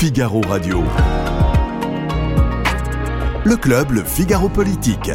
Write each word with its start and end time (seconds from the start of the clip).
Figaro 0.00 0.40
Radio. 0.42 0.84
Le 3.44 3.56
club, 3.56 3.90
le 3.90 4.04
Figaro 4.04 4.48
Politique. 4.48 5.10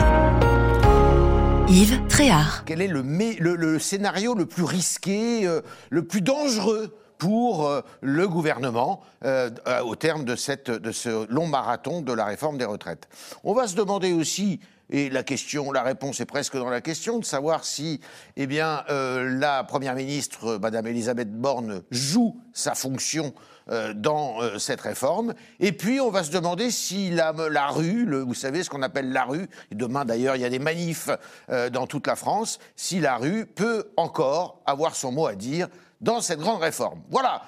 Yves 1.70 2.06
Tréhard. 2.10 2.66
Quel 2.66 2.82
est 2.82 2.90
le, 2.90 3.02
le, 3.02 3.56
le 3.56 3.80
scénario 3.80 4.36
le 4.36 4.46
plus 4.46 4.66
risqué, 4.66 5.48
euh, 5.48 5.62
le 5.90 6.06
plus 6.06 6.20
dangereux 6.20 6.94
pour 7.18 7.66
euh, 7.66 7.80
le 8.02 8.28
gouvernement 8.28 9.00
euh, 9.24 9.50
au 9.86 9.96
terme 9.96 10.26
de, 10.26 10.36
cette, 10.36 10.70
de 10.70 10.92
ce 10.92 11.32
long 11.32 11.48
marathon 11.48 12.02
de 12.02 12.12
la 12.12 12.26
réforme 12.26 12.58
des 12.58 12.66
retraites? 12.66 13.08
On 13.46 13.54
va 13.54 13.70
se 13.70 13.78
demander 13.78 14.12
aussi 14.12 14.60
et 14.90 15.10
la 15.10 15.24
question, 15.24 15.72
la 15.72 15.82
réponse 15.82 16.20
est 16.20 16.26
presque 16.26 16.58
dans 16.58 16.70
la 16.70 16.82
question, 16.82 17.20
de 17.20 17.26
savoir 17.26 17.64
si, 17.64 18.02
eh 18.36 18.46
bien, 18.48 18.84
la 18.90 19.64
première 19.64 19.96
ministre, 19.96 20.60
Madame 20.62 20.86
Elisabeth 20.86 21.32
Borne, 21.32 21.84
joue 21.90 22.38
sa 22.52 22.76
fonction 22.76 23.28
euh, 23.28 23.53
dans 23.94 24.42
euh, 24.42 24.60
cette 24.60 24.82
réforme. 24.82 25.34
Et 25.60 25.72
puis, 25.72 26.00
on 26.00 26.10
va 26.10 26.24
se 26.24 26.32
demander 26.32 26.72
si 26.72 27.10
la, 27.10 27.32
rue, 27.70 28.22
vous 28.22 28.34
savez 28.34 28.64
ce 28.64 28.70
qu'on 28.70 28.82
appelle 28.82 29.12
la 29.12 29.26
rue, 29.26 29.48
et 29.72 29.76
demain 29.76 30.06
d'ailleurs, 30.06 30.36
il 30.36 30.42
y 30.42 30.46
a 30.46 30.50
des 30.50 30.60
manifs 30.60 31.10
euh, 31.50 31.70
dans 31.70 31.88
toute 31.88 32.08
la 32.08 32.16
France, 32.16 32.60
si 32.76 33.00
la 33.00 33.18
rue 33.18 33.46
peut 33.46 33.92
encore 33.98 34.62
avoir 34.66 34.96
son 34.96 35.12
mot 35.12 35.28
à 35.28 35.36
dire 35.36 35.68
dans 36.02 36.22
cette 36.22 36.40
grande 36.40 36.62
réforme. 36.62 37.02
Voilà. 37.10 37.44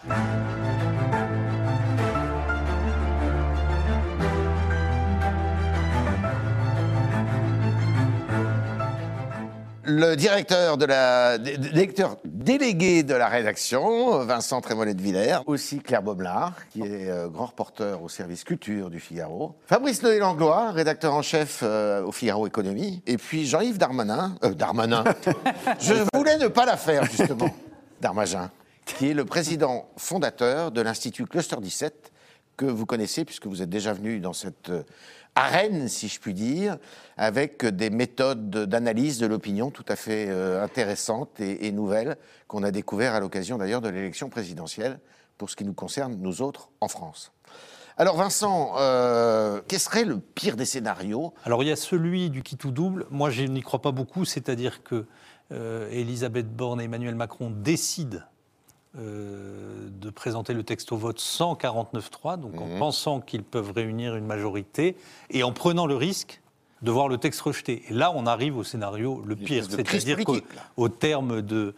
Le 9.85 10.15
directeur 10.15 10.77
de 10.77 10.85
la, 10.85 11.37
directeur 11.37 12.17
délégué 12.25 13.03
de 13.03 13.13
la 13.13 13.27
rédaction, 13.27 14.23
Vincent 14.25 14.61
Trémollet 14.61 14.93
de 14.93 15.01
Villers, 15.01 15.39
aussi 15.45 15.79
Claire 15.79 16.01
Baumelard, 16.01 16.53
qui 16.69 16.81
est 16.81 17.09
euh, 17.09 17.27
grand 17.27 17.47
reporter 17.47 18.01
au 18.01 18.09
service 18.09 18.43
culture 18.43 18.89
du 18.89 18.99
Figaro, 18.99 19.55
Fabrice 19.67 20.01
Noël 20.01 20.19
Langlois, 20.19 20.71
rédacteur 20.71 21.13
en 21.13 21.21
chef 21.21 21.59
euh, 21.63 22.03
au 22.03 22.11
Figaro 22.11 22.47
Économie, 22.47 23.01
et 23.05 23.17
puis 23.17 23.45
Jean-Yves 23.45 23.77
Darmanin, 23.77 24.35
euh, 24.43 24.53
Darmanin, 24.53 25.03
je 25.79 25.93
voulais 26.13 26.37
ne 26.37 26.47
pas 26.47 26.65
la 26.65 26.77
faire 26.77 27.05
justement, 27.05 27.53
Darmanin, 28.01 28.49
qui 28.85 29.11
est 29.11 29.13
le 29.13 29.25
président 29.25 29.87
fondateur 29.97 30.71
de 30.71 30.81
l'Institut 30.81 31.25
Cluster 31.25 31.57
17, 31.61 32.11
que 32.57 32.65
vous 32.65 32.85
connaissez 32.85 33.25
puisque 33.25 33.47
vous 33.47 33.61
êtes 33.61 33.69
déjà 33.69 33.93
venu 33.93 34.19
dans 34.19 34.33
cette 34.33 34.71
arène, 35.35 35.87
si 35.87 36.07
je 36.07 36.19
puis 36.19 36.33
dire, 36.33 36.77
avec 37.17 37.65
des 37.65 37.89
méthodes 37.89 38.49
d'analyse 38.49 39.19
de 39.19 39.27
l'opinion 39.27 39.69
tout 39.69 39.85
à 39.87 39.95
fait 39.95 40.27
euh, 40.29 40.63
intéressantes 40.63 41.39
et, 41.39 41.71
nouvelles 41.71 42.17
qu'on 42.47 42.63
a 42.63 42.71
découvert 42.71 43.13
à 43.13 43.19
l'occasion 43.19 43.57
d'ailleurs 43.57 43.81
de 43.81 43.89
l'élection 43.89 44.29
présidentielle 44.29 44.99
pour 45.37 45.49
ce 45.49 45.55
qui 45.55 45.65
nous 45.65 45.73
concerne, 45.73 46.15
nous 46.19 46.41
autres, 46.41 46.69
en 46.79 46.87
France. 46.87 47.33
Alors 47.97 48.17
Vincent, 48.17 48.73
euh, 48.77 49.61
quel 49.67 49.79
serait 49.79 50.05
le 50.05 50.19
pire 50.19 50.55
des 50.55 50.65
scénarios? 50.65 51.33
Alors 51.45 51.63
il 51.63 51.69
y 51.69 51.71
a 51.71 51.77
celui 51.77 52.29
du 52.29 52.41
qui 52.41 52.57
tout 52.57 52.71
double. 52.71 53.05
Moi, 53.09 53.29
je 53.29 53.43
n'y 53.43 53.61
crois 53.61 53.81
pas 53.81 53.91
beaucoup, 53.91 54.25
c'est-à-dire 54.25 54.83
que 54.83 55.05
euh, 55.51 55.89
Elisabeth 55.91 56.53
Borne 56.53 56.81
et 56.81 56.85
Emmanuel 56.85 57.15
Macron 57.15 57.51
décident 57.51 58.19
euh, 58.97 59.89
de 59.89 60.09
présenter 60.09 60.53
le 60.53 60.63
texte 60.63 60.91
au 60.91 60.97
vote 60.97 61.19
sans 61.19 61.55
49.3, 61.55 62.39
donc 62.39 62.59
en 62.61 62.67
mhm. 62.67 62.79
pensant 62.79 63.19
qu'ils 63.19 63.43
peuvent 63.43 63.71
réunir 63.71 64.15
une 64.15 64.25
majorité, 64.25 64.95
et 65.29 65.43
en 65.43 65.51
prenant 65.51 65.85
le 65.85 65.95
risque 65.95 66.41
de 66.81 66.91
voir 66.91 67.07
le 67.07 67.17
texte 67.17 67.41
rejeté. 67.41 67.83
Et 67.89 67.93
là, 67.93 68.11
on 68.15 68.25
arrive 68.25 68.57
au 68.57 68.63
scénario 68.63 69.21
le 69.25 69.35
pire, 69.35 69.65
c'est-à-dire 69.69 70.19
qu'au 70.23 70.89
terme 70.89 71.41
de, 71.41 71.73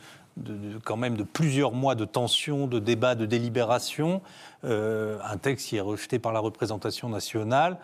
quand 0.83 0.97
même 0.97 1.15
de 1.15 1.23
plusieurs 1.23 1.71
mois 1.71 1.95
de 1.95 2.05
tension, 2.05 2.67
de 2.67 2.79
débat, 2.79 3.15
de 3.15 3.25
délibération, 3.25 4.21
euh, 4.63 5.17
un 5.23 5.37
texte 5.37 5.69
qui 5.69 5.77
est 5.77 5.81
rejeté 5.81 6.19
par 6.19 6.33
la 6.33 6.39
représentation 6.39 7.09
nationale, 7.09 7.77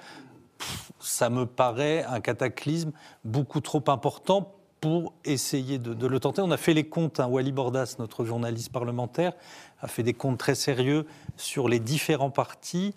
ça 0.99 1.29
me 1.29 1.45
paraît 1.45 2.03
un 2.05 2.19
cataclysme 2.19 2.91
beaucoup 3.23 3.61
trop 3.61 3.83
important 3.87 4.53
pour 4.83 5.13
essayer 5.23 5.77
de, 5.77 6.07
le 6.07 6.19
tenter. 6.19 6.41
On 6.41 6.51
a 6.51 6.57
fait 6.57 6.73
les 6.73 6.83
comptes, 6.83 7.21
hein, 7.21 7.27
Wally 7.27 7.53
Bordas, 7.53 7.95
notre 7.99 8.25
journaliste 8.25 8.69
parlementaire, 8.69 9.31
a 9.81 9.87
fait 9.87 10.03
des 10.03 10.13
comptes 10.13 10.37
très 10.37 10.55
sérieux 10.55 11.07
sur 11.37 11.69
les 11.69 11.79
différents 11.79 12.31
partis 12.31 12.93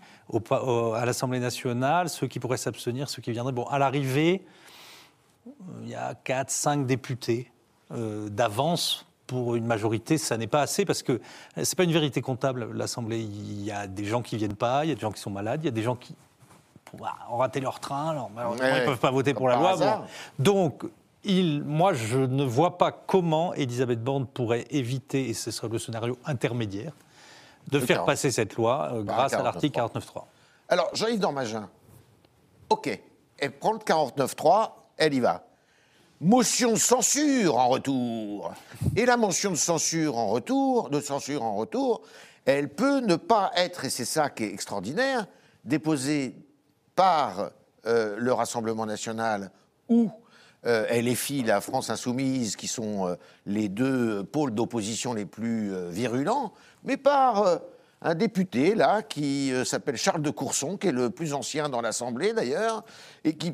à 0.51 1.07
l'Assemblée 1.07 1.39
nationale, 1.39 2.09
ceux 2.09 2.27
qui 2.27 2.41
pourraient 2.41 2.57
s'abstenir, 2.57 3.09
ceux 3.09 3.23
qui 3.23 3.31
viendraient. 3.31 3.53
Bon, 3.53 3.67
à 3.67 3.79
l'arrivée, 3.79 4.45
il 5.83 5.89
y 5.89 5.95
a 5.95 6.17
4, 6.17 6.51
5 6.51 6.87
députés 6.87 7.53
euh, 7.93 8.29
d'avance 8.31 9.07
pour 9.29 9.55
une 9.55 9.67
majorité, 9.67 10.19
ça 10.19 10.37
n'est 10.37 10.49
pas 10.49 10.63
assez 10.63 10.85
parce 10.85 11.05
que 11.05 11.21
c'est 11.63 11.77
pas 11.77 11.85
une 11.85 11.93
vérité 11.93 12.21
comptable. 12.21 12.69
L'Assemblée, 12.73 13.21
il 13.21 13.63
y 13.63 13.71
a 13.71 13.87
des 13.87 14.07
gens 14.07 14.23
qui 14.23 14.37
viennent 14.37 14.57
pas, 14.57 14.85
il 14.85 14.89
y 14.89 14.93
a 14.93 14.97
des 14.97 15.01
gens 15.01 15.13
qui 15.13 15.21
sont 15.21 15.31
malades, 15.31 15.61
il 15.63 15.67
y 15.67 15.69
a 15.69 15.71
des 15.71 15.85
gens 15.85 15.95
qui 15.95 16.17
ont 17.31 17.37
raté 17.37 17.61
leur 17.61 17.79
train, 17.79 18.11
alors 18.11 18.29
ils 18.37 18.81
ne 18.81 18.85
peuvent 18.87 18.99
pas 18.99 19.13
voter 19.13 19.35
pour 19.35 19.47
la 19.47 19.55
loi. 19.55 20.05
Donc, 20.41 20.85
moi, 21.65 21.93
je 21.93 22.19
ne 22.19 22.45
vois 22.45 22.79
pas 22.79 22.93
comment 22.93 23.55
Elisabeth 23.55 24.03
Borne 24.03 24.27
pourrait 24.27 24.67
éviter, 24.71 25.29
et 25.29 25.35
ce 25.35 25.51
serait 25.51 25.69
le 25.69 25.79
scénario 25.79 26.19
intermédiaire, 26.25 26.93
de 27.69 27.81
faire 27.81 28.05
passer 28.05 28.31
cette 28.31 28.55
loi 28.55 28.91
euh, 28.93 29.03
grâce 29.03 29.33
à 29.33 29.43
l'article 29.43 29.79
49.3. 29.79 30.25
Alors, 30.69 30.89
Jean-Yves 30.95 31.21
Dormagin, 31.21 31.69
OK, 32.71 33.01
elle 33.39 33.53
prend 33.53 33.73
le 33.73 33.79
49.3, 33.79 34.71
elle 34.97 35.15
y 35.15 35.21
va. 35.21 35.45
Motion 36.21 36.73
de 36.73 36.79
censure 36.79 37.57
en 37.57 37.69
retour. 37.69 38.53
Et 38.95 39.05
la 39.05 39.17
motion 39.17 39.51
de 39.51 39.57
censure 39.57 40.17
en 40.17 40.29
retour, 40.29 40.89
de 40.91 41.01
censure 41.01 41.43
en 41.43 41.57
retour, 41.57 42.03
elle 42.45 42.69
peut 42.69 43.01
ne 43.01 43.17
pas 43.17 43.51
être, 43.57 43.85
et 43.85 43.91
c'est 43.91 44.05
ça 44.05 44.31
qui 44.31 44.45
est 44.45 44.53
extraordinaire, 44.53 45.27
déposée 45.65 46.35
par 46.95 47.51
euh, 47.87 48.17
le 48.19 48.33
Rassemblement 48.33 48.87
national 48.87 49.51
ou 49.89 50.11
LFI, 50.65 51.43
la 51.43 51.61
France 51.61 51.91
insoumise, 51.91 52.57
qui 52.57 52.67
sont 52.67 53.07
euh, 53.07 53.15
les 53.47 53.69
deux 53.69 54.25
pôles 54.25 54.53
d'opposition 54.53 55.15
les 55.15 55.27
plus 55.27 55.73
euh, 55.73 55.89
virulents, 55.91 56.53
mais 56.85 56.97
par 56.97 57.61
un 58.03 58.15
député 58.15 58.75
là 58.75 59.03
qui 59.03 59.53
s'appelle 59.65 59.97
Charles 59.97 60.23
de 60.23 60.31
Courson, 60.31 60.77
qui 60.77 60.89
est 60.89 60.93
le 60.93 61.11
plus 61.11 61.33
ancien 61.33 61.69
dans 61.69 61.81
l'Assemblée 61.81 62.33
d'ailleurs, 62.35 62.85
et 63.25 63.35
qui 63.35 63.53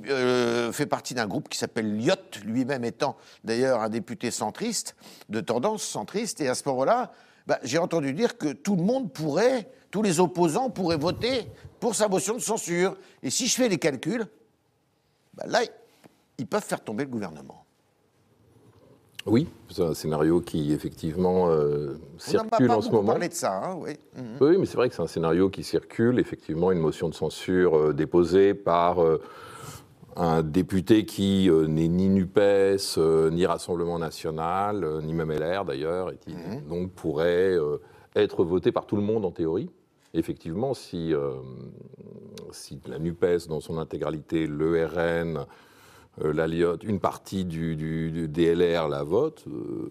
fait 0.72 0.86
partie 0.86 1.14
d'un 1.14 1.26
groupe 1.26 1.48
qui 1.48 1.56
s'appelle 1.56 1.96
Lyot, 1.96 2.16
lui-même 2.44 2.84
étant 2.84 3.16
d'ailleurs 3.44 3.80
un 3.80 3.88
député 3.88 4.30
centriste, 4.30 4.96
de 5.28 5.40
tendance 5.40 5.84
centriste. 5.84 6.40
Et 6.40 6.48
à 6.48 6.54
ce 6.54 6.68
moment-là, 6.68 7.12
bah, 7.46 7.58
j'ai 7.62 7.78
entendu 7.78 8.12
dire 8.12 8.38
que 8.38 8.52
tout 8.52 8.76
le 8.76 8.82
monde 8.82 9.12
pourrait, 9.12 9.68
tous 9.90 10.02
les 10.02 10.20
opposants 10.20 10.70
pourraient 10.70 10.96
voter 10.96 11.46
pour 11.80 11.94
sa 11.94 12.08
motion 12.08 12.34
de 12.34 12.40
censure. 12.40 12.96
Et 13.22 13.30
si 13.30 13.48
je 13.48 13.54
fais 13.54 13.68
les 13.68 13.78
calculs, 13.78 14.26
bah, 15.34 15.44
là, 15.46 15.60
ils 16.42 16.46
peuvent 16.46 16.64
faire 16.64 16.82
tomber 16.82 17.04
le 17.04 17.10
gouvernement. 17.10 17.64
Oui, 19.26 19.46
c'est 19.70 19.82
un 19.82 19.94
scénario 19.94 20.40
qui 20.40 20.72
effectivement 20.72 21.48
euh, 21.50 21.94
circule 22.18 22.68
en, 22.72 22.80
ce 22.80 22.90
moment. 22.90 23.12
parlé 23.12 23.28
de 23.28 23.34
ça, 23.34 23.62
hein, 23.64 23.76
oui. 23.78 23.92
Mhm. 24.16 24.24
Oui, 24.40 24.56
mais 24.58 24.66
c'est 24.66 24.76
vrai 24.76 24.88
que 24.88 24.96
c'est 24.96 25.02
un 25.02 25.06
scénario 25.06 25.50
qui 25.50 25.62
circule. 25.62 26.18
Effectivement, 26.18 26.72
une 26.72 26.80
motion 26.80 27.08
de 27.08 27.14
censure 27.14 27.76
euh, 27.76 27.92
déposée 27.92 28.54
par 28.54 29.00
euh, 29.00 29.22
un 30.16 30.42
député 30.42 31.04
qui 31.04 31.48
n'est 31.48 31.86
ni 31.86 32.08
Nupes, 32.08 32.40
ni 33.30 33.46
Rassemblement 33.46 34.00
National, 34.00 35.00
ni 35.04 35.14
même 35.14 35.30
LR 35.30 35.64
d'ailleurs, 35.64 36.10
et 36.10 36.16
qui 36.16 36.34
mhm. 36.34 36.66
donc 36.68 36.90
pourrait 36.90 37.56
être 38.16 38.44
voté 38.44 38.72
par 38.72 38.86
tout 38.86 38.96
le 38.96 39.02
monde 39.02 39.24
en 39.24 39.30
théorie. 39.30 39.70
Effectivement, 40.12 40.74
si, 40.74 41.14
si 42.50 42.78
la 42.88 42.98
Nupes 42.98 43.48
dans 43.48 43.60
son 43.60 43.78
intégralité, 43.78 44.46
le 44.46 44.84
RN 44.84 45.46
euh, 46.20 46.76
une 46.84 47.00
partie 47.00 47.44
du, 47.44 48.28
DLR 48.28 48.88
la 48.88 49.02
vote. 49.02 49.44
Euh, 49.48 49.88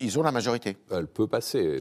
Ils 0.00 0.18
ont 0.18 0.22
la 0.22 0.32
majorité. 0.32 0.76
Elle 0.90 1.06
peut 1.06 1.26
passer. 1.26 1.80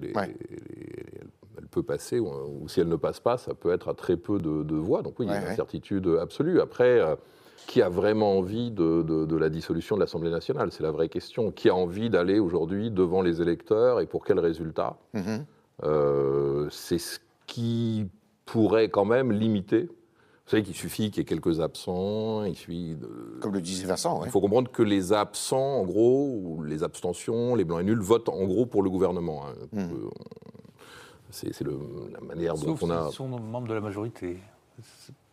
Elle, 1.58 1.68
peut 1.68 1.84
passer, 1.84 2.20
ou, 2.20 2.68
si 2.68 2.80
elle 2.80 2.88
ne 2.88 2.96
passe 2.96 3.20
pas, 3.20 3.38
ça 3.38 3.54
peut 3.54 3.74
être 3.74 3.90
à 3.90 3.94
très 3.94 4.18
peu 4.18 4.40
de, 4.40 4.76
voix. 4.76 5.02
Donc 5.02 5.20
oui, 5.20 5.26
il 5.26 5.32
y 5.32 5.36
a 5.36 5.42
une 5.42 5.48
incertitude 5.48 6.08
absolue. 6.22 6.62
Après, 6.62 7.00
euh, 7.00 7.16
qui 7.68 7.82
a 7.82 7.90
vraiment 7.90 8.38
envie 8.38 8.72
de, 8.72 9.36
la 9.36 9.50
dissolution 9.50 9.96
de 9.96 10.02
l'Assemblée 10.02 10.30
nationale? 10.30 10.72
C'est 10.72 10.84
la 10.84 10.92
vraie 10.92 11.10
question. 11.10 11.52
Qui 11.52 11.70
a 11.70 11.76
envie 11.76 12.10
d'aller 12.10 12.40
aujourd'hui 12.40 12.92
devant 12.92 13.22
les 13.22 13.42
électeurs 13.42 14.00
et 14.02 14.06
pour 14.06 14.24
quel 14.24 14.40
résultat? 14.40 14.98
Mm-hmm. 15.16 16.70
C'est 16.70 17.00
ce 17.00 17.20
qui 17.48 18.08
pourrait 18.46 18.90
quand 18.90 19.06
même 19.06 19.32
limiter 19.32 19.90
vous 20.46 20.52
savez 20.52 20.62
qu'il 20.64 20.76
suffit 20.76 21.10
qu'il 21.10 21.18
y 21.18 21.22
ait 21.22 21.26
quelques 21.26 21.60
absents, 21.60 22.44
il 22.44 22.56
suffit 22.56 22.96
de... 22.96 23.40
Comme 23.42 23.54
le 23.54 23.62
disait 23.62 23.86
Vincent, 23.88 24.22
Il 24.26 24.32
faut 24.32 24.42
comprendre 24.42 24.70
que 24.72 24.84
les 24.84 25.12
absents, 25.12 25.80
en 25.80 25.84
gros, 25.86 26.40
ou 26.40 26.64
les 26.64 26.84
abstentions, 26.84 27.56
les 27.56 27.64
blancs 27.64 27.82
et 27.82 27.84
nuls, 27.84 28.00
votent 28.00 28.30
en 28.30 28.44
gros 28.46 28.68
pour 28.68 28.84
le 28.84 28.90
gouvernement. 28.92 29.44
Hein. 29.48 29.54
Hmm. 29.72 29.90
C'est 31.32 31.52
la 31.62 32.22
manière 32.22 32.56
dont 32.56 32.78
on 32.82 32.90
a... 32.92 33.08
Ils 33.12 33.14
sont 33.16 33.28
membres 33.28 33.68
de 33.68 33.74
la 33.74 33.82
majorité. 33.82 34.38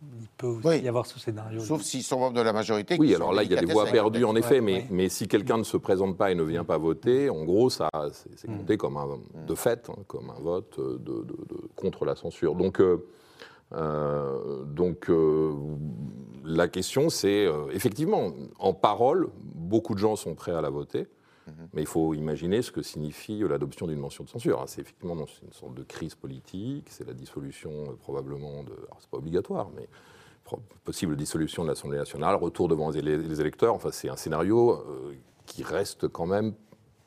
Il 0.02 0.26
peut 0.36 0.46
aussi 0.48 0.66
Oui. 0.66 0.80
y 0.80 0.88
avoir 0.88 1.06
ce 1.06 1.18
scénario. 1.20 1.60
Sauf 1.60 1.82
s'ils 1.82 2.02
sont 2.02 2.18
membres 2.18 2.36
de 2.36 2.40
la 2.40 2.52
majorité. 2.52 2.96
Oui, 2.98 3.14
alors 3.14 3.32
là, 3.32 3.44
il 3.44 3.52
y 3.52 3.56
a 3.56 3.60
des 3.60 3.72
voix 3.72 3.84
perdues, 3.86 4.24
en 4.24 4.34
effet, 4.34 4.56
Ouais, 4.56 4.60
mais, 4.60 4.72
ouais. 4.74 4.86
mais 4.90 5.08
si 5.08 5.28
quelqu'un 5.28 5.58
ne 5.58 5.62
se 5.62 5.76
présente 5.76 6.16
pas 6.16 6.32
et 6.32 6.34
ne 6.34 6.42
vient 6.42 6.64
pas 6.64 6.78
voter, 6.78 7.28
en 7.30 7.44
gros, 7.44 7.70
ça, 7.70 7.88
c'est 8.12 8.30
c'est 8.36 8.48
Mm. 8.48 8.56
compté 8.58 8.76
comme 8.78 8.96
un, 8.96 9.08
de 9.46 9.54
fait, 9.54 9.88
hein, 9.90 9.96
comme 10.08 10.30
un 10.30 10.40
vote 10.40 10.80
de, 10.80 10.96
de- 10.96 11.22
de- 11.22 11.68
contre 11.76 12.04
la 12.04 12.16
censure. 12.16 12.54
Donc, 12.56 12.80
euh, 12.80 13.06
euh, 13.74 14.64
donc 14.64 15.08
euh, 15.10 15.52
la 16.44 16.68
question, 16.68 17.08
c'est 17.10 17.46
euh, 17.46 17.68
effectivement, 17.72 18.32
en 18.58 18.74
parole, 18.74 19.28
beaucoup 19.54 19.94
de 19.94 19.98
gens 19.98 20.16
sont 20.16 20.34
prêts 20.34 20.52
à 20.52 20.60
la 20.60 20.70
voter. 20.70 21.02
Mm-hmm. 21.48 21.52
Mais 21.72 21.82
il 21.82 21.86
faut 21.86 22.14
imaginer 22.14 22.62
ce 22.62 22.70
que 22.70 22.82
signifie 22.82 23.40
l'adoption 23.40 23.86
d'une 23.86 23.98
mention 23.98 24.24
de 24.24 24.28
censure. 24.28 24.60
hein. 24.60 24.64
C'est 24.66 24.80
effectivement 24.80 25.14
une 25.16 25.52
sorte 25.52 25.74
de 25.74 25.82
crise 25.82 26.14
politique, 26.14 26.86
c'est 26.90 27.06
la 27.06 27.14
dissolution 27.14 27.96
probablement 28.00 28.62
de. 28.62 28.72
Alors, 28.72 28.98
c'est 29.00 29.10
pas 29.10 29.18
obligatoire, 29.18 29.70
mais 29.74 29.88
possible 30.84 31.16
dissolution 31.16 31.62
de 31.62 31.68
l'Assemblée 31.68 31.98
nationale, 31.98 32.34
retour 32.36 32.68
devant 32.68 32.90
les, 32.90 33.00
les 33.00 33.40
électeurs. 33.40 33.74
Enfin, 33.74 33.90
c'est 33.92 34.08
un 34.08 34.16
scénario 34.16 34.84
qui 35.46 35.62
reste 35.62 36.08
quand 36.08 36.26
même 36.26 36.52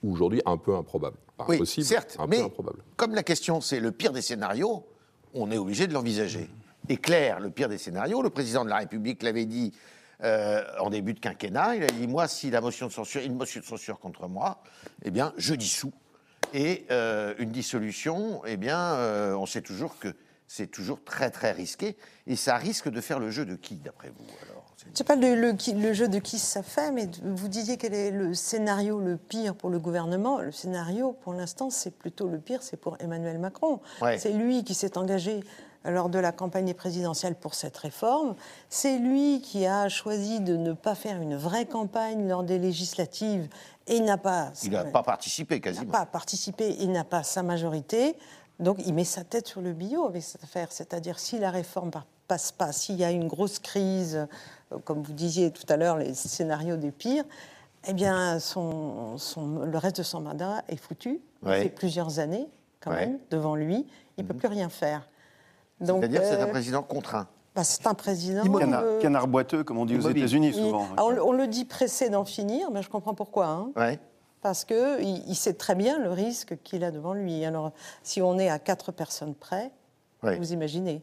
aujourd'hui 0.03 0.41
un 0.45 0.57
peu 0.57 0.75
improbable. 0.75 1.17
Pas 1.37 1.45
Oui, 1.49 1.55
impossible, 1.55 1.85
certes, 1.85 2.15
un 2.19 2.27
mais 2.27 2.39
peu 2.39 2.45
improbable. 2.45 2.83
comme 2.95 3.13
la 3.13 3.23
question 3.23 3.59
c'est 3.59 3.79
le 3.81 3.91
pire 3.91 4.13
des 4.13 4.21
scénarios, 4.21 4.85
on 5.35 5.51
est 5.51 5.57
obligé 5.57 5.85
de 5.85 5.93
l'envisager. 5.93 6.49
Et 6.89 6.97
clair, 6.97 7.39
le 7.39 7.49
pire 7.49 7.69
des 7.69 7.77
scénarios, 7.77 8.21
le 8.21 8.29
président 8.29 8.63
de 8.63 8.69
la 8.69 8.77
République 8.77 9.21
l'avait 9.21 9.45
dit 9.45 9.73
euh, 10.23 10.63
en 10.79 10.89
début 10.89 11.13
de 11.13 11.19
quinquennat, 11.19 11.75
il 11.75 11.83
a 11.83 11.87
dit 11.87 12.07
moi 12.07 12.27
si 12.27 12.49
la 12.49 12.61
motion 12.61 12.87
de 12.87 12.91
censure, 12.91 13.21
une 13.21 13.35
motion 13.35 13.59
de 13.59 13.65
censure 13.65 13.99
contre 13.99 14.27
moi, 14.27 14.63
eh 15.03 15.11
bien 15.11 15.33
je 15.37 15.53
dissous. 15.53 15.93
Et 16.53 16.85
euh, 16.89 17.33
une 17.37 17.51
dissolution, 17.51 18.41
eh 18.45 18.55
bien 18.55 18.79
euh, 18.79 19.35
on 19.35 19.45
sait 19.45 19.61
toujours 19.61 19.99
que 19.99 20.15
c'est 20.47 20.67
toujours 20.67 21.03
très 21.03 21.31
très 21.31 21.51
risqué 21.51 21.97
et 22.27 22.35
ça 22.35 22.55
risque 22.55 22.89
de 22.89 23.01
faire 23.01 23.19
le 23.19 23.29
jeu 23.29 23.45
de 23.45 23.55
qui 23.55 23.75
d'après 23.75 24.09
vous 24.09 24.25
alors? 24.43 24.54
Je 24.77 24.97
sais 24.97 25.03
pas 25.03 25.15
le, 25.15 25.35
le 25.35 25.53
qui- 25.53 25.73
le 25.73 25.93
jeu 25.93 26.07
de 26.07 26.19
qui 26.19 26.37
ça 26.37 26.61
fait, 26.63 26.91
mais 26.91 27.09
vous 27.23 27.47
disiez 27.47 27.77
quel 27.77 27.93
est 27.93 28.11
le 28.11 28.33
scénario 28.33 28.99
le 28.99 29.17
pire 29.17 29.55
pour 29.55 29.69
le 29.69 29.79
gouvernement. 29.79 30.39
Le 30.39 30.51
scénario, 30.51 31.13
pour 31.23 31.33
l'instant, 31.33 31.69
c'est 31.69 31.91
plutôt 31.91 32.27
le 32.27 32.39
pire, 32.39 32.61
c'est 32.61 32.77
pour 32.77 32.97
Emmanuel 32.99 33.39
Macron. 33.39 33.79
Ouais. 34.01 34.17
C'est 34.17 34.31
lui 34.33 34.63
qui 34.63 34.73
s'est 34.73 34.97
engagé 34.97 35.41
lors 35.85 36.09
de 36.09 36.17
la 36.19 36.31
campagne 36.31 36.73
présidentielle 36.73 37.35
pour 37.35 37.53
cette 37.53 37.77
réforme. 37.77 38.35
C'est 38.69 38.97
lui 38.97 39.41
qui 39.41 39.65
a 39.65 39.87
choisi 39.87 40.39
de 40.39 40.57
ne 40.57 40.73
pas 40.73 40.95
faire 40.95 41.21
une 41.21 41.35
vraie 41.35 41.65
campagne 41.65 42.27
lors 42.27 42.43
des 42.43 42.57
législatives 42.59 43.47
et 43.87 43.99
n'a 43.99 44.17
pas. 44.17 44.51
Il 44.63 44.71
n'a 44.71 44.83
pas 44.85 45.03
participé 45.03 45.55
n'a 45.55 45.61
quasiment. 45.61 45.91
pas 45.91 46.05
participé, 46.05 46.75
il 46.79 46.91
n'a 46.91 47.03
pas 47.03 47.23
sa 47.23 47.43
majorité. 47.43 48.17
Donc 48.59 48.77
il 48.85 48.93
met 48.93 49.03
sa 49.03 49.23
tête 49.23 49.47
sur 49.47 49.61
le 49.61 49.73
billot 49.73 50.05
avec 50.05 50.23
cette 50.23 50.43
affaire. 50.43 50.67
C'est-à-dire 50.71 51.19
si 51.19 51.37
la 51.39 51.51
réforme 51.51 51.91
passe 52.27 52.51
pas, 52.51 52.71
s'il 52.71 52.95
y 52.95 53.03
a 53.03 53.11
une 53.11 53.27
grosse 53.27 53.59
crise, 53.59 54.15
euh, 54.15 54.25
comme 54.83 55.01
vous 55.01 55.13
disiez 55.13 55.51
tout 55.51 55.65
à 55.69 55.77
l'heure, 55.77 55.97
les 55.97 56.13
scénarios 56.13 56.77
des 56.77 56.91
pires, 56.91 57.23
eh 57.87 57.93
bien 57.93 58.39
son, 58.39 59.17
son- 59.17 59.59
le 59.65 59.77
reste 59.77 59.97
de 59.97 60.03
son 60.03 60.21
mandat 60.21 60.63
est 60.67 60.75
foutu. 60.77 61.19
Ouais. 61.43 61.59
Il 61.59 61.63
fait 61.63 61.69
plusieurs 61.69 62.19
années 62.19 62.47
quand 62.81 62.91
Ouais. 62.91 63.07
même 63.07 63.19
devant 63.31 63.55
lui. 63.55 63.85
Il 64.17 64.23
ne 64.23 64.27
peut 64.29 64.33
plus 64.35 64.47
rien 64.47 64.69
faire. 64.69 65.07
Donc, 65.81 65.99
C'est-à-dire 66.01 66.21
que 66.21 66.27
c'est 66.27 66.41
un 66.41 66.47
euh, 66.47 66.51
président 66.51 66.81
contraint. 66.83 67.27
bah, 67.53 67.63
c'est 67.63 67.85
un 67.85 67.93
président. 67.93 68.43
Canard, 68.57 68.81
euh, 68.83 69.01
canard 69.01 69.27
boiteux, 69.27 69.63
comme 69.63 69.77
on 69.77 69.85
dit 69.85 69.97
aux. 69.97 70.09
États-Unis 70.09 70.53
souvent. 70.53 70.87
On, 70.97 71.09
le- 71.09 71.23
on 71.23 71.31
le 71.33 71.47
dit 71.47 71.65
pressé 71.65 72.09
d'en 72.09 72.23
finir, 72.25 72.71
mais 72.71 72.81
je 72.81 72.89
comprends 72.89 73.13
pourquoi. 73.13 73.47
hein. 73.47 73.71
Ouais. 73.75 73.99
Parce 74.41 74.63
qu'il 74.63 75.23
il 75.27 75.35
sait 75.35 75.53
très 75.53 75.75
bien 75.75 75.99
le 75.99 76.11
risque 76.11 76.57
qu'il 76.63 76.83
a 76.83 76.91
devant 76.91 77.13
lui. 77.13 77.43
Alors, 77.45 77.71
si 78.03 78.21
on 78.21 78.37
est 78.39 78.49
à 78.49 78.57
quatre 78.59 78.91
personnes 78.91 79.33
près, 79.35 79.71
Ouais. 80.23 80.37
vous 80.37 80.53
imaginez. 80.53 81.01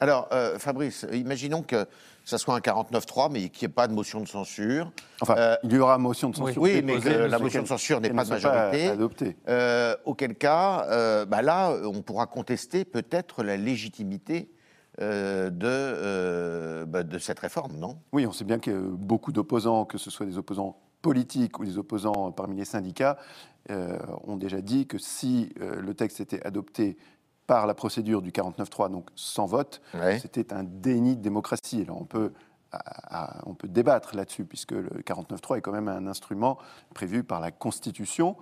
Alors, 0.00 0.28
euh, 0.32 0.58
Fabrice, 0.58 1.04
imaginons 1.12 1.62
que 1.62 1.86
ça 2.28 2.36
soit 2.38 2.54
un 2.54 2.58
49-3, 2.60 3.30
mais 3.32 3.48
qu'il 3.48 3.66
n'y 3.66 3.70
ait 3.72 3.74
pas 3.74 3.88
de 3.88 3.94
motion 3.94 4.20
de 4.20 4.28
censure. 4.28 4.92
Enfin, 5.22 5.34
Euh, 5.38 5.56
il 5.64 5.72
y 5.72 5.78
aura 5.78 5.96
motion 5.98 6.28
de 6.30 6.36
censure. 6.36 6.60
oui, 6.60 6.82
mais 6.84 6.98
que 7.00 7.08
la 7.08 7.38
motion 7.38 7.62
de 7.62 7.68
censure 7.68 8.00
n'est 8.00 8.10
pas 8.10 8.24
de 8.24 8.28
majorité. 8.30 8.88
adoptée. 8.88 9.36
Euh, 9.48 9.96
auquel 10.04 10.34
cas, 10.34 10.86
euh, 10.90 11.24
bah 11.24 11.40
là, 11.42 11.72
on 11.84 12.02
pourra 12.02 12.26
contester 12.26 12.84
peut-être 12.84 13.42
la 13.42 13.56
légitimité 13.56 14.50
euh, 15.00 15.48
de, 15.48 15.66
euh, 15.66 16.84
bah, 16.86 17.02
de 17.02 17.18
cette 17.18 17.38
réforme, 17.38 17.76
non? 17.78 17.98
Oui, 18.12 18.26
on 18.26 18.32
sait 18.32 18.44
bien 18.44 18.58
que 18.58 18.70
beaucoup 18.72 19.32
d'opposants, 19.32 19.84
que 19.84 19.96
ce 19.96 20.10
soit 20.10 20.26
des 20.26 20.36
opposants 20.38 20.76
politiques 21.02 21.58
ou 21.60 21.64
des 21.64 21.78
opposants 21.78 22.32
parmi 22.32 22.56
les 22.56 22.64
syndicats, 22.64 23.16
euh, 23.70 23.96
ont 24.26 24.36
déjà 24.36 24.60
dit 24.60 24.86
que 24.86 24.98
si 24.98 25.52
euh, 25.60 25.80
le 25.80 25.94
texte 25.94 26.20
était 26.20 26.44
adopté 26.44 26.96
par 27.48 27.66
la 27.66 27.74
procédure 27.74 28.22
du 28.22 28.30
49.3, 28.30 28.90
donc 28.90 29.08
sans 29.16 29.46
vote, 29.46 29.80
Ouais. 29.94 30.18
c'était 30.20 30.52
un 30.52 30.62
déni 30.62 31.16
de 31.16 31.22
démocratie. 31.22 31.80
Alors 31.82 32.00
on 32.00 32.04
peut, 32.04 32.32
à- 32.70 33.38
à- 33.38 33.42
on 33.46 33.54
peut 33.54 33.66
débattre 33.68 34.14
là-dessus, 34.14 34.44
puisque 34.44 34.72
le 34.72 34.90
49.3 35.02 35.56
est 35.56 35.62
quand 35.62 35.72
même 35.72 35.88
un 35.88 36.06
instrument 36.06 36.58
prévu 36.94 37.24
par 37.24 37.40
la 37.40 37.50
Constitution. 37.50 38.36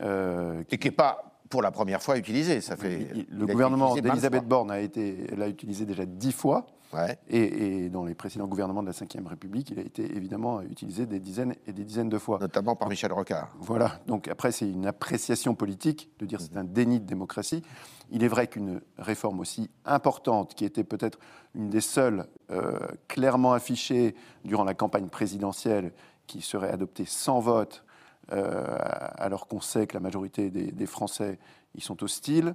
euh, 0.00 0.62
Et 0.70 0.78
qui 0.78 0.86
n'est 0.88 0.92
pas 0.94 1.31
pour 1.52 1.60
la 1.60 1.70
première 1.70 2.02
fois 2.02 2.16
utilisé. 2.16 2.62
Ça 2.62 2.76
fait, 2.76 2.94
il- 3.14 3.26
il- 3.30 3.38
le 3.38 3.46
gouvernement 3.46 3.94
d'Elisabeth. 3.94 4.48
Borne 4.48 4.70
a 4.70 4.80
été, 4.80 5.26
l'a 5.36 5.48
utilisé 5.48 5.84
déjà 5.84 6.06
dix 6.06 6.32
fois. 6.32 6.66
Ouais. 6.94 7.18
Et, 7.28 7.84
et 7.84 7.88
dans 7.90 8.04
les 8.06 8.14
précédents 8.14 8.46
gouvernements 8.46 8.82
de 8.82 8.86
la 8.88 8.92
Ve 8.92 9.26
République, 9.26 9.70
il 9.70 9.78
a 9.78 9.82
été 9.82 10.02
évidemment 10.16 10.62
utilisé 10.62 11.04
des 11.06 11.20
dizaines 11.20 11.54
et 11.66 11.72
des 11.74 11.84
dizaines 11.84 12.08
de 12.08 12.18
fois. 12.18 12.38
Notamment 12.38 12.74
par 12.74 12.88
Michel 12.88 13.12
Rocard. 13.12 13.54
Voilà, 13.60 14.00
donc 14.06 14.28
après 14.28 14.50
c'est 14.50 14.68
une 14.68 14.86
appréciation 14.86 15.54
politique 15.54 16.10
de 16.18 16.24
dire 16.26 16.40
c'est 16.40 16.56
un 16.56 16.64
déni 16.64 16.98
de 17.00 17.06
démocratie. 17.06 17.62
Il 18.10 18.24
est 18.24 18.28
vrai 18.28 18.46
qu'une 18.46 18.80
réforme 18.98 19.40
aussi 19.40 19.70
importante, 19.86 20.54
qui 20.54 20.64
était 20.64 20.84
peut-être 20.84 21.18
une 21.54 21.68
des 21.70 21.80
seules 21.82 22.26
euh, 22.50 22.78
clairement 23.08 23.52
affichée 23.52 24.14
durant 24.44 24.64
la 24.64 24.74
campagne 24.74 25.08
présidentielle, 25.08 25.92
qui 26.26 26.40
serait 26.42 26.70
adoptée 26.70 27.04
sans 27.06 27.40
vote, 27.40 27.84
alors 28.28 29.46
qu'on 29.46 29.60
sait 29.60 29.86
que 29.86 29.94
la 29.94 30.00
majorité 30.00 30.50
des, 30.50 30.86
Français 30.86 31.38
y 31.74 31.80
sont 31.80 32.02
hostiles, 32.02 32.54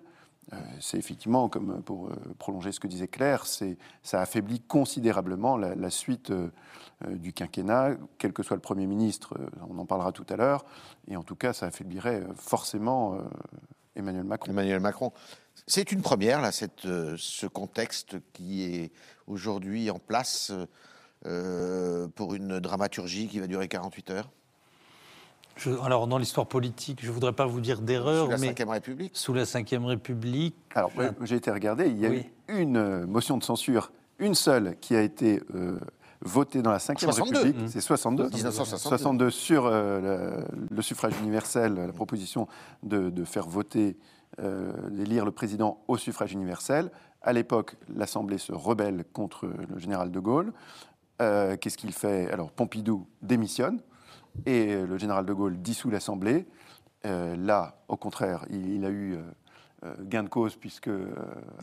euh, 0.54 0.58
c'est 0.80 0.98
effectivement, 0.98 1.50
comme 1.50 1.84
pour 1.84 2.08
euh, 2.08 2.16
prolonger 2.40 2.72
ce 2.72 2.80
que 2.80 2.88
disait 2.88 3.08
Claire, 3.08 3.46
ça 3.46 4.22
affaiblit 4.22 4.62
considérablement 4.62 5.58
la, 5.58 5.90
suite 5.90 6.31
euh, 6.31 6.50
euh, 7.06 7.16
du 7.16 7.34
quinquennat, 7.34 7.98
quel 8.18 8.34
que 8.34 8.44
soit 8.44 8.56
le 8.56 8.62
Premier 8.62 8.88
ministre, 8.88 9.38
euh, 9.40 9.48
on 9.69 9.78
en 9.78 9.86
parlera 9.86 10.12
tout 10.12 10.25
à 10.30 10.36
l'heure, 10.36 10.66
et 11.08 11.18
en 11.18 11.24
tout 11.24 11.36
cas, 11.36 11.54
ça 11.54 11.68
affaiblirait 11.68 12.22
euh, 12.22 12.34
forcément 12.36 13.16
euh, 13.16 13.19
Emmanuel 13.96 14.24
Macron. 14.24 14.52
Emmanuel 14.52 14.80
Macron. 14.80 15.12
C'est 15.66 15.92
une 15.92 16.02
première, 16.02 16.42
là, 16.42 16.52
euh, 16.86 17.16
ce 17.18 17.46
contexte 17.46 18.18
qui 18.31 18.64
est 18.64 18.92
aujourd'hui 19.28 19.90
en 19.90 20.00
place 20.00 20.52
euh, 21.25 22.08
pour 22.10 22.36
une 22.36 22.60
dramaturgie 22.60 23.28
qui 23.28 23.40
va 23.40 23.48
durer 23.48 23.68
48 23.68 24.10
heures. 24.12 24.30
Je- 25.57 25.71
alors, 25.83 26.07
dans 26.07 26.18
l'histoire 26.18 26.48
politique, 26.48 27.00
je 27.01 27.07
ne 27.07 27.12
voudrais 27.13 27.33
pas 27.33 27.45
vous 27.45 27.59
dire 27.62 27.81
d'erreur, 27.81 28.25
Sous 28.25 28.31
la 28.31 28.38
mais 28.38 28.54
Ve 28.54 28.69
République. 28.69 29.12
sous 29.15 29.33
la 29.33 29.44
Ve 29.44 29.86
République, 29.86 30.56
Alors, 30.75 30.92
j'ai 31.21 31.36
été 31.36 31.51
regardé, 31.51 31.88
il 31.88 31.98
y 31.98 32.06
a 32.06 32.09
Oui. 32.09 32.30
eu 32.50 32.61
une 32.61 32.78
euh, 32.78 33.06
motion 33.07 33.37
de 33.37 33.44
censure, 33.44 33.92
une 34.19 34.35
seule, 34.35 34.76
qui 34.80 34.95
a 34.95 35.02
été 35.02 35.42
euh, 35.56 35.80
votée 36.21 36.61
dans 36.61 36.71
la 36.71 36.78
Ve 36.78 36.94
62. 36.97 37.37
République, 37.40 37.61
Mmh. 37.64 37.68
c'est 37.69 37.81
62. 37.81 38.30
1962. 38.30 38.90
62 38.90 39.30
sur 39.31 39.66
euh, 39.66 40.45
le, 40.69 40.76
le 40.76 40.81
suffrage 40.81 41.14
universel, 41.21 41.73
la 41.76 41.94
proposition 41.94 42.47
de, 42.83 43.09
de 43.09 43.23
faire 43.23 43.47
voter, 43.47 43.97
euh, 44.40 44.71
d'élire 44.92 45.26
le 45.26 45.31
président 45.31 45.80
au 45.87 45.97
suffrage 45.97 46.33
universel. 46.33 46.92
À 47.23 47.33
l'époque, 47.33 47.76
l'Assemblée 47.95 48.37
se 48.37 48.54
rebelle 48.54 49.04
contre 49.11 49.47
le 49.47 49.80
général 49.80 50.11
de 50.11 50.19
Gaulle. 50.19 50.54
Euh, 51.19 51.57
Qu'est-ce 51.57 51.78
qu'il 51.80 51.94
fait? 51.94 52.31
Alors, 52.31 52.52
Pompidou 52.52 53.07
démissionne 53.23 53.80
et 54.45 54.81
le 54.81 54.97
général 54.97 55.25
de 55.25 55.33
Gaulle 55.33 55.57
dissout 55.61 55.89
l'Assemblée. 55.89 56.45
Euh, 57.06 57.35
là, 57.35 57.79
au 57.87 57.97
contraire, 57.97 58.45
il, 58.49 58.69
il 58.75 58.85
a 58.85 58.89
eu 58.89 59.13
euh, 59.15 59.21
euh, 59.85 59.94
gain 60.01 60.23
de 60.23 60.29
cause 60.29 60.56
puisque 60.56 60.87
euh, 60.87 61.06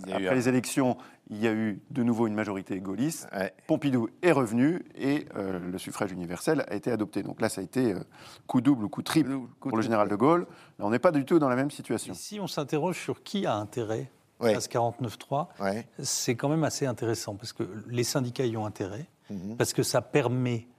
eu 0.06 0.12
après 0.12 0.28
un- 0.28 0.34
les 0.34 0.48
élections, 0.48 0.96
il 1.28 1.38
y 1.42 1.48
a 1.48 1.52
eu 1.52 1.82
de 1.90 2.02
nouveau 2.02 2.26
une 2.28 2.34
majorité 2.34 2.78
gaulliste. 2.80 3.28
Ouais. 3.34 3.52
Pompidou 3.66 4.08
est 4.22 4.30
revenu 4.32 4.84
et 4.94 5.26
euh, 5.36 5.58
le 5.58 5.78
suffrage 5.78 6.12
universel 6.12 6.64
a 6.68 6.74
été 6.74 6.90
adopté. 6.92 7.22
Donc 7.22 7.40
là, 7.40 7.48
ça 7.48 7.60
a 7.60 7.64
été 7.64 7.92
euh, 7.94 8.00
coup 8.46 8.60
double 8.60 8.84
ou 8.84 8.88
coup 8.88 9.02
triple 9.02 9.36
Coup 9.60 9.68
pour 9.70 9.76
le 9.76 9.82
général 9.82 10.08
de 10.08 10.14
Gaulle. 10.16 10.46
Là, 10.78 10.86
on 10.86 10.90
n'est 10.90 10.98
pas 11.00 11.10
du 11.10 11.24
tout 11.24 11.38
dans 11.40 11.48
la 11.48 11.56
même 11.56 11.70
situation. 11.72 12.12
Et 12.14 12.16
si 12.16 12.38
on 12.40 12.46
s'interroge 12.46 12.98
sur 12.98 13.22
qui 13.22 13.46
a 13.46 13.54
intérêt 13.56 14.10
Ouais. 14.40 14.54
à 14.56 14.60
ce 14.60 14.68
49.3, 14.68 15.48
Ouais. 15.60 15.86
c'est 16.00 16.34
quand 16.34 16.48
même 16.48 16.64
assez 16.64 16.86
intéressant 16.86 17.36
parce 17.36 17.52
que 17.52 17.62
les 17.88 18.02
syndicats 18.04 18.44
y 18.44 18.56
ont 18.56 18.66
intérêt, 18.66 19.06
Mhm. 19.30 19.56
parce 19.56 19.72
que 19.72 19.82
ça 19.84 20.02
permet 20.02 20.66
euh, 20.66 20.73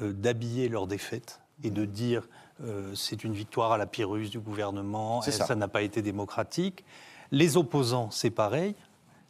d'habiller 0.00 0.68
leur 0.68 0.86
défaite 0.86 1.40
et 1.62 1.70
de 1.70 1.84
dire 1.84 2.28
euh, 2.64 2.94
c'est 2.94 3.24
une 3.24 3.32
victoire 3.32 3.72
à 3.72 3.78
la 3.78 3.86
Pyrrhus 3.86 4.28
du 4.28 4.38
gouvernement, 4.40 5.22
et 5.24 5.30
ça. 5.30 5.54
n'a 5.54 5.68
pas 5.68 5.82
été 5.82 6.02
démocratique. 6.02 6.84
Les 7.30 7.56
opposants, 7.56 8.10
c'est 8.10 8.30
pareil. 8.30 8.74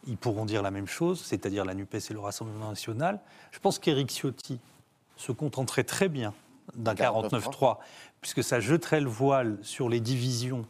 Ils 0.06 0.16
pourront 0.16 0.44
dire 0.44 0.62
la 0.62 0.70
même 0.70 0.86
chose, 0.86 1.20
c'est-à-dire 1.24 1.64
la 1.64 1.74
NUPES 1.74 2.10
et 2.10 2.12
le 2.12 2.20
Rassemblement 2.20 2.68
national. 2.68 3.20
Je 3.50 3.58
pense 3.58 3.78
qu'Éric 3.78 4.10
Ciotti 4.10 4.60
se 5.16 5.32
contenterait 5.32 5.82
très 5.84 6.08
bien 6.08 6.32
d'un 6.76 6.94
49-3, 6.94 7.78
puisque 8.20 8.44
ça 8.44 8.60
jetterait 8.60 9.00
le 9.00 9.08
voile 9.08 9.58
sur 9.62 9.88
les 9.88 9.98
divisions 10.00 10.64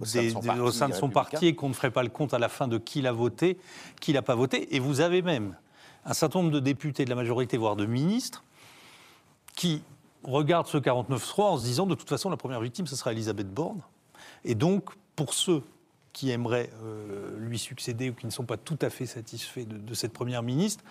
Au 0.00 0.04
sein 0.04 0.22
de 0.22 0.28
son 0.30 0.40
des- 0.40 0.46
parti 0.46 0.60
au 0.60 0.70
sein 0.70 0.88
de 0.88 0.94
son 0.94 1.08
parti 1.08 1.46
et 1.46 1.54
qu'on 1.56 1.68
ne 1.68 1.74
ferait 1.74 1.90
pas 1.90 2.02
le 2.04 2.10
compte 2.10 2.34
à 2.34 2.38
la 2.38 2.48
fin 2.48 2.68
de 2.68 2.78
qui 2.78 3.00
l'a 3.02 3.12
voté, 3.12 3.58
qui 4.00 4.12
l'a 4.12 4.22
pas 4.22 4.34
voté. 4.34 4.74
Et 4.76 4.78
vous 4.78 5.00
avez 5.00 5.22
même 5.22 5.56
un 6.04 6.14
certain 6.14 6.40
nombre 6.40 6.52
de 6.52 6.60
députés 6.60 7.04
de 7.04 7.10
la 7.10 7.16
majorité, 7.16 7.56
voire 7.56 7.74
de 7.74 7.86
ministres, 7.86 8.44
qui 9.56 9.82
regardent 10.22 10.68
ce 10.68 10.78
49-3 10.78 11.42
en 11.42 11.58
se 11.58 11.64
disant 11.64 11.86
de 11.86 11.96
toute 11.96 12.08
façon 12.08 12.30
la 12.30 12.36
première 12.36 12.60
victime, 12.60 12.86
ce 12.86 12.94
sera 12.94 13.10
Elisabeth 13.10 13.52
Borne. 13.52 13.80
Et 14.44 14.54
donc, 14.54 14.90
pour 15.16 15.34
ceux 15.34 15.62
qui 16.12 16.30
aimeraient 16.30 16.70
euh, 16.84 17.36
lui 17.38 17.58
succéder 17.58 18.10
ou 18.10 18.14
qui 18.14 18.26
ne 18.26 18.30
sont 18.30 18.44
pas 18.44 18.56
tout 18.56 18.78
à 18.80 18.90
fait 18.90 19.06
satisfaits 19.06 19.66
de, 19.66 19.76
de 19.76 19.94
cette 19.94 20.12
première 20.12 20.42
ministre, 20.42 20.84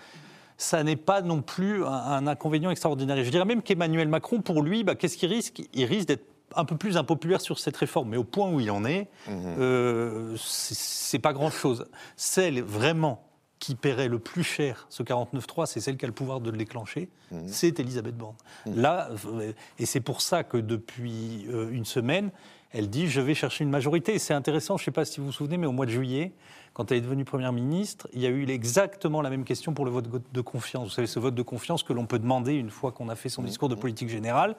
ça 0.58 0.82
n'est 0.84 0.96
pas 0.96 1.22
non 1.22 1.42
plus 1.42 1.84
un, 1.84 1.88
un 1.88 2.26
inconvénient 2.26 2.70
extraordinaire. 2.70 3.16
Et 3.18 3.24
je 3.24 3.30
dirais 3.30 3.44
même 3.44 3.62
qu'Emmanuel 3.62 4.08
Macron, 4.08 4.40
pour 4.40 4.62
lui, 4.62 4.84
bah, 4.84 4.94
qu'est-ce 4.94 5.16
qu'il 5.16 5.32
risque? 5.32 5.62
Il 5.74 5.84
risque 5.84 6.08
d'être 6.08 6.26
un 6.54 6.64
peu 6.64 6.76
plus 6.76 6.96
impopulaire 6.96 7.40
sur 7.40 7.58
cette 7.58 7.76
réforme, 7.76 8.10
mais 8.10 8.16
au 8.16 8.24
point 8.24 8.50
où 8.50 8.60
il 8.60 8.70
en 8.70 8.84
est, 8.84 9.08
euh, 9.28 10.36
c'est 10.36 10.96
c'est 11.06 11.18
pas 11.20 11.32
grand-chose. 11.32 11.86
Celle 12.16 12.62
vraiment 12.62 13.22
qui 13.58 13.74
paierait 13.74 14.08
le 14.08 14.18
plus 14.18 14.44
cher 14.44 14.86
ce 14.90 15.02
49.3, 15.02 15.66
c'est 15.66 15.80
celle 15.80 15.96
qui 15.96 16.04
a 16.04 16.08
le 16.08 16.14
pouvoir 16.14 16.40
de 16.40 16.50
le 16.50 16.58
déclencher, 16.58 17.08
c'est 17.46 17.80
Elisabeth 17.80 18.16
Borne. 18.16 18.36
Là, 18.66 19.08
euh, 19.26 19.52
et 19.78 19.86
c'est 19.86 20.00
pour 20.00 20.20
ça 20.20 20.44
que 20.44 20.58
depuis 20.58 21.46
euh, 21.50 21.70
une 21.70 21.84
semaine, 21.84 22.30
elle 22.72 22.90
dit 22.90 23.08
je 23.08 23.20
vais 23.20 23.34
chercher 23.34 23.64
une 23.64 23.70
majorité. 23.70 24.18
C'est 24.18 24.34
intéressant, 24.34 24.76
je 24.76 24.82
ne 24.82 24.84
sais 24.86 24.90
pas 24.90 25.04
si 25.04 25.20
vous 25.20 25.26
vous 25.26 25.32
souvenez, 25.32 25.56
mais 25.56 25.66
au 25.66 25.72
mois 25.72 25.86
de 25.86 25.90
juillet, 25.90 26.32
quand 26.74 26.92
elle 26.92 26.98
est 26.98 27.02
devenue 27.02 27.24
première 27.24 27.52
ministre, 27.52 28.06
il 28.12 28.20
y 28.20 28.26
a 28.26 28.28
eu 28.28 28.46
exactement 28.50 29.22
la 29.22 29.30
même 29.30 29.44
question 29.44 29.72
pour 29.72 29.86
le 29.86 29.90
vote 29.90 30.08
de 30.30 30.40
confiance. 30.42 30.88
Vous 30.88 30.94
savez, 30.94 31.06
ce 31.06 31.18
vote 31.18 31.34
de 31.34 31.42
confiance 31.42 31.82
que 31.82 31.94
l'on 31.94 32.06
peut 32.06 32.18
demander 32.18 32.52
une 32.54 32.70
fois 32.70 32.92
qu'on 32.92 33.08
a 33.08 33.16
fait 33.16 33.30
son 33.30 33.42
discours 33.42 33.70
de 33.70 33.74
politique 33.74 34.10
générale. 34.10 34.56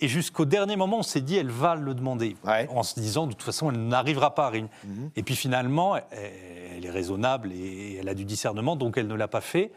Et 0.00 0.08
jusqu'au 0.08 0.44
dernier 0.44 0.76
moment, 0.76 0.98
on 0.98 1.02
s'est 1.02 1.20
dit, 1.20 1.36
elle 1.36 1.50
va 1.50 1.74
le 1.74 1.94
demander. 1.94 2.36
Ouais. 2.44 2.68
En 2.70 2.82
se 2.82 2.98
disant, 2.98 3.26
de 3.26 3.32
toute 3.32 3.42
façon, 3.42 3.70
elle 3.70 3.86
n'arrivera 3.86 4.34
pas 4.34 4.46
à 4.46 4.50
réunir. 4.50 4.70
Et 5.16 5.22
puis 5.22 5.36
finalement, 5.36 5.96
elle, 5.96 6.84
est 6.84 6.90
raisonnable 6.90 7.52
et 7.52 7.96
elle 7.96 8.08
a 8.08 8.14
du 8.14 8.24
discernement, 8.24 8.76
donc 8.76 8.96
elle 8.96 9.08
ne 9.08 9.14
l'a 9.14 9.28
pas 9.28 9.40
fait. 9.40 9.72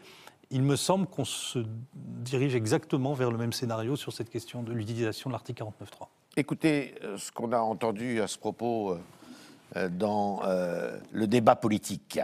Il 0.50 0.62
me 0.62 0.76
semble 0.76 1.06
qu'on 1.06 1.24
se 1.24 1.58
dirige 1.94 2.54
exactement 2.54 3.12
vers 3.12 3.30
le 3.30 3.38
même 3.38 3.52
scénario 3.52 3.96
sur 3.96 4.12
cette 4.12 4.30
question 4.30 4.62
de 4.62 4.72
l'utilisation 4.72 5.30
de 5.30 5.32
l'article 5.34 5.64
49.3. 5.64 6.06
Écoutez 6.36 6.94
euh, 7.02 7.16
ce 7.16 7.30
qu'on 7.30 7.52
a 7.52 7.58
entendu 7.58 8.20
à 8.20 8.26
ce 8.26 8.38
propos 8.38 8.92
euh, 8.92 8.98
euh, 9.76 9.88
dans 9.88 10.42
le 11.12 11.26
débat 11.26 11.56
politique. 11.56 12.20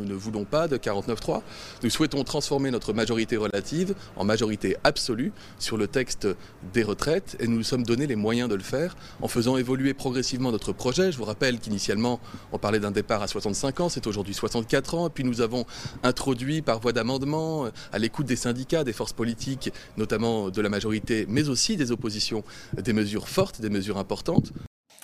Nous 0.00 0.06
ne 0.06 0.14
voulons 0.14 0.44
pas 0.46 0.66
de 0.66 0.78
49.3. 0.78 1.42
Nous 1.82 1.90
souhaitons 1.90 2.24
transformer 2.24 2.70
notre 2.70 2.94
majorité 2.94 3.36
relative 3.36 3.94
en 4.16 4.24
majorité 4.24 4.76
absolue 4.82 5.30
sur 5.58 5.76
le 5.76 5.88
texte 5.88 6.26
des 6.72 6.82
retraites 6.82 7.36
et 7.38 7.46
nous 7.46 7.58
nous 7.58 7.62
sommes 7.62 7.82
donné 7.82 8.06
les 8.06 8.16
moyens 8.16 8.48
de 8.48 8.54
le 8.54 8.62
faire 8.62 8.96
en 9.20 9.28
faisant 9.28 9.58
évoluer 9.58 9.92
progressivement 9.92 10.52
notre 10.52 10.72
projet. 10.72 11.12
Je 11.12 11.18
vous 11.18 11.24
rappelle 11.24 11.58
qu'initialement, 11.58 12.18
on 12.52 12.58
parlait 12.58 12.80
d'un 12.80 12.90
départ 12.90 13.20
à 13.20 13.26
65 13.26 13.80
ans, 13.80 13.88
c'est 13.90 14.06
aujourd'hui 14.06 14.32
64 14.32 14.94
ans. 14.94 15.08
Et 15.08 15.10
puis 15.10 15.24
nous 15.24 15.42
avons 15.42 15.66
introduit 16.02 16.62
par 16.62 16.80
voie 16.80 16.92
d'amendement, 16.92 17.66
euh, 17.66 17.70
à 17.92 17.98
l'écoute 17.98 18.26
des 18.26 18.36
syndicats, 18.36 18.84
des 18.84 18.94
forces 18.94 19.12
politiques, 19.12 19.70
notamment 19.98 20.48
de 20.48 20.62
la 20.62 20.70
majorité, 20.70 21.26
mais 21.28 21.50
aussi 21.50 21.76
des 21.76 21.92
oppositions, 21.92 22.42
des 22.74 22.94
mesures 22.94 23.28
fortes, 23.28 23.60
des 23.60 23.70
mesures 23.70 23.98
importantes. 23.98 24.52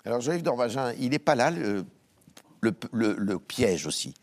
Alors 0.06 0.20
Jean-Yves 0.20 0.42
Dorvagin, 0.42 0.92
il 0.98 1.10
n'est 1.10 1.18
pas 1.18 1.34
là, 1.34 1.50
le, 1.50 3.38
piège 3.38 3.86
aussi. 3.86 4.14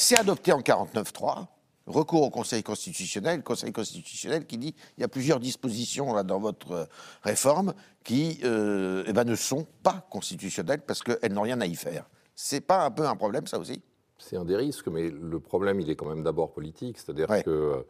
C'est 0.00 0.16
adopté 0.16 0.52
en 0.52 0.60
49.3, 0.60 1.46
recours 1.88 2.22
au 2.22 2.30
Conseil 2.30 2.62
constitutionnel, 2.62 3.42
Conseil 3.42 3.72
constitutionnel 3.72 4.46
qui 4.46 4.56
dit 4.56 4.72
il 4.96 5.00
y 5.00 5.04
a 5.04 5.08
plusieurs 5.08 5.40
dispositions 5.40 6.14
là, 6.14 6.22
dans 6.22 6.38
votre 6.38 6.70
euh, 6.70 6.84
réforme 7.24 7.74
qui 8.04 8.38
euh, 8.44 9.02
eh 9.08 9.12
ben, 9.12 9.24
ne 9.24 9.34
sont 9.34 9.66
pas 9.82 10.06
constitutionnelles 10.08 10.82
parce 10.86 11.02
qu'elles 11.02 11.32
n'ont 11.32 11.42
rien 11.42 11.60
à 11.60 11.66
y 11.66 11.74
faire. 11.74 12.08
C'est 12.36 12.60
pas 12.60 12.84
un 12.84 12.92
peu 12.92 13.08
un 13.08 13.16
problème 13.16 13.48
ça 13.48 13.58
aussi? 13.58 13.82
C'est 14.18 14.36
un 14.36 14.44
des 14.44 14.54
risques, 14.54 14.86
mais 14.86 15.10
le 15.10 15.40
problème, 15.40 15.80
il 15.80 15.90
est 15.90 15.96
quand 15.96 16.08
même 16.08 16.22
d'abord 16.22 16.52
politique. 16.52 16.96
C'est-à-dire 16.98 17.28
Ouais. 17.28 17.42
que 17.42 17.84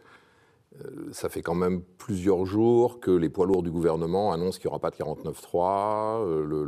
euh, 0.80 1.08
ça 1.12 1.28
fait 1.28 1.42
quand 1.42 1.54
même 1.54 1.82
plusieurs 1.82 2.46
jours 2.46 3.00
que 3.00 3.10
les 3.10 3.28
poids 3.28 3.44
lourds 3.44 3.62
du 3.62 3.70
gouvernement 3.70 4.32
annoncent 4.32 4.58
qu'il 4.58 4.68
n'y 4.68 4.72
aura 4.72 4.78
pas 4.80 4.90
de 4.90 4.96
49-3, 4.96 6.24
euh, 6.24 6.44
le 6.44 6.67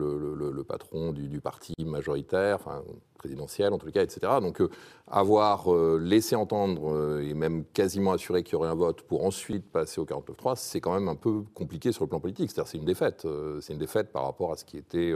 patron 0.71 1.13
du, 1.13 1.41
parti 1.41 1.75
majoritaire, 1.85 2.57
enfin 2.57 2.83
présidentiel 3.19 3.73
en 3.73 3.79
tout 3.79 3.91
cas, 3.91 4.03
etc. 4.03 4.21
Donc 4.41 4.61
euh, 4.61 4.71
avoir 5.09 5.73
euh, 5.75 5.99
laissé 6.01 6.37
entendre 6.37 6.95
euh, 6.95 7.23
et 7.23 7.35
même 7.35 7.65
quasiment 7.65 8.13
assuré 8.13 8.43
qu'il 8.43 8.53
y 8.53 8.57
aurait 8.57 8.69
un 8.69 8.75
vote 8.75 9.03
pour 9.03 9.25
ensuite 9.25 9.71
passer 9.71 10.01
au 10.01 10.05
49-3, 10.05 10.55
c'est 10.57 10.81
quand 10.81 10.95
même 10.95 11.09
un 11.09 11.17
peu 11.17 11.43
compliqué 11.55 11.93
sur 11.93 12.05
le 12.05 12.09
plan 12.09 12.21
politique. 12.21 12.51
C'est-à-dire 12.51 12.71
c'est 12.71 12.79
une 12.79 12.85
défaite. 12.85 13.27
C'est 13.61 13.73
une 13.73 13.79
défaite 13.79 14.13
par 14.13 14.25
rapport 14.25 14.53
à 14.53 14.57
ce 14.57 14.65
qui 14.65 14.77
était 14.77 15.13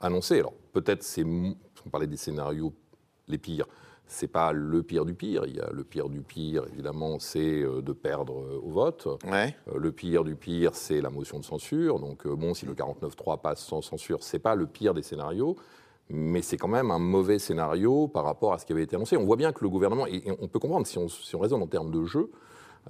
annoncé. 0.00 0.38
Alors 0.38 0.54
peut-être 0.72 1.02
c'est, 1.02 1.24
on 1.24 1.90
parlait 1.90 2.06
des 2.06 2.16
scénarios 2.16 2.72
les 3.28 3.38
pires. 3.38 3.66
C'est 4.06 4.28
pas 4.28 4.52
le 4.52 4.82
pire 4.82 5.04
du 5.04 5.14
pire. 5.14 5.44
Il 5.46 5.56
y 5.56 5.60
a 5.60 5.70
le 5.72 5.82
pire 5.82 6.08
du 6.08 6.20
pire, 6.20 6.64
évidemment, 6.72 7.18
c'est 7.18 7.62
euh, 7.62 7.80
de 7.80 7.92
perdre 7.92 8.38
euh, 8.40 8.60
au 8.62 8.70
vote. 8.70 9.08
Ouais. 9.30 9.56
Euh, 9.68 9.78
Le 9.78 9.92
pire 9.92 10.24
du 10.24 10.36
pire, 10.36 10.74
c'est 10.74 11.00
la 11.00 11.10
motion 11.10 11.38
de 11.38 11.44
censure. 11.44 11.98
Donc, 11.98 12.26
bon, 12.26 12.54
si 12.54 12.66
le 12.66 12.74
49.3 12.74 13.40
passe 13.40 13.64
sans 13.64 13.80
censure, 13.82 14.22
c'est 14.22 14.38
pas 14.38 14.54
le 14.54 14.66
pire 14.66 14.92
des 14.94 15.02
scénarios, 15.02 15.56
mais 16.10 16.42
c'est 16.42 16.58
quand 16.58 16.68
même 16.68 16.90
un 16.90 16.98
mauvais 16.98 17.38
scénario 17.38 18.06
par 18.08 18.24
rapport 18.24 18.52
à 18.52 18.58
ce 18.58 18.66
qui 18.66 18.72
avait 18.72 18.82
été 18.82 18.94
annoncé. 18.94 19.16
On 19.16 19.24
voit 19.24 19.36
bien 19.36 19.52
que 19.52 19.64
le 19.64 19.70
gouvernement, 19.70 20.06
et 20.06 20.22
on 20.38 20.48
peut 20.48 20.58
comprendre 20.58 20.86
si 20.86 20.98
on, 20.98 21.08
si 21.08 21.34
on 21.34 21.38
raisonne 21.40 21.62
en 21.62 21.66
termes 21.66 21.90
de 21.90 22.04
jeu, 22.04 22.30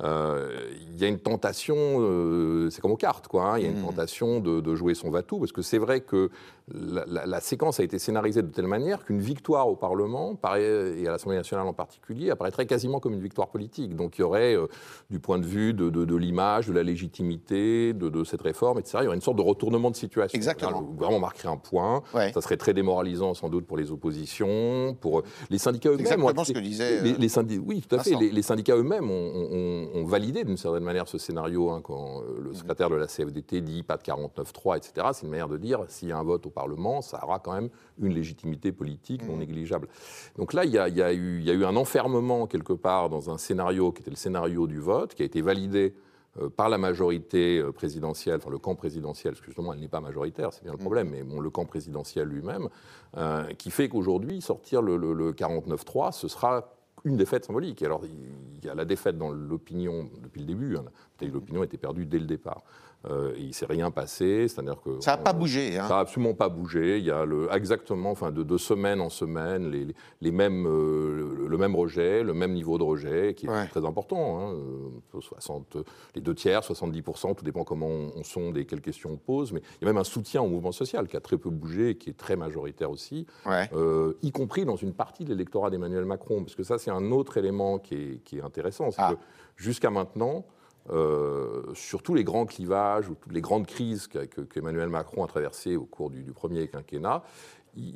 euh, 0.03 0.51
il 0.91 0.97
y 0.99 1.05
a 1.05 1.09
une 1.09 1.21
tentation, 1.21 1.77
euh, 1.79 2.69
c'est 2.71 2.81
comme 2.81 2.91
aux 2.91 2.97
cartes, 2.97 3.29
quoi. 3.29 3.53
hein, 3.53 3.59
il 3.59 3.65
y 3.65 3.69
a 3.69 3.71
une 3.71 3.81
tentation 3.87 4.41
de, 4.41 4.61
de 4.61 4.75
jouer 4.75 4.95
son 4.95 5.09
va-tout, 5.11 5.39
parce 5.39 5.53
que 5.53 5.63
c'est 5.63 5.79
vrai 5.79 6.01
que 6.01 6.31
la, 6.73 7.05
la- 7.07 7.27
la 7.27 7.41
séquence 7.41 7.79
a 7.79 7.83
été 7.83 7.99
scénarisée 7.99 8.41
de 8.43 8.49
telle 8.49 8.67
manière 8.67 9.05
qu'une 9.05 9.21
victoire 9.21 9.69
au 9.69 9.77
Parlement, 9.77 10.39
et 10.57 11.07
à 11.07 11.11
l'Assemblée 11.11 11.37
nationale 11.37 11.67
en 11.67 11.75
particulier, 11.75 12.31
apparaîtrait 12.31 12.65
quasiment 12.67 13.01
comme 13.01 13.13
une 13.13 13.21
victoire 13.21 13.49
politique. 13.49 13.95
Donc 13.97 14.17
il 14.17 14.23
y 14.23 14.25
aurait, 14.25 14.57
euh, 14.57 14.67
du 15.11 15.19
point 15.21 15.39
de 15.39 15.45
vue 15.45 15.75
de, 15.75 15.91
de- 15.91 16.05
de 16.07 16.17
l'image, 16.17 16.67
de 16.67 16.73
la 16.73 16.83
légitimité 16.83 17.93
de, 17.93 18.09
de 18.09 18.25
cette 18.25 18.41
réforme, 18.43 18.79
etc., 18.79 18.99
il 19.01 19.05
y 19.05 19.07
aurait 19.09 19.17
une 19.17 19.23
sorte 19.23 19.37
de 19.37 19.43
retournement 19.43 19.91
de 19.91 19.97
situation. 19.97 20.37
Exactement. 20.37 20.81
Le 20.81 20.87
gouvernement 20.87 21.21
marquerait 21.21 21.49
un 21.49 21.57
point, 21.57 22.03
Ouais. 22.15 22.33
ça 22.33 22.41
serait 22.41 22.57
très 22.57 22.73
démoralisant 22.73 23.35
sans 23.35 23.49
doute 23.49 23.67
pour 23.67 23.77
les 23.77 23.91
oppositions, 23.93 24.97
pour 25.01 25.19
euh, 25.21 25.23
les 25.51 25.59
syndicats 25.59 25.91
eux-mêmes. 25.91 26.01
exactement 26.01 26.33
ont 26.41 26.45
ce 26.45 26.53
que 26.53 26.59
disait, 26.59 27.03
les- 27.03 27.13
euh, 27.13 27.17
les 27.19 27.29
syndi- 27.29 27.59
Oui, 27.65 27.83
tout 27.87 27.95
à 27.97 27.99
fait. 27.99 28.15
Les, 28.15 28.31
les 28.31 28.43
syndicats 28.43 28.77
eux-mêmes 28.77 29.11
ont, 29.11 29.33
ont- 29.35 29.89
ont 29.95 30.05
validé 30.05 30.45
d'une 30.45 30.57
certaine 30.57 30.85
manière 30.85 31.09
ce 31.09 31.19
scénario. 31.19 31.71
hein, 31.71 31.81
quand 31.83 32.23
le 32.41 32.53
secrétaire 32.55 32.91
de 32.91 32.97
la 32.97 33.07
CFDT 33.07 33.61
dit 33.61 33.83
pas 33.83 33.97
de 33.97 34.03
49-3, 34.03 34.77
etc. 34.77 35.09
C'est 35.13 35.25
une 35.25 35.31
manière 35.31 35.49
de 35.49 35.57
dire 35.59 35.85
s'il 35.89 36.09
y 36.09 36.13
a 36.13 36.19
un 36.19 36.23
vote 36.23 36.47
au 36.47 36.51
Parlement, 36.55 37.03
ça 37.03 37.21
aura 37.25 37.39
quand 37.41 37.53
même 37.53 37.69
une 37.99 38.15
légitimité 38.15 38.73
politique 38.73 39.27
non 39.29 39.37
négligeable. 39.37 39.89
Donc 40.39 40.53
là, 40.53 40.65
il 40.65 40.71
y, 40.71 40.79
a, 40.79 40.89
il 40.89 40.97
y 40.97 41.03
a 41.03 41.13
eu, 41.13 41.39
il 41.41 41.45
y 41.45 41.51
a 41.51 41.55
eu 41.55 41.65
un 41.65 41.77
enfermement 41.77 42.47
quelque 42.47 42.73
part 42.73 43.11
dans 43.11 43.31
un 43.31 43.37
scénario 43.39 43.93
qui 43.93 44.01
était 44.03 44.11
le 44.11 44.17
scénario 44.17 44.67
du 44.67 44.79
vote, 44.79 45.15
qui 45.15 45.23
a 45.23 45.27
été 45.27 45.43
validé 45.43 45.95
euh, 46.41 46.49
par 46.49 46.69
la 46.69 46.79
majorité 46.79 47.59
euh, 47.59 47.71
présidentielle, 47.73 48.37
enfin 48.39 48.51
le 48.51 48.59
camp 48.59 48.75
présidentiel, 48.75 49.33
parce 49.35 49.41
que 49.41 49.47
justement 49.47 49.73
elle 49.73 49.81
n'est 49.81 49.89
pas 49.89 50.01
majoritaire, 50.01 50.53
c'est 50.53 50.63
bien 50.65 50.73
le 50.73 50.79
problème, 50.79 51.09
mais 51.11 51.23
bon, 51.23 51.39
le 51.41 51.51
camp 51.51 51.65
présidentiel 51.65 52.27
lui-même, 52.29 52.69
euh, 53.17 53.45
qui 53.55 53.71
fait 53.71 53.89
qu'aujourd'hui, 53.89 54.41
sortir 54.41 54.83
le, 54.83 54.97
le- 54.97 55.13
le 55.13 55.33
49-3, 55.33 56.13
ce 56.13 56.27
sera 56.29 56.71
une 57.05 57.17
défaite 57.19 57.45
symbolique. 57.45 57.83
Alors, 57.83 58.03
il 58.07 58.65
y 58.65 58.69
a 58.71 58.75
la 58.75 58.87
défaite 58.87 59.19
dans 59.19 59.29
l'opinion 59.31 60.09
depuis 60.23 60.41
le 60.41 60.47
début. 60.47 60.77
hein. 60.79 60.85
L'opinion 61.21 61.63
était 61.63 61.77
perdue 61.77 62.07
dès 62.07 62.19
le 62.19 62.25
départ. 62.25 62.63
Euh, 63.11 63.35
il 63.37 63.49
ne 63.49 63.53
s'est 63.53 63.67
rien 63.67 63.91
passé, 63.91 64.49
c'est-à-dire 64.49 64.81
que... 64.83 64.99
Ça 65.01 65.13
n'a 65.13 65.17
pas 65.19 65.33
bougé. 65.35 65.79
Hein. 65.79 65.87
ça 65.89 65.95
n'a 65.95 66.01
absolument 66.01 66.33
pas 66.35 66.49
bougé. 66.49 66.99
Il 66.99 67.05
y 67.05 67.11
a 67.11 67.25
le, 67.27 67.49
exactement, 67.53 68.11
enfin, 68.11 68.31
de, 68.33 68.43
de 68.43 68.57
semaine 68.57 69.01
en 69.01 69.11
semaine, 69.11 69.71
les, 70.21 70.31
mêmes, 70.33 70.67
euh, 70.67 71.35
le, 71.37 71.47
le 71.49 71.59
même 71.59 71.77
rejet, 71.77 72.23
le 72.23 72.33
même 72.33 72.53
niveau 72.55 72.79
de 72.79 72.83
rejet, 72.83 73.35
qui 73.35 73.47
est 73.47 73.51
Ouais. 73.51 73.67
très 73.69 73.85
important. 73.85 74.39
hein, 74.41 74.55
euh, 74.55 75.21
60, 75.21 75.77
les 76.15 76.21
deux 76.23 76.35
tiers, 76.35 76.61
70%, 76.63 77.35
tout 77.35 77.45
dépend 77.45 77.63
comment 77.65 77.89
on, 77.89 78.11
on 78.17 78.25
sonde 78.25 78.57
et 78.57 78.65
quelles 78.65 78.81
questions 78.81 79.11
on 79.13 79.17
pose. 79.19 79.53
Mais 79.53 79.61
il 79.81 79.85
y 79.85 79.89
a 79.89 79.93
même 79.93 80.01
un 80.01 80.05
soutien 80.05 80.41
au 80.43 80.49
mouvement 80.49 80.73
social 80.73 81.07
qui 81.07 81.17
a 81.17 81.21
très 81.21 81.37
peu 81.37 81.51
bougé 81.51 81.91
et 81.91 81.95
qui 81.99 82.11
est 82.11 82.17
très 82.17 82.37
majoritaire 82.37 82.91
aussi, 82.91 83.27
Ouais. 83.47 83.69
euh, 83.75 84.15
y 84.23 84.33
compris 84.33 84.65
dans 84.65 84.77
une 84.77 84.95
partie 84.95 85.25
de 85.25 85.29
l'électorat 85.31 85.69
d'Emmanuel 85.71 86.05
Macron. 86.07 86.43
Parce 86.43 86.55
que 86.55 86.63
ça, 86.63 86.79
c'est 86.79 86.91
un 86.91 87.11
autre 87.13 87.37
élément 87.37 87.79
qui 87.79 87.95
est, 87.95 88.25
qui 88.25 88.39
est 88.39 88.43
intéressant. 88.43 88.91
C'est 88.91 89.03
Ah. 89.03 89.13
que 89.15 89.19
jusqu'à 89.63 89.91
maintenant, 89.91 90.47
sur 91.75 92.03
tous 92.03 92.15
les 92.15 92.25
grands 92.25 92.47
clivages 92.47 93.09
ou 93.09 93.15
toutes 93.15 93.33
les 93.33 93.41
grandes 93.41 93.67
crises 93.67 94.07
que- 94.07 94.25
que- 94.27 94.43
qu'Emmanuel 94.43 94.89
Macron 94.89 95.25
a 95.25 95.27
traversées 95.27 95.77
au 95.77 95.85
cours 95.85 96.11
du, 96.11 96.23
du 96.23 96.33
premier 96.33 96.69
quinquennat, 96.69 97.23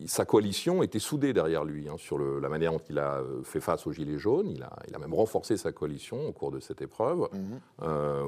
sa 0.06 0.24
coalition 0.24 0.82
était 0.82 0.98
soudée 0.98 1.32
derrière 1.32 1.64
lui 1.64 1.88
hein, 1.88 1.94
sur 1.98 2.18
le- 2.18 2.40
la 2.40 2.48
manière 2.48 2.72
dont 2.72 2.80
il 2.90 2.98
a 2.98 3.18
euh, 3.20 3.42
fait 3.44 3.60
face 3.60 3.86
aux 3.86 3.92
Gilets 3.92 4.18
jaunes. 4.18 4.48
Il 4.50 4.64
a, 4.64 4.74
il 4.88 4.94
a 4.94 4.98
même 4.98 5.14
renforcé 5.14 5.56
sa 5.56 5.70
coalition 5.70 6.26
au 6.26 6.32
cours 6.32 6.50
de 6.50 6.58
cette 6.58 6.82
épreuve. 6.82 7.28
Euh, 7.82 8.24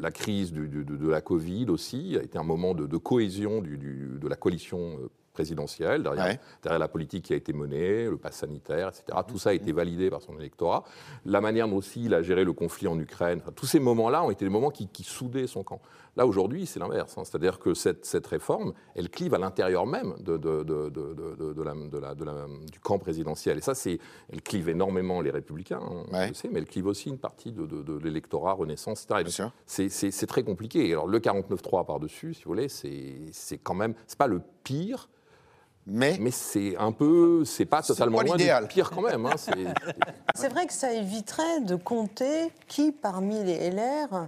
la 0.00 0.12
crise 0.12 0.52
du- 0.52 0.68
du- 0.68 0.84
de, 0.84 1.08
la 1.08 1.20
Covid 1.20 1.66
aussi 1.70 2.16
a 2.16 2.22
été 2.22 2.38
un 2.38 2.44
moment 2.44 2.72
de, 2.74 2.86
de 2.86 2.96
cohésion 2.98 3.62
du- 3.62 3.78
de 3.78 4.28
la 4.28 4.36
coalition 4.36 4.98
euh, 5.02 5.08
présidentielle, 5.36 6.02
derrière, 6.02 6.24
Ouais. 6.24 6.40
derrière 6.62 6.78
la 6.78 6.88
politique 6.88 7.26
qui 7.26 7.34
a 7.34 7.36
été 7.36 7.52
menée, 7.52 8.06
le 8.06 8.16
pass 8.16 8.36
sanitaire, 8.36 8.88
etc. 8.88 9.18
Tout 9.28 9.38
ça 9.38 9.50
a 9.50 9.52
été 9.52 9.70
validé 9.72 10.08
par 10.08 10.22
son 10.22 10.34
électorat. 10.38 10.82
La 11.26 11.42
manière 11.42 11.68
dont 11.68 11.76
aussi 11.76 12.04
il 12.06 12.14
a 12.14 12.22
géré 12.22 12.42
le 12.42 12.54
conflit 12.54 12.88
en 12.88 12.98
Ukraine, 12.98 13.40
enfin, 13.42 13.52
tous 13.54 13.66
ces 13.66 13.78
moments-là 13.80 14.24
ont 14.24 14.30
été 14.30 14.46
des 14.46 14.50
moments 14.50 14.70
qui, 14.70 14.88
qui 14.88 15.04
soudaient 15.04 15.46
son 15.46 15.62
camp. 15.62 15.80
Là, 16.16 16.26
aujourd'hui, 16.26 16.64
c'est 16.64 16.80
l'inverse. 16.80 17.18
hein. 17.18 17.24
C'est-à-dire 17.24 17.58
que 17.58 17.74
cette, 17.74 18.06
cette 18.06 18.26
réforme, 18.26 18.72
elle 18.94 19.10
clive 19.10 19.34
à 19.34 19.38
l'intérieur 19.38 19.84
même 19.84 20.14
de, 20.20 20.38
de- 20.38 20.62
de- 20.62 21.62
la- 21.62 21.74
la- 22.00 22.14
la- 22.14 22.46
du 22.72 22.80
camp 22.80 22.98
présidentiel. 22.98 23.58
Et 23.58 23.60
ça, 23.60 23.74
c'est, 23.74 23.98
elle 24.32 24.40
clive 24.40 24.70
énormément 24.70 25.20
les 25.20 25.30
républicains, 25.30 25.80
hein, 25.82 26.04
on 26.08 26.14
Ouais. 26.14 26.28
le 26.28 26.34
sait, 26.34 26.48
mais 26.50 26.60
elle 26.60 26.64
clive 26.66 26.86
aussi 26.86 27.10
une 27.10 27.18
partie 27.18 27.52
de, 27.52 27.66
l'électorat 27.98 28.54
Renaissance, 28.54 29.06
etc. 29.10 29.48
C'est, 29.66 30.26
très 30.26 30.42
compliqué. 30.42 30.90
Alors, 30.92 31.06
le 31.06 31.18
49.3 31.20 31.84
par-dessus, 31.84 32.32
si 32.32 32.44
vous 32.44 32.50
voulez, 32.52 32.68
c'est, 32.70 33.16
c'est 33.32 33.58
quand 33.58 33.74
même, 33.74 33.92
c'est 34.06 34.18
pas 34.18 34.26
le 34.28 34.40
pire, 34.64 35.08
Mais, 35.88 36.16
mais 36.20 36.32
c'est 36.32 36.76
un 36.78 36.90
peu, 36.90 37.44
c'est 37.44 37.64
pas 37.64 37.80
totalement 37.82 38.18
pas 38.18 38.24
loin 38.24 38.36
du 38.36 38.66
pire 38.68 38.90
quand 38.90 39.02
même. 39.02 39.24
hein. 39.26 39.30
C'est- 39.36 39.52
C'est 40.34 40.48
vrai 40.48 40.66
que 40.66 40.72
ça 40.72 40.92
éviterait 40.92 41.60
de 41.60 41.76
compter 41.76 42.50
qui, 42.66 42.90
parmi 42.92 43.42
les 43.44 43.70
LR, 43.70 44.26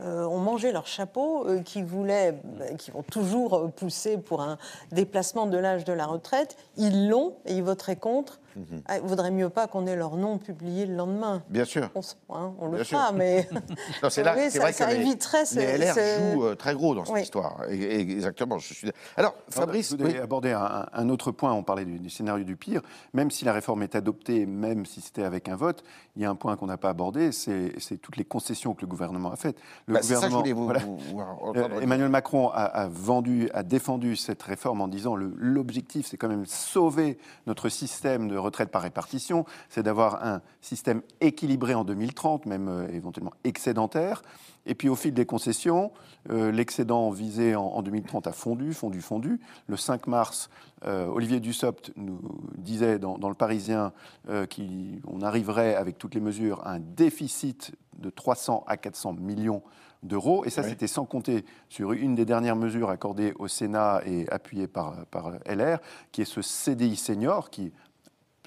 euh, 0.00 0.24
ont 0.26 0.38
mangé 0.38 0.70
leur 0.70 0.86
chapeau, 0.86 1.46
euh, 1.48 1.60
qui 1.62 1.82
voulaient, 1.82 2.38
euh, 2.60 2.74
qui 2.76 2.90
vont 2.92 3.02
toujours 3.02 3.68
pousser 3.72 4.18
pour 4.18 4.42
un 4.42 4.56
déplacement 4.92 5.46
de 5.46 5.56
l'âge 5.58 5.84
de 5.84 5.92
la 5.92 6.06
retraite. 6.06 6.56
Ils 6.76 7.08
l'ont 7.08 7.34
et 7.46 7.54
ils 7.54 7.62
voteraient 7.64 7.96
contre. 7.96 8.38
Mhm. 8.58 8.82
Ah, 8.86 8.98
Il 8.98 9.02
vaudrait 9.08 9.30
mieux 9.30 9.48
pas 9.48 9.66
qu'on 9.68 9.86
ait 9.86 9.96
leur 9.96 10.16
nom 10.16 10.38
publié 10.38 10.84
le 10.86 10.94
lendemain. 10.96 11.42
bien 11.48 11.64
sûr. 11.64 11.88
On, 11.94 12.00
hein, 12.34 12.52
on 12.58 12.66
le 12.68 12.76
Bien 12.76 12.84
fera, 12.84 13.06
sûr. 13.08 13.16
mais 13.16 13.48
Non, 14.02 14.10
c'est 14.10 14.22
là, 14.22 14.34
Oui, 14.36 14.42
c'est 14.44 14.58
ça- 14.58 14.60
vrai 14.60 14.72
ça 14.72 14.86
que 14.86 14.94
éviterait 14.94 15.44
les 15.54 15.78
LR 15.78 15.94
jouent 16.34 16.44
euh, 16.46 16.54
très 16.54 16.74
gros 16.74 16.94
dans 16.94 17.04
cette 17.04 17.14
Oui. 17.14 17.22
histoire. 17.22 17.62
Et- 17.70 17.76
et- 17.76 18.00
exactement, 18.00 18.58
je 18.58 18.74
suis. 18.74 18.90
Alors, 19.16 19.34
Fabrice, 19.50 19.90
Je 19.92 19.96
voudrais 19.96 20.12
oui. 20.14 20.18
aborder 20.18 20.52
un, 20.52 20.86
un 20.92 21.08
autre 21.08 21.30
point. 21.30 21.52
On 21.52 21.62
parlait 21.62 21.84
du, 21.84 21.98
du 21.98 22.10
scénario 22.10 22.44
du 22.44 22.56
pire. 22.56 22.82
Même 23.14 23.30
si 23.30 23.44
la 23.44 23.52
réforme 23.52 23.82
est 23.82 23.94
adoptée, 23.94 24.44
même 24.46 24.86
si 24.86 25.00
c'était 25.00 25.22
avec 25.24 25.48
un 25.48 25.56
vote, 25.56 25.84
il 26.16 26.22
y 26.22 26.24
a 26.24 26.30
un 26.30 26.34
point 26.34 26.56
qu'on 26.56 26.66
n'a 26.66 26.76
pas 26.76 26.90
abordé, 26.90 27.32
c'est 27.32 27.72
toutes 28.02 28.16
les 28.16 28.24
concessions 28.24 28.74
que 28.74 28.80
le 28.82 28.86
gouvernement 28.88 29.30
a 29.30 29.36
faites. 29.36 29.56
Le 29.86 29.94
Bah, 29.94 30.00
c'est 30.02 30.14
ça 30.16 30.28
voulais 30.28 30.52
vous, 30.52 30.64
voilà. 30.64 30.80
vous- 30.80 30.98
vous 30.98 31.20
entendre 31.20 31.76
Euh. 31.76 31.80
Emmanuel 31.80 32.08
Macron 32.08 32.48
a, 32.50 32.62
a 32.64 32.88
vendu, 32.88 33.48
a 33.54 33.62
défendu 33.62 34.16
cette 34.16 34.42
réforme 34.42 34.80
en 34.80 34.88
disant 34.88 35.14
le- 35.16 35.32
l'objectif, 35.36 36.06
c'est 36.08 36.16
quand 36.16 36.28
même 36.28 36.46
sauver 36.46 37.18
notre 37.46 37.68
système 37.68 38.28
de 38.28 38.36
retraite 38.48 38.70
par 38.70 38.82
répartition, 38.82 39.44
c'est 39.68 39.82
d'avoir 39.82 40.24
un 40.24 40.40
système 40.62 41.02
équilibré 41.20 41.74
en 41.74 41.84
2030, 41.84 42.46
même 42.46 42.68
euh, 42.68 42.88
éventuellement 42.92 43.34
excédentaire. 43.44 44.22
Et 44.66 44.74
puis 44.74 44.88
au 44.88 44.96
fil 44.96 45.14
des 45.14 45.26
concessions, 45.26 45.92
euh, 46.30 46.50
l'excédent 46.50 47.10
visé 47.10 47.54
en, 47.54 47.62
en 47.64 47.82
2030 47.82 48.26
a 48.26 48.32
fondu, 48.32 48.72
fondu, 48.74 49.00
fondu. 49.00 49.40
Le 49.66 49.76
5 49.76 50.06
mars, 50.06 50.50
euh, 50.84 51.06
Olivier 51.06 51.40
Dussopt 51.40 51.92
nous 51.96 52.20
disait 52.56 52.98
dans, 52.98 53.18
dans 53.18 53.28
Le 53.28 53.34
Parisien 53.34 53.92
qu'on 54.26 55.20
arriverait 55.22 55.74
avec 55.74 55.98
toutes 55.98 56.14
les 56.14 56.20
mesures 56.20 56.66
à 56.66 56.72
un 56.72 56.80
déficit 56.80 57.72
de 57.98 58.10
300 58.10 58.64
à 58.66 58.76
400 58.76 59.14
millions 59.14 59.62
d'euros. 60.02 60.44
Et 60.44 60.50
ça, 60.50 60.62
Oui. 60.62 60.70
c'était 60.70 60.86
sans 60.86 61.04
compter 61.04 61.44
sur 61.68 61.92
une 61.92 62.14
des 62.14 62.24
dernières 62.24 62.56
mesures 62.56 62.90
accordées 62.90 63.32
au 63.38 63.48
Sénat 63.48 64.00
et 64.06 64.28
appuyées 64.30 64.68
par, 64.68 65.06
par 65.06 65.32
LR, 65.46 65.78
qui 66.12 66.22
est 66.22 66.24
ce 66.24 66.42
CDI 66.42 66.96
senior, 66.96 67.50
qui 67.50 67.72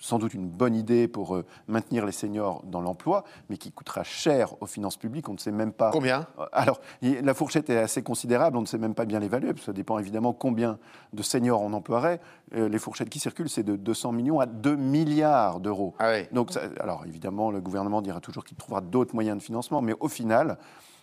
sans 0.02 0.18
doute 0.20 0.34
une 0.34 0.50
bonne 0.50 0.76
idée 0.76 1.08
pour 1.08 1.36
euh, 1.36 1.46
maintenir 1.68 2.06
les 2.06 2.12
seniors 2.12 2.64
dans 2.66 2.82
l'emploi, 2.82 3.24
mais 3.50 3.56
qui 3.58 3.72
coûtera 3.72 4.04
cher 4.04 4.56
aux 4.62 4.66
finances 4.66 4.98
publiques. 4.98 5.30
On 5.30 5.34
ne 5.34 5.38
sait 5.38 5.52
même 5.52 5.72
pas. 5.72 5.92
Combien? 5.92 6.28
Alors, 6.52 6.82
il- 7.02 7.22
la 7.24 7.34
fourchette 7.34 7.70
est 7.70 7.78
assez 7.78 8.02
considérable, 8.04 8.58
on 8.58 8.62
ne 8.62 8.66
sait 8.66 8.80
même 8.80 8.96
pas 8.96 9.06
bien 9.06 9.20
l'évaluer, 9.20 9.50
parce 9.50 9.60
que 9.62 9.66
ça 9.68 9.74
dépend 9.74 10.00
évidemment 10.00 10.34
combien 10.34 10.80
de 11.14 11.22
seniors 11.24 11.62
on 11.62 11.72
emploierait. 11.72 12.20
Euh, 12.56 12.68
les 12.68 12.80
fourchettes 12.80 13.10
qui 13.10 13.20
circulent, 13.20 13.50
c'est 13.50 13.64
de 13.64 13.76
200 13.76 14.12
millions 14.12 14.40
à 14.40 14.48
2 14.48 14.76
milliards 14.76 15.60
d'euros. 15.60 15.94
Ah 16.00 16.12
oui. 16.12 16.26
Donc, 16.32 16.52
ça- 16.52 16.62
alors 16.80 17.06
évidemment, 17.06 17.52
le 17.52 17.62
gouvernement 17.62 18.02
dira 18.02 18.20
toujours 18.20 18.44
qu'il 18.44 18.58
trouvera 18.58 18.82
d'autres 18.82 19.14
moyens 19.14 19.38
de 19.38 19.44
financement, 19.44 19.82
mais 19.82 19.94
au 20.00 20.08
final, 20.08 20.58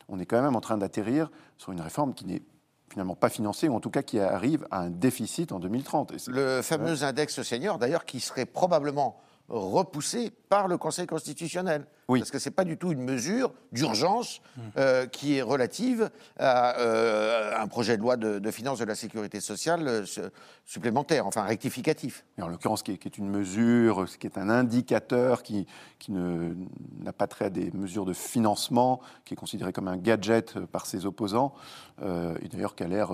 on 0.09 0.19
est 0.19 0.27
quand 0.27 0.43
même 0.43 0.57
en 0.57 0.61
train 0.61 0.77
d'atterrir 0.77 1.31
sur 1.57 1.71
une 1.73 1.81
réforme 1.81 2.15
qui 2.15 2.27
n'est 2.27 2.43
finalement 2.91 3.15
pas 3.15 3.29
financée, 3.29 3.69
ou 3.69 3.75
en 3.75 3.81
tout 3.81 3.91
cas 3.91 4.03
qui 4.03 4.19
arrive 4.19 4.67
à 4.71 4.81
un 4.81 4.91
déficit 4.91 5.53
en 5.53 5.59
2030. 5.59 6.13
Et 6.13 6.19
c'est- 6.19 6.31
Le 6.31 6.63
fameux 6.63 7.03
index 7.05 7.43
senior, 7.43 7.79
d'ailleurs, 7.79 8.05
qui 8.05 8.21
serait 8.21 8.47
probablement 8.47 9.19
repoussé 9.49 10.31
par 10.49 10.69
le 10.69 10.77
Conseil 10.77 11.07
constitutionnel. 11.07 11.87
Oui. 12.09 12.21
Parce 12.21 12.31
que 12.31 12.39
ce 12.39 12.49
n'est 12.49 12.55
pas 12.55 12.65
du 12.65 12.77
tout 12.77 12.91
une 12.93 13.03
mesure 13.03 13.53
d'urgence 13.73 14.41
euh, 14.77 15.07
qui 15.07 15.37
est 15.37 15.43
relative 15.43 16.11
à 16.39 16.79
euh, 16.81 17.59
un 17.59 17.67
projet 17.67 17.97
de 17.97 18.03
loi 18.03 18.17
de, 18.17 18.39
de 18.39 18.51
finances 18.51 18.79
de 18.79 18.85
la 18.85 18.95
sécurité 18.95 19.41
sociale 19.41 19.87
euh, 19.87 20.07
su- 20.07 20.21
supplémentaire, 20.65 21.27
enfin 21.27 21.43
rectificatif. 21.43 22.25
Et 22.39 22.43
en 22.43 22.49
l'occurrence, 22.49 22.83
qui 22.83 22.93
est, 22.93 22.99
qui 22.99 23.09
est 23.09 23.19
une 23.19 23.29
mesure, 23.29 24.09
ce 24.09 24.17
qui 24.19 24.27
est 24.27 24.39
un 24.39 24.49
indicateur 24.49 25.43
qui, 25.43 25.67
qui 25.99 26.13
n'a 26.13 27.13
pas 27.13 27.27
trait 27.27 27.47
à 27.47 27.51
des 27.51 27.71
mesures 27.73 28.05
de 28.05 28.15
financement, 28.15 29.01
qui 29.25 29.35
est 29.35 29.37
considéré 29.37 29.73
comme 29.73 29.89
un 29.89 29.97
gadget 29.99 30.59
par 30.67 30.87
ses 30.87 31.07
opposants, 31.07 31.55
et 32.03 32.49
d'ailleurs 32.49 32.75
qui 32.75 32.85
a 32.85 32.89
l'air, 32.89 33.13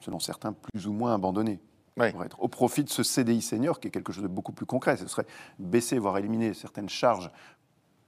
selon 0.00 0.18
certains, 0.18 0.52
plus 0.52 0.86
ou 0.86 0.92
moins 0.92 1.14
abandonné. 1.14 1.60
Ouais. 1.96 2.12
Pour 2.12 2.24
être 2.24 2.40
au 2.40 2.48
profit 2.48 2.84
de 2.84 2.88
ce 2.90 3.02
CDI 3.02 3.42
senior, 3.42 3.80
qui 3.80 3.88
est 3.88 3.90
quelque 3.90 4.12
chose 4.12 4.22
de 4.22 4.28
beaucoup 4.28 4.52
plus 4.52 4.66
concret. 4.66 4.96
Ce 4.96 5.06
serait 5.08 5.26
baisser, 5.58 5.98
voire 5.98 6.16
éliminer 6.18 6.54
certaines 6.54 6.88
charges 6.88 7.30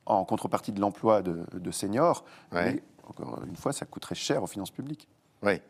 en 0.07 0.25
contrepartie 0.25 0.73
de 0.73 0.81
l'emploi 0.81 1.23
de, 1.23 1.45
de 1.53 1.71
seniors. 1.71 2.25
Ouais. 2.53 2.75
Mais, 2.75 2.83
encore 3.09 3.43
une 3.47 3.57
fois, 3.57 3.73
ça 3.73 3.85
coûterait 3.85 4.15
cher 4.15 4.43
aux 4.43 4.47
finances 4.47 4.71
publiques. 4.71 5.09
Oui. 5.43 5.61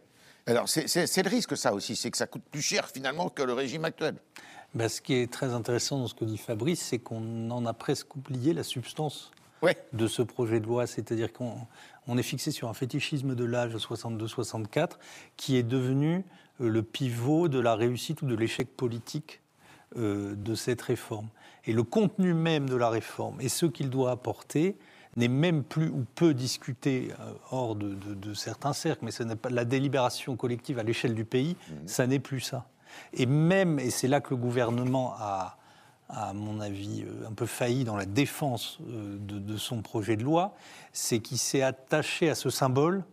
Alors, 0.46 0.68
c'est- 0.68 1.22
le 1.22 1.28
risque, 1.28 1.56
ça 1.56 1.72
aussi, 1.72 1.96
c'est 1.96 2.10
que 2.10 2.16
ça 2.16 2.26
coûte 2.26 2.42
plus 2.50 2.62
cher 2.62 2.88
finalement 2.88 3.28
que 3.28 3.42
le 3.42 3.52
régime 3.54 3.84
actuel. 3.84 4.16
Ben, 4.74 4.88
ce 4.88 5.00
qui 5.00 5.14
est 5.14 5.30
très 5.32 5.52
intéressant 5.52 5.98
dans 5.98 6.06
ce 6.08 6.14
que 6.14 6.24
dit 6.24 6.38
Fabrice, 6.38 6.80
c'est 6.82 6.98
qu'on 6.98 7.50
en 7.50 7.64
a 7.66 7.72
presque 7.72 8.14
oublié 8.16 8.52
la 8.54 8.62
substance 8.62 9.30
de 9.92 10.06
ce 10.08 10.22
projet 10.22 10.58
de 10.60 10.66
loi, 10.66 10.86
c'est-à-dire 10.88 11.32
qu'on 11.32 11.54
on 12.08 12.18
est 12.18 12.22
fixé 12.24 12.50
sur 12.50 12.68
un 12.68 12.74
fétichisme 12.74 13.34
de 13.36 13.44
l'âge 13.44 13.76
62-64 13.76 14.98
qui 15.36 15.56
est 15.56 15.62
devenu 15.62 16.24
le 16.68 16.82
pivot 16.82 17.48
de 17.48 17.58
la 17.58 17.74
réussite 17.74 18.22
ou 18.22 18.26
de 18.26 18.34
l'échec 18.34 18.76
politique 18.76 19.40
euh, 19.96 20.34
de 20.34 20.54
cette 20.54 20.82
réforme. 20.82 21.28
Et 21.64 21.72
le 21.72 21.82
contenu 21.82 22.34
même 22.34 22.68
de 22.68 22.76
la 22.76 22.88
réforme 22.90 23.40
et 23.40 23.48
ce 23.48 23.66
qu'il 23.66 23.90
doit 23.90 24.10
apporter 24.10 24.76
n'est 25.16 25.28
même 25.28 25.62
plus 25.62 25.88
ou 25.88 26.04
peu 26.14 26.32
discuté 26.34 27.12
euh, 27.20 27.32
hors 27.50 27.74
de, 27.76 27.94
de- 27.94 28.14
de 28.14 28.34
certains 28.34 28.72
cercles, 28.72 29.04
mais 29.04 29.10
ce 29.10 29.22
n'est 29.22 29.36
pas 29.36 29.50
la 29.50 29.64
délibération 29.64 30.36
collective 30.36 30.78
à 30.78 30.82
l'échelle 30.82 31.14
du 31.14 31.24
pays, 31.26 31.56
ça 31.86 32.06
n'est 32.06 32.18
plus 32.18 32.40
ça. 32.40 32.66
Et 33.12 33.26
même, 33.26 33.78
et 33.78 33.90
c'est 33.90 34.08
là 34.08 34.20
que 34.20 34.30
le 34.30 34.36
gouvernement 34.36 35.14
a, 35.18 35.58
à 36.08 36.32
mon 36.32 36.60
avis, 36.60 37.04
euh, 37.06 37.28
un 37.28 37.32
peu 37.32 37.46
failli 37.46 37.84
dans 37.84 37.96
la 37.96 38.06
défense 38.06 38.78
euh, 38.88 39.16
de, 39.18 39.38
de 39.38 39.56
son 39.58 39.82
projet 39.82 40.16
de 40.16 40.24
loi, 40.24 40.54
c'est 40.92 41.20
qu'il 41.20 41.38
s'est 41.38 41.62
attaché 41.62 42.28
à 42.30 42.34
ce 42.34 42.48
symbole 42.50 43.04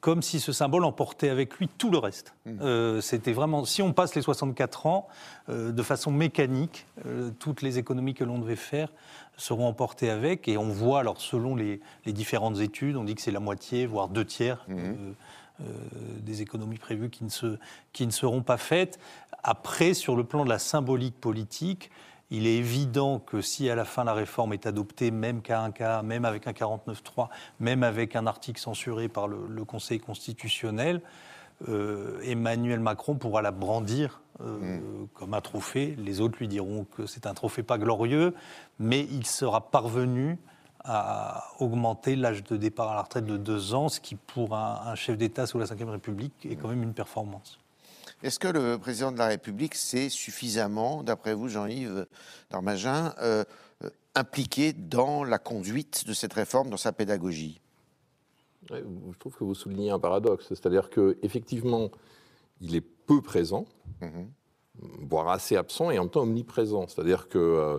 comme 0.00 0.22
si 0.22 0.40
ce 0.40 0.50
symbole 0.52 0.84
emportait 0.84 1.28
avec 1.28 1.54
lui 1.58 1.68
tout 1.68 1.90
le 1.90 1.98
reste. 1.98 2.34
Euh, 2.46 3.00
C'était 3.00 3.32
vraiment, 3.32 3.64
si 3.64 3.82
on 3.82 3.92
passe 3.92 4.14
les 4.14 4.22
64 4.22 4.86
ans, 4.86 5.06
euh, 5.48 5.70
de 5.70 5.82
façon 5.82 6.10
mécanique, 6.10 6.86
euh, 7.06 7.30
toutes 7.38 7.62
les 7.62 7.78
économies 7.78 8.14
que 8.14 8.24
l'on 8.24 8.38
devait 8.38 8.56
faire 8.56 8.88
seront 9.36 9.66
emportées 9.68 10.10
avec, 10.10 10.48
et 10.48 10.56
on 10.58 10.68
voit, 10.68 11.00
alors 11.00 11.20
selon 11.20 11.54
les, 11.54 11.80
les 12.04 12.12
différentes 12.12 12.58
études, 12.58 12.96
on 12.96 13.04
dit 13.04 13.14
que 13.14 13.20
c'est 13.22 13.30
la 13.30 13.40
moitié, 13.40 13.86
voire 13.86 14.08
deux 14.08 14.24
tiers. 14.24 14.66
euh, 15.60 15.64
des 16.20 16.42
économies 16.42 16.78
prévues 16.78 17.10
qui 17.10 17.22
ne, 17.24 17.28
se, 17.28 17.58
qui 17.92 18.06
ne 18.06 18.10
seront 18.10 18.42
pas 18.42 18.56
faites. 18.56 18.98
Après, 19.44 19.94
sur 19.94 20.16
le 20.16 20.24
plan 20.24 20.44
de 20.44 20.48
la 20.48 20.58
symbolique 20.58 21.20
politique, 21.20 21.90
il 22.32 22.46
est 22.46 22.56
évident 22.56 23.18
que 23.18 23.42
si 23.42 23.68
à 23.68 23.74
la 23.74 23.84
fin 23.84 24.04
la 24.04 24.14
réforme 24.14 24.54
est 24.54 24.66
adoptée, 24.66 25.10
même 25.10 25.42
qu'à 25.42 25.60
un 25.60 25.70
cas, 25.70 26.00
même 26.00 26.24
avec 26.24 26.46
un 26.46 26.52
49.3, 26.52 27.28
même 27.60 27.82
avec 27.82 28.16
un 28.16 28.26
article 28.26 28.58
censuré 28.58 29.08
par 29.08 29.28
le, 29.28 29.36
le 29.48 29.64
Conseil 29.66 30.00
constitutionnel, 30.00 31.02
euh, 31.68 32.18
Emmanuel 32.22 32.80
Macron 32.80 33.16
pourra 33.16 33.42
la 33.42 33.50
brandir 33.50 34.22
euh, 34.40 34.80
comme 35.12 35.34
un 35.34 35.42
trophée. 35.42 35.94
Les 35.98 36.22
autres 36.22 36.38
lui 36.38 36.48
diront 36.48 36.86
que 36.96 37.06
c'est 37.06 37.26
un 37.26 37.34
trophée 37.34 37.62
pas 37.62 37.76
glorieux, 37.76 38.34
mais 38.78 39.00
il 39.10 39.26
sera 39.26 39.70
parvenu 39.70 40.38
à 40.84 41.44
augmenter 41.58 42.16
l'âge 42.16 42.42
de 42.44 42.56
départ 42.56 42.90
à 42.90 42.94
la 42.94 43.02
retraite 43.02 43.26
de 43.26 43.36
deux 43.36 43.74
ans, 43.74 43.90
ce 43.90 44.00
qui 44.00 44.16
pour 44.16 44.56
un, 44.56 44.80
un 44.86 44.94
chef 44.94 45.18
d'État 45.18 45.46
sous 45.46 45.58
la 45.58 45.66
Ve 45.66 45.90
République 45.90 46.46
est 46.46 46.56
quand 46.56 46.68
même 46.68 46.82
une 46.82 46.94
performance. 46.94 47.61
Est-ce 48.22 48.38
que 48.38 48.48
le 48.48 48.78
président 48.78 49.10
de 49.10 49.18
la 49.18 49.26
République 49.26 49.74
s'est 49.74 50.08
suffisamment, 50.08 51.02
d'après 51.02 51.34
vous, 51.34 51.48
Jean-Yves 51.48 52.06
Darmagin, 52.50 53.14
euh, 53.20 53.44
impliqué 54.14 54.72
dans 54.72 55.24
la 55.24 55.38
conduite 55.38 56.06
de 56.06 56.12
cette 56.12 56.32
réforme, 56.32 56.70
dans 56.70 56.76
sa 56.76 56.92
pédagogie? 56.92 57.60
Je 58.70 59.18
trouve 59.18 59.34
que 59.34 59.42
vous 59.44 59.54
soulignez 59.56 59.90
un 59.90 59.98
paradoxe, 59.98 60.46
c'est-à-dire 60.48 60.88
qu'effectivement, 60.88 61.90
il 62.60 62.76
est 62.76 62.80
peu 62.80 63.20
présent, 63.20 63.66
Mhm. 64.00 64.28
voire 65.08 65.28
assez 65.28 65.56
absent 65.56 65.90
et 65.90 65.98
en 65.98 66.04
même 66.04 66.10
temps 66.10 66.22
omniprésent. 66.22 66.86
C'est-à-dire 66.86 67.28
que 67.28 67.38
euh, 67.38 67.78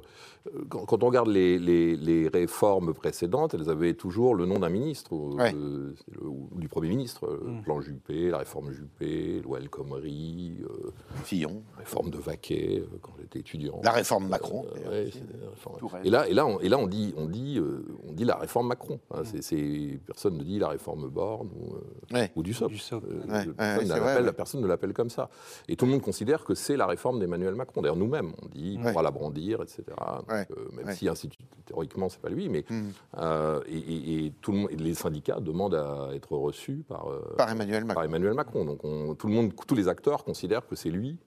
quand, 0.69 0.85
quand 0.85 1.03
on 1.03 1.07
regarde 1.07 1.29
les, 1.29 1.57
les- 1.57 1.95
les 1.95 2.27
réformes 2.27 2.93
précédentes, 2.93 3.53
elles 3.53 3.69
avaient 3.69 3.93
toujours 3.93 4.35
le 4.35 4.45
nom 4.45 4.59
d'un 4.59 4.69
ministre 4.69 5.13
ou, 5.13 5.35
Ouais. 5.37 5.53
euh, 5.55 5.93
ou 6.21 6.49
du 6.59 6.67
Premier 6.67 6.89
ministre. 6.89 7.39
Le 7.45 7.61
plan 7.63 7.79
Juppé, 7.81 8.29
la 8.29 8.39
réforme 8.39 8.71
Juppé, 8.71 9.41
loi 9.41 9.59
El 9.59 9.69
Khomri, 9.69 10.57
euh, 10.63 10.91
Fillon. 11.23 11.63
réforme 11.77 12.09
de 12.09 12.17
Vaquet 12.17 12.81
euh, 12.83 12.97
quand 13.01 13.13
j'étais 13.19 13.39
étudiant. 13.39 13.79
La 13.83 13.91
réforme 13.91 14.27
Macron. 14.27 14.65
Euh, 14.85 14.89
ouais, 15.05 15.11
la 15.41 15.49
réforme. 15.49 15.77
Et 16.03 16.09
là, 16.09 16.27
et 16.27 16.33
là, 16.33 16.45
on, 16.45 16.59
et 16.59 16.67
là, 16.69 16.77
on 16.77 16.87
dit, 16.87 17.13
on 17.17 17.25
dit, 17.27 17.57
euh, 17.59 17.85
on 18.07 18.11
dit 18.11 18.25
la 18.25 18.35
réforme 18.35 18.67
Macron. 18.67 18.99
hein. 19.11 19.21
C'est- 19.23 19.41
c'est- 19.41 19.99
personne 20.05 20.37
ne 20.37 20.43
dit 20.43 20.59
la 20.59 20.67
réforme 20.69 21.07
Borne 21.09 21.49
ou, 21.55 21.75
euh, 21.75 21.79
Ouais. 22.13 22.31
ou 22.35 22.43
du 22.43 22.53
SOP. 22.53 22.69
Du 22.71 22.77
SOP. 22.77 23.03
Euh, 23.05 23.15
Ouais, 23.21 23.45
personne, 23.57 23.87
vrai, 23.99 24.21
ouais. 24.21 24.33
personne 24.33 24.61
ne 24.61 24.67
l'appelle 24.67 24.93
comme 24.93 25.09
ça. 25.09 25.29
Et 25.69 25.75
tout 25.75 25.85
le 25.85 25.91
monde 25.91 26.01
considère 26.01 26.43
que 26.43 26.53
c'est 26.53 26.75
la 26.77 26.85
réforme 26.85 27.19
d'Emmanuel 27.19 27.55
Macron. 27.55 27.81
D'ailleurs, 27.81 27.95
nous-mêmes, 27.95 28.33
on 28.41 28.47
dit 28.47 28.77
on 28.79 28.85
Ouais. 28.85 28.93
va 28.93 29.01
la 29.01 29.11
brandir, 29.11 29.61
etc. 29.61 29.83
Ouais. 30.33 30.47
euh, 30.57 30.69
même 30.75 30.87
Ouais. 30.87 30.95
si 30.95 31.07
institu- 31.07 31.37
théoriquement, 31.65 32.09
c'est 32.09 32.19
pas 32.21 32.29
lui, 32.29 32.49
mais 32.49 32.65
Mm. 32.69 32.81
euh, 33.19 33.61
et, 33.67 33.77
et- 33.77 34.25
et 34.25 34.31
tout 34.41 34.51
le 34.51 34.57
monde, 34.59 34.69
et 34.71 34.75
les 34.75 34.93
syndicats 34.93 35.39
demandent 35.39 35.75
à 35.75 36.09
être 36.13 36.35
reçus 36.35 36.83
par, 36.87 37.09
euh, 37.09 37.21
Par 37.37 37.49
Emmanuel 37.49 37.83
Macron. 37.85 37.95
par 37.95 38.03
Emmanuel 38.03 38.33
Macron. 38.33 38.65
Donc 38.65 38.83
on- 38.83 39.15
tout 39.15 39.27
le 39.27 39.33
monde, 39.33 39.53
tous 39.67 39.75
les 39.75 39.87
acteurs 39.87 40.23
considèrent 40.23 40.65
que 40.67 40.75
c'est 40.75 40.89
lui 40.89 41.17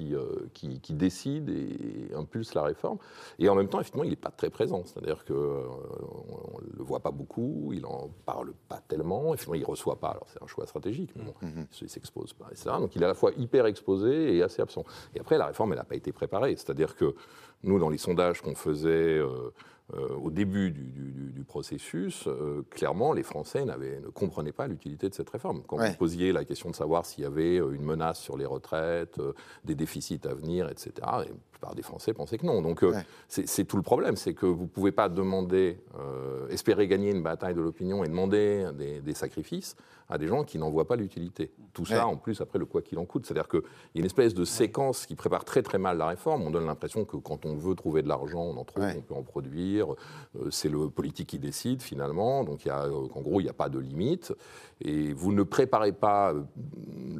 qui, 0.00 0.14
euh, 0.14 0.24
qui, 0.54 0.80
qui 0.80 0.94
décide 0.94 1.48
et 1.50 2.14
impulse 2.14 2.54
la 2.54 2.62
réforme. 2.62 2.98
Et 3.38 3.48
en 3.48 3.54
même 3.54 3.68
temps, 3.68 3.80
effectivement, 3.80 4.04
il 4.04 4.10
n'est 4.10 4.16
pas 4.16 4.30
très 4.30 4.50
présent. 4.50 4.82
C'est-à-dire 4.84 5.24
qu'on 5.24 5.34
ne 5.34 6.78
le 6.78 6.82
voit 6.84 7.00
pas 7.00 7.10
beaucoup, 7.10 7.70
il 7.72 7.82
n'en 7.82 8.08
parle 8.24 8.52
pas 8.68 8.80
tellement, 8.88 9.34
effectivement, 9.34 9.54
il 9.54 9.60
ne 9.60 9.66
reçoit 9.66 9.96
pas. 10.00 10.08
Alors 10.08 10.26
c'est 10.32 10.42
un 10.42 10.46
choix 10.46 10.66
stratégique, 10.66 11.10
mais 11.16 11.24
bon, 11.24 11.34
Mhm. 11.42 11.66
il 11.80 11.84
ne 11.84 11.88
s'expose 11.88 12.32
pas, 12.32 12.46
etc. 12.50 12.70
Donc 12.78 12.94
il 12.96 13.02
est 13.02 13.04
à 13.04 13.08
la 13.08 13.14
fois 13.14 13.32
hyper 13.36 13.66
exposé 13.66 14.36
et 14.36 14.42
assez 14.42 14.62
absent. 14.62 14.84
Et 15.14 15.20
après, 15.20 15.38
la 15.38 15.46
réforme, 15.46 15.72
elle 15.72 15.78
n'a 15.78 15.84
pas 15.84 15.96
été 15.96 16.12
préparée. 16.12 16.56
C'est-à-dire 16.56 16.96
que 16.96 17.14
nous, 17.62 17.78
dans 17.78 17.90
les 17.90 17.98
sondages 17.98 18.40
qu'on 18.40 18.54
faisait 18.54 19.18
euh, 19.18 19.50
euh, 19.94 20.08
au 20.16 20.30
début 20.30 20.70
du, 20.70 20.82
du- 20.84 21.10
du- 21.12 21.32
du 21.32 21.44
processus, 21.44 22.24
euh, 22.26 22.62
clairement, 22.70 23.12
les 23.12 23.22
Français 23.22 23.64
ne 23.64 24.08
comprenaient 24.10 24.52
pas 24.52 24.66
l'utilité 24.66 25.08
de 25.08 25.14
cette 25.14 25.30
réforme. 25.30 25.62
Quand 25.66 25.78
Ouais. 25.78 25.90
vous 25.90 25.96
posiez 25.96 26.32
la 26.32 26.44
question 26.44 26.70
de 26.70 26.76
savoir 26.76 27.06
s'il 27.06 27.24
y 27.24 27.26
avait 27.26 27.58
euh, 27.60 27.72
une 27.72 27.82
menace 27.82 28.20
sur 28.20 28.36
les 28.36 28.46
retraites, 28.46 29.18
euh, 29.18 29.32
des 29.64 29.74
déficits 29.74 30.20
à 30.24 30.34
venir, 30.34 30.68
etc., 30.68 30.92
et 31.26 31.32
plupart 31.60 31.74
des 31.74 31.82
Français 31.82 32.14
pensaient 32.14 32.38
que 32.38 32.46
non. 32.46 32.62
Donc 32.62 32.82
euh, 32.82 32.90
Ouais. 32.92 33.04
c'est 33.28 33.64
tout 33.64 33.76
le 33.76 33.82
problème, 33.82 34.16
c'est 34.16 34.34
que 34.34 34.46
vous 34.46 34.62
ne 34.62 34.68
pouvez 34.68 34.92
pas 34.92 35.08
demander, 35.08 35.78
euh, 35.98 36.48
espérer 36.48 36.88
gagner 36.88 37.10
une 37.10 37.22
bataille 37.22 37.54
de 37.54 37.60
l'opinion 37.60 38.02
et 38.02 38.08
demander 38.08 38.70
des, 38.74 39.00
des 39.00 39.14
sacrifices 39.14 39.76
à 40.08 40.18
des 40.18 40.26
gens 40.26 40.42
qui 40.42 40.58
n'en 40.58 40.70
voient 40.70 40.88
pas 40.88 40.96
l'utilité. 40.96 41.52
Tout 41.72 41.86
ça, 41.86 42.04
en 42.08 42.16
plus, 42.16 42.40
après 42.40 42.58
le 42.58 42.64
quoi 42.66 42.82
qu'il 42.82 42.98
en 42.98 43.04
coûte. 43.04 43.26
C'est-à-dire 43.26 43.46
qu'il 43.48 43.60
y 43.94 43.98
a 43.98 44.00
une 44.00 44.06
espèce 44.06 44.34
de 44.34 44.44
séquence 44.44 45.06
qui 45.06 45.14
prépare 45.14 45.44
très 45.44 45.62
très 45.62 45.78
mal 45.78 45.98
la 45.98 46.08
réforme. 46.08 46.42
On 46.42 46.50
donne 46.50 46.66
l'impression 46.66 47.04
que 47.04 47.16
quand 47.16 47.46
on 47.46 47.54
veut 47.54 47.76
trouver 47.76 48.02
de 48.02 48.08
l'argent, 48.08 48.42
on 48.42 48.56
en 48.56 48.64
trouve, 48.64 48.82
Ouais. 48.82 48.96
on 48.98 49.02
peut 49.02 49.14
en 49.14 49.22
produire. 49.22 49.92
Euh, 50.36 50.50
c'est 50.50 50.68
le 50.68 50.90
politique 50.90 51.28
qui 51.28 51.38
décide 51.38 51.80
finalement. 51.80 52.42
Donc 52.42 52.64
il 52.64 52.68
y 52.68 52.70
a, 52.72 52.88
en 52.90 53.20
gros, 53.20 53.38
il 53.40 53.44
n'y 53.44 53.50
a 53.50 53.52
pas 53.52 53.68
de 53.68 53.78
limite. 53.78 54.32
Et 54.80 55.12
vous 55.12 55.32
ne 55.32 55.44
préparez 55.44 55.92
pas 55.92 56.34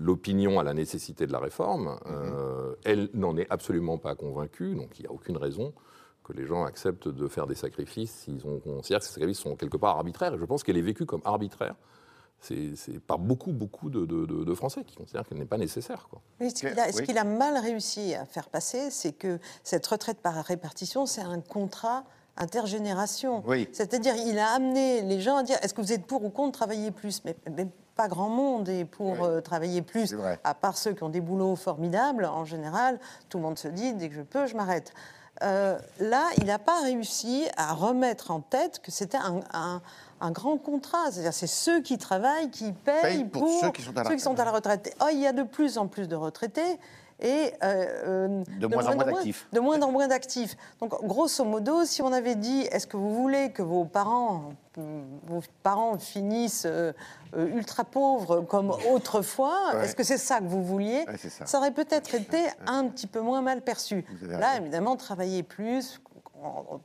l'opinion 0.00 0.58
à 0.58 0.62
la 0.64 0.72
nécessité 0.74 1.26
de 1.26 1.32
la 1.32 1.38
réforme. 1.38 1.98
Euh, 2.06 2.74
elle 2.84 3.10
n'en 3.14 3.36
est 3.36 3.46
absolument 3.50 3.98
pas 3.98 4.14
convaincue. 4.14 4.74
Donc 4.74 4.98
il 4.98 5.02
n'y 5.02 5.08
a 5.08 5.12
aucune 5.12 5.36
raison 5.36 5.72
que 6.24 6.32
les 6.32 6.46
gens 6.46 6.64
acceptent 6.64 7.08
de 7.08 7.28
faire 7.28 7.46
des 7.46 7.54
sacrifices 7.54 8.10
s'ils 8.12 8.46
ont 8.46 8.58
considèrent 8.60 9.00
que 9.00 9.06
ces 9.06 9.12
sacrifices 9.12 9.40
sont 9.40 9.56
quelque 9.56 9.76
part 9.76 9.96
arbitraires. 9.96 10.34
Et 10.34 10.38
je 10.38 10.44
pense 10.44 10.62
qu'elle 10.62 10.76
est 10.78 10.82
vécue 10.82 11.04
comme 11.06 11.22
arbitraire. 11.24 11.74
C'est 12.42 12.72
par 13.06 13.18
beaucoup, 13.18 13.52
beaucoup 13.52 13.90
de, 13.90 14.06
de- 14.06 14.24
de- 14.24 14.44
de 14.44 14.54
Français 14.54 14.82
qui 14.84 14.96
considèrent 14.96 15.26
qu'elle 15.28 15.36
n'est 15.38 15.44
pas 15.44 15.58
nécessaire. 15.58 16.06
Quoi. 16.08 16.22
Mais 16.40 16.48
ce 16.48 16.54
qu'il 16.54 16.68
a, 16.68 16.90
ce 16.90 16.98
Oui. 17.00 17.04
qu'il 17.04 17.18
a 17.18 17.24
mal 17.24 17.58
réussi 17.58 18.14
à 18.14 18.24
faire 18.24 18.48
passer, 18.48 18.90
c'est 18.90 19.12
que 19.12 19.38
cette 19.62 19.86
retraite 19.86 20.20
par 20.22 20.42
répartition, 20.42 21.04
c'est 21.04 21.20
un 21.20 21.40
contrat 21.42 22.04
intergénération. 22.36 23.42
Oui. 23.46 23.68
C'est-à-dire, 23.72 24.14
il 24.16 24.38
a 24.38 24.52
amené 24.54 25.02
les 25.02 25.20
gens 25.20 25.36
à 25.36 25.42
dire 25.42 25.58
est-ce 25.62 25.74
que 25.74 25.80
vous 25.80 25.92
êtes 25.92 26.06
pour 26.06 26.24
ou 26.24 26.30
contre 26.30 26.58
travailler 26.58 26.90
plus? 26.90 27.22
Mais, 27.24 27.36
mais 27.56 27.66
pas 27.96 28.08
grand 28.08 28.28
monde 28.28 28.68
est 28.68 28.84
pour 28.84 29.12
Oui. 29.12 29.18
euh, 29.22 29.40
travailler 29.40 29.82
plus, 29.82 30.14
à 30.44 30.54
part 30.54 30.76
ceux 30.78 30.92
qui 30.92 31.02
ont 31.02 31.08
des 31.10 31.20
boulots 31.20 31.56
formidables. 31.56 32.24
En 32.24 32.44
général, 32.44 32.98
tout 33.28 33.38
le 33.38 33.44
monde 33.44 33.58
se 33.58 33.68
dit 33.68 33.92
dès 33.94 34.08
que 34.08 34.14
je 34.14 34.22
peux, 34.22 34.46
je 34.46 34.56
m'arrête. 34.56 34.92
Euh, 35.42 35.78
là, 36.00 36.24
il 36.38 36.44
n'a 36.46 36.58
pas 36.58 36.82
réussi 36.82 37.46
à 37.56 37.72
remettre 37.72 38.30
en 38.30 38.40
tête 38.40 38.80
que 38.80 38.90
c'était 38.90 39.16
un, 39.16 39.40
un- 39.54 39.80
un 40.20 40.30
grand 40.32 40.58
contrat. 40.58 41.10
C'est-à-dire, 41.10 41.32
c'est 41.32 41.46
ceux 41.46 41.80
qui 41.80 41.96
travaillent 41.96 42.50
qui 42.50 42.72
payent, 42.72 43.00
Payent 43.02 43.24
pour 43.24 43.60
ceux 43.60 43.70
qui 43.70 43.80
sont 43.82 43.96
à 43.96 44.02
la 44.02 44.10
ceux 44.10 44.16
qui 44.16 44.22
sont 44.22 44.38
à 44.38 44.44
la 44.44 44.50
retraite. 44.50 44.94
Oh, 45.02 45.06
il 45.10 45.18
y 45.20 45.26
a 45.26 45.32
de 45.32 45.42
plus 45.42 45.78
en 45.78 45.86
plus 45.86 46.08
de 46.08 46.16
retraités 46.16 46.78
et 47.20 47.52
euh, 47.62 47.87
euh, 48.06 48.44
De 48.59 48.66
moins 48.66 48.87
en 48.87 48.94
moins 48.94 49.04
d'actifs. 49.04 49.46
De 49.52 49.61
moins 49.61 49.80
en 49.83 49.92
moins 49.92 50.09
d'actifs. 50.09 50.56
Donc, 50.80 51.04
grosso 51.04 51.44
modo, 51.44 51.85
si 51.85 52.02
on 52.02 52.12
avait 52.12 52.35
dit, 52.35 52.62
est-ce 52.72 52.87
que 52.87 52.96
vous 52.96 53.14
voulez 53.14 53.50
que 53.52 53.62
vos 53.62 53.85
parents, 53.85 54.52
vos 54.76 55.42
parents 55.62 55.98
finissent 55.98 56.66
euh, 56.66 56.92
ultra 57.35 57.85
pauvres 57.85 58.40
comme 58.40 58.70
autrefois 58.92 59.56
Ouais. 59.74 59.85
Est-ce 59.85 59.94
que 59.94 60.02
c'est 60.04 60.18
ça 60.18 60.38
que 60.38 60.44
vous 60.44 60.64
vouliez 60.64 61.04
Ouais, 61.06 61.46
ça. 61.46 61.59
aurait 61.59 61.72
peut-être 61.72 62.14
été 62.14 62.38
un 62.66 62.87
petit 62.88 63.06
peu 63.06 63.20
moins 63.20 63.42
mal 63.42 63.61
perçu. 63.61 64.04
Là, 64.22 64.56
évidemment, 64.59 64.96
travailler 64.96 65.42
plus. 65.42 66.00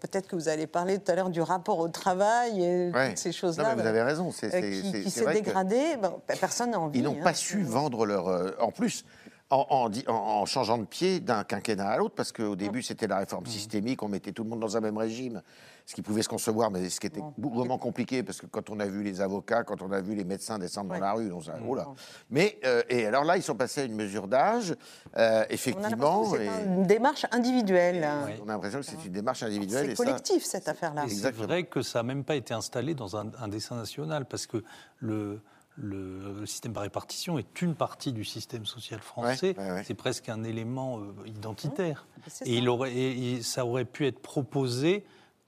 Peut-être 0.02 0.28
que 0.28 0.36
vous 0.36 0.50
allez 0.50 0.68
parler 0.68 1.00
tout 1.00 1.10
à 1.10 1.16
l'heure 1.16 1.30
du 1.30 1.42
rapport 1.42 1.80
au 1.80 1.88
travail 1.88 2.62
et 2.62 2.92
Ouais. 2.92 3.10
toutes 3.10 3.20
ces 3.20 3.32
choses-là 3.32 3.74
vous 3.74 3.88
avez 3.88 4.02
raison. 4.02 4.30
C'est, 4.34 4.50
qui, 4.50 5.04
qui 5.04 5.10
s'est 5.10 5.32
dégradé. 5.34 5.96
Ben, 6.02 6.12
personne 6.42 6.72
n'a 6.72 6.80
envie. 6.82 7.00
Ils 7.00 7.06
n'ont 7.06 7.14
hein. 7.22 7.24
pas 7.24 7.34
su 7.34 7.64
vendre 7.64 8.06
leur. 8.06 8.28
en 8.62 8.72
plus, 8.72 9.06
en, 9.52 9.66
en 9.70 9.90
di- 9.90 10.04
en- 10.08 10.14
en 10.14 10.46
changeant 10.46 10.78
de 10.80 10.86
pied 10.86 11.20
d'un 11.20 11.44
quinquennat 11.44 11.88
à 11.88 11.98
l'autre, 11.98 12.16
parce 12.16 12.32
qu'au 12.32 12.56
début, 12.56 12.82
c'était 12.82 13.06
la 13.08 13.20
réforme 13.20 13.46
systémique, 13.46 14.02
on 14.02 14.08
mettait 14.08 14.32
tout 14.32 14.44
le 14.44 14.50
monde 14.50 14.60
dans 14.60 14.76
un 14.76 14.82
même 14.82 14.98
régime, 14.98 15.44
ce 15.86 15.94
qui 15.94 16.02
pouvait 16.02 16.24
se 16.24 16.30
concevoir, 16.30 16.72
mais 16.72 16.90
ce 16.90 17.00
qui 17.00 17.06
était 17.06 17.22
vraiment 17.38 17.78
compliqué, 17.78 18.24
parce 18.24 18.42
que 18.42 18.48
quand 18.48 18.72
on 18.72 18.80
a 18.80 18.88
vu 18.88 19.04
les 19.04 19.22
avocats, 19.22 19.64
quand 19.64 19.84
on 19.84 19.92
a 19.92 20.02
vu 20.02 20.16
les 20.16 20.24
médecins 20.24 20.58
descendre 20.58 20.90
Ouais. 20.92 21.00
dans 21.00 21.06
la 21.06 21.14
rue, 21.14 21.32
on 21.32 21.42
s'est 21.42 21.52
dit, 21.52 21.64
oh 21.68 21.76
là. 21.76 21.86
Mais, 22.32 22.58
euh, 22.66 22.82
et 22.90 23.06
alors 23.06 23.24
là, 23.24 23.38
ils 23.38 23.44
sont 23.44 23.54
passés 23.54 23.82
à 23.82 23.84
une 23.84 23.94
mesure 23.96 24.28
d'âge, 24.28 24.72
euh, 24.72 24.76
On 25.16 25.42
a 25.44 25.52
effectivement. 25.54 26.36
et 26.38 26.50
une 26.66 26.84
démarche 26.88 27.28
individuelle. 27.32 28.04
On 28.44 28.50
a 28.50 28.54
l'impression 28.54 28.80
que 28.80 28.86
c'est 28.86 29.06
une 29.06 29.12
démarche 29.12 29.44
individuelle. 29.44 29.90
C'est 29.90 29.96
ça- 29.96 30.04
collectif, 30.06 30.44
cette 30.44 30.68
affaire-là. 30.68 31.06
C'est 31.08 31.32
vrai 31.36 31.66
que 31.66 31.84
ça 31.84 32.00
n'a 32.00 32.04
même 32.04 32.24
pas 32.24 32.36
été 32.36 32.56
installé 32.56 32.96
dans 32.96 33.16
un, 33.16 33.30
un 33.40 33.48
dessin 33.48 33.76
national, 33.76 34.26
parce 34.26 34.48
que 34.48 34.64
le, 35.00 35.40
le, 35.78 36.34
le 36.40 36.46
système 36.46 36.74
par 36.74 36.84
répartition 36.84 37.38
est 37.38 37.62
une 37.62 37.76
partie 37.76 38.14
du 38.14 38.24
système 38.24 38.66
social 38.66 39.00
français. 39.02 39.56
Ouais, 39.58 39.64
ouais, 39.64 39.72
ouais. 39.74 39.84
C'est 39.84 39.94
presque 39.94 40.30
un 40.30 40.44
élément 40.44 41.00
euh, 41.00 41.14
identitaire. 41.28 42.08
C'est 42.28 42.48
Et, 42.48 42.54
ça. 42.54 42.58
il 42.60 42.70
aurait, 42.70 42.94
et- 42.94 43.34
et 43.34 43.42
ça 43.42 43.66
aurait 43.66 43.86
pu 43.86 44.06
être 44.08 44.20
proposé 44.20 45.04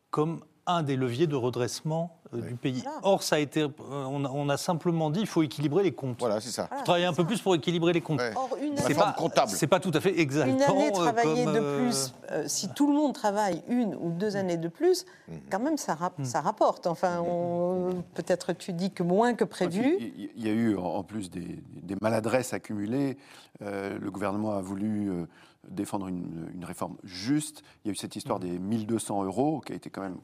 comme 0.10 0.42
un 0.68 0.84
des 0.84 0.96
leviers 0.96 1.28
de 1.28 1.36
redressement 1.36 2.12
euh, 2.34 2.42
du 2.42 2.56
pays. 2.56 2.82
Voilà. 2.84 3.00
Or, 3.04 3.24
ça 3.24 3.38
a 3.38 3.40
été, 3.40 3.62
euh, 3.62 3.70
on, 3.90 4.26
a, 4.26 4.30
on 4.30 4.50
a 4.50 4.58
simplement 4.58 5.10
dit 5.10 5.22
il 5.22 5.28
faut 5.28 5.44
équilibrer 5.44 5.84
les 5.84 5.94
comptes. 5.94 6.20
Voilà, 6.20 6.42
c'est 6.42 6.50
ça. 6.50 6.64
Voilà, 6.64 6.76
Il 6.76 6.80
faut 6.80 6.84
travailler 6.86 7.06
un 7.06 7.14
peu 7.14 7.26
plus 7.26 7.42
pour 7.42 7.56
équilibrer 7.56 7.94
les 7.94 8.02
comptes. 8.02 8.20
Ouais. 8.20 8.34
Or, 8.36 8.50
une 8.62 8.74
année, 8.74 8.82
Réforme 8.86 9.14
comptable. 9.14 9.50
C'est 9.52 9.68
pas 9.68 9.80
tout 9.80 9.92
à 9.94 10.02
fait 10.02 10.20
exaltant. 10.20 10.54
une 10.56 10.62
année 10.62 10.88
euh, 10.90 10.92
travaillée 10.92 11.46
comme, 11.46 11.54
de 11.56 11.78
plus, 11.80 12.14
euh, 12.32 12.44
si 12.48 12.68
tout 12.70 12.88
le 12.88 12.94
monde 12.98 13.14
travaille 13.14 13.64
une 13.70 13.96
ou 13.96 14.10
deux 14.12 14.36
années 14.36 14.58
de 14.58 14.68
plus, 14.68 15.06
quand 15.50 15.60
même, 15.60 15.78
ça, 15.78 15.96
rap- 15.96 16.22
ça 16.24 16.42
rapporte. 16.42 16.86
Enfin, 16.88 17.22
on- 17.22 18.04
peut-être 18.14 18.52
tu 18.54 18.74
dis 18.74 18.92
que 18.92 19.04
moins 19.04 19.34
que 19.34 19.46
prévu. 19.46 19.98
Il 20.36 20.46
y 20.46 20.50
a 20.50 20.54
eu 20.54 20.76
en 20.76 20.84
en 20.98 21.04
plus 21.04 21.30
des, 21.32 21.60
des 21.84 21.96
maladresses 22.02 22.54
accumulées. 22.54 23.18
Euh, 23.62 23.98
le 24.00 24.12
gouvernement 24.12 24.52
a 24.58 24.62
voulu 24.62 25.10
euh, 25.10 25.26
défendre 25.70 26.08
une, 26.08 26.50
une 26.54 26.66
réforme 26.66 26.98
juste. 27.04 27.64
Il 27.84 27.88
y 27.88 27.90
a 27.90 27.94
eu 27.94 27.96
cette 27.96 28.16
histoire 28.16 28.40
des 28.40 28.60
1200 28.60 29.24
euros 29.24 29.62
qui 29.62 29.74
a 29.74 29.76
été 29.76 29.90
quand 29.90 30.02
même. 30.02 30.20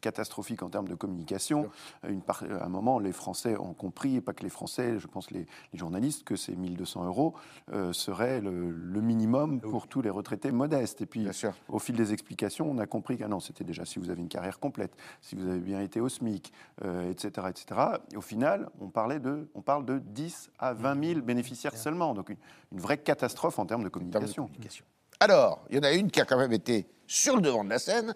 Catastrophique 0.00 0.62
en 0.62 0.70
termes 0.70 0.88
de 0.88 0.94
communication. 0.94 1.70
Une 2.06 2.22
à 2.28 2.64
un 2.64 2.68
moment, 2.68 2.98
les 2.98 3.12
Français 3.12 3.56
ont 3.56 3.74
compris, 3.74 4.16
et 4.16 4.20
pas 4.20 4.32
que 4.32 4.42
les 4.42 4.50
Français, 4.50 4.98
je 4.98 5.06
pense 5.06 5.30
les, 5.30 5.46
les 5.72 5.78
journalistes, 5.78 6.24
que 6.24 6.36
ces 6.36 6.54
1200 6.54 7.04
euros 7.06 7.34
euh, 7.72 7.92
seraient 7.92 8.40
le, 8.40 8.70
le 8.70 9.00
minimum 9.00 9.60
pour 9.60 9.88
tous 9.88 10.02
les 10.02 10.10
retraités 10.10 10.52
modestes. 10.52 11.00
Et 11.00 11.06
puis, 11.06 11.26
au 11.68 11.78
fil 11.78 11.96
des 11.96 12.12
explications, 12.12 12.70
on 12.70 12.78
a 12.78 12.86
compris 12.86 13.18
que 13.18 13.24
ah 13.24 13.28
non, 13.28 13.40
c'était 13.40 13.64
déjà 13.64 13.84
si 13.84 13.98
vous 13.98 14.10
avez 14.10 14.20
une 14.20 14.28
carrière 14.28 14.60
complète, 14.60 14.96
si 15.20 15.34
vous 15.34 15.48
avez 15.48 15.60
bien 15.60 15.80
été 15.80 16.00
au 16.00 16.08
SMIC, 16.08 16.52
euh, 16.84 17.10
etc., 17.10 17.48
etc. 17.50 17.80
Et 18.12 18.16
au 18.16 18.20
final, 18.20 18.68
on, 18.80 18.88
parlait 18.88 19.20
de, 19.20 19.48
on 19.54 19.62
parle 19.62 19.84
de 19.84 19.98
10 19.98 20.50
à 20.58 20.72
20 20.74 21.04
000 21.04 21.20
bénéficiaires 21.22 21.76
seulement. 21.76 22.14
Donc 22.14 22.30
une, 22.30 22.36
une 22.72 22.80
vraie 22.80 22.98
catastrophe 22.98 23.58
en 23.58 23.66
termes 23.66 23.82
de 23.82 23.88
en 23.88 23.90
termes 23.90 24.24
de 24.26 24.32
communication. 24.32 24.84
Alors, 25.20 25.64
il 25.68 25.76
y 25.76 25.78
en 25.80 25.82
a 25.82 25.90
une 25.90 26.12
qui 26.12 26.20
a 26.20 26.24
quand 26.24 26.38
même 26.38 26.52
été 26.52 26.86
sur 27.08 27.34
le 27.34 27.42
devant 27.42 27.64
de 27.64 27.70
la 27.70 27.80
scène. 27.80 28.14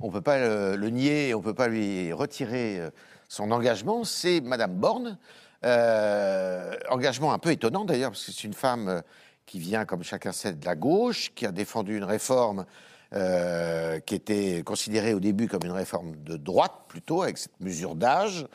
On 0.00 0.06
ne 0.06 0.12
peut 0.12 0.20
pas 0.20 0.38
le, 0.38 0.76
le 0.76 0.90
nier, 0.90 1.34
on 1.34 1.38
ne 1.38 1.42
peut 1.44 1.54
pas 1.54 1.66
lui 1.66 2.12
retirer 2.12 2.78
euh, 2.78 2.90
son 3.28 3.50
engagement. 3.50 4.04
C'est 4.04 4.40
Madame 4.40 4.74
Borne. 4.74 5.18
Euh, 5.64 6.76
engagement 6.90 7.32
un 7.32 7.40
peu 7.40 7.50
étonnant 7.50 7.84
d'ailleurs, 7.84 8.10
parce 8.12 8.24
que 8.24 8.30
c'est 8.30 8.44
une 8.44 8.54
femme 8.54 8.88
euh, 8.88 9.00
qui 9.46 9.58
vient, 9.58 9.84
comme 9.84 10.04
chacun 10.04 10.30
sait, 10.30 10.52
de 10.52 10.64
la 10.64 10.76
gauche, 10.76 11.32
qui 11.34 11.44
a 11.44 11.50
défendu 11.50 11.96
une 11.96 12.04
réforme 12.04 12.66
euh, 13.14 13.98
qui 14.00 14.14
était 14.14 14.62
considérée 14.64 15.12
au 15.12 15.20
début 15.20 15.48
comme 15.48 15.64
une 15.64 15.72
réforme 15.72 16.14
de 16.22 16.36
droite 16.36 16.72
plutôt, 16.86 17.22
avec 17.22 17.38
cette 17.38 17.58
mesure 17.60 17.96
d'âge. 17.96 18.46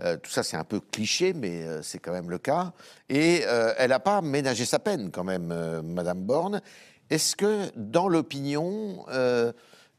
Euh, 0.00 0.16
tout 0.16 0.30
ça, 0.30 0.44
c'est 0.44 0.56
un 0.56 0.64
peu 0.64 0.78
cliché, 0.78 1.32
mais 1.32 1.64
euh, 1.64 1.82
c'est 1.82 1.98
quand 1.98 2.12
même 2.12 2.30
le 2.30 2.38
cas. 2.38 2.72
Et 3.08 3.42
euh, 3.46 3.74
elle 3.78 3.90
n'a 3.90 3.98
pas 3.98 4.20
ménagé 4.20 4.64
sa 4.64 4.78
peine, 4.78 5.10
quand 5.10 5.24
même, 5.24 5.50
euh, 5.50 5.82
Madame 5.82 6.22
Borne. 6.22 6.60
Est-ce 7.10 7.36
que 7.36 7.66
dans 7.76 8.08
l'opinion, 8.08 9.04
euh, 9.10 9.52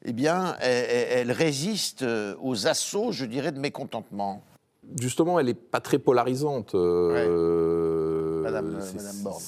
eh 0.05 0.13
bien, 0.13 0.55
elle, 0.61 0.85
elle 1.29 1.31
résiste 1.31 2.03
euh, 2.03 2.35
aux 2.41 2.67
assauts, 2.67 3.11
je 3.11 3.25
dirais, 3.25 3.51
de 3.51 3.59
mécontentement? 3.59 4.43
Justement, 4.99 5.39
elle 5.39 5.47
n'est 5.47 5.53
pas 5.53 5.81
très 5.81 5.99
polarisante. 5.99 6.73
euh, 6.73 8.41
Madame- 8.43 8.79
Borne. 9.23 9.39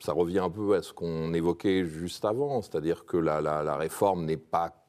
ça 0.00 0.12
revient 0.12 0.40
un 0.40 0.50
peu 0.50 0.74
à 0.74 0.82
ce 0.82 0.92
qu'on 0.92 1.32
évoquait 1.32 1.86
juste 1.86 2.24
avant, 2.24 2.60
c'est-à-dire 2.60 3.04
que 3.06 3.16
la, 3.16 3.40
la- 3.40 3.62
la 3.62 3.76
réforme 3.76 4.24
n'est 4.26 4.36
pas 4.36 4.79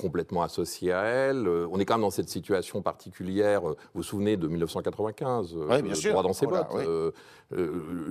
complètement 0.00 0.42
associée 0.42 0.92
à 0.92 1.02
elle. 1.04 1.46
Euh, 1.46 1.66
On 1.70 1.78
est 1.78 1.84
quand 1.84 1.94
même 1.94 2.00
dans 2.02 2.10
cette 2.10 2.28
situation 2.30 2.80
particulière. 2.82 3.68
euh, 3.68 3.72
Vous 3.94 4.00
vous 4.00 4.02
souvenez 4.02 4.36
de 4.36 4.48
1995, 4.48 5.54
euh, 5.56 5.66
Oui, 5.68 5.82
bien 5.82 5.94
sûr. 5.94 6.12
droit 6.12 6.22
dans 6.22 6.32
ses 6.32 6.46
Oh 6.46 6.50
bottes. 6.50 6.66
oui. 6.74 6.84
Euh, 6.86 7.10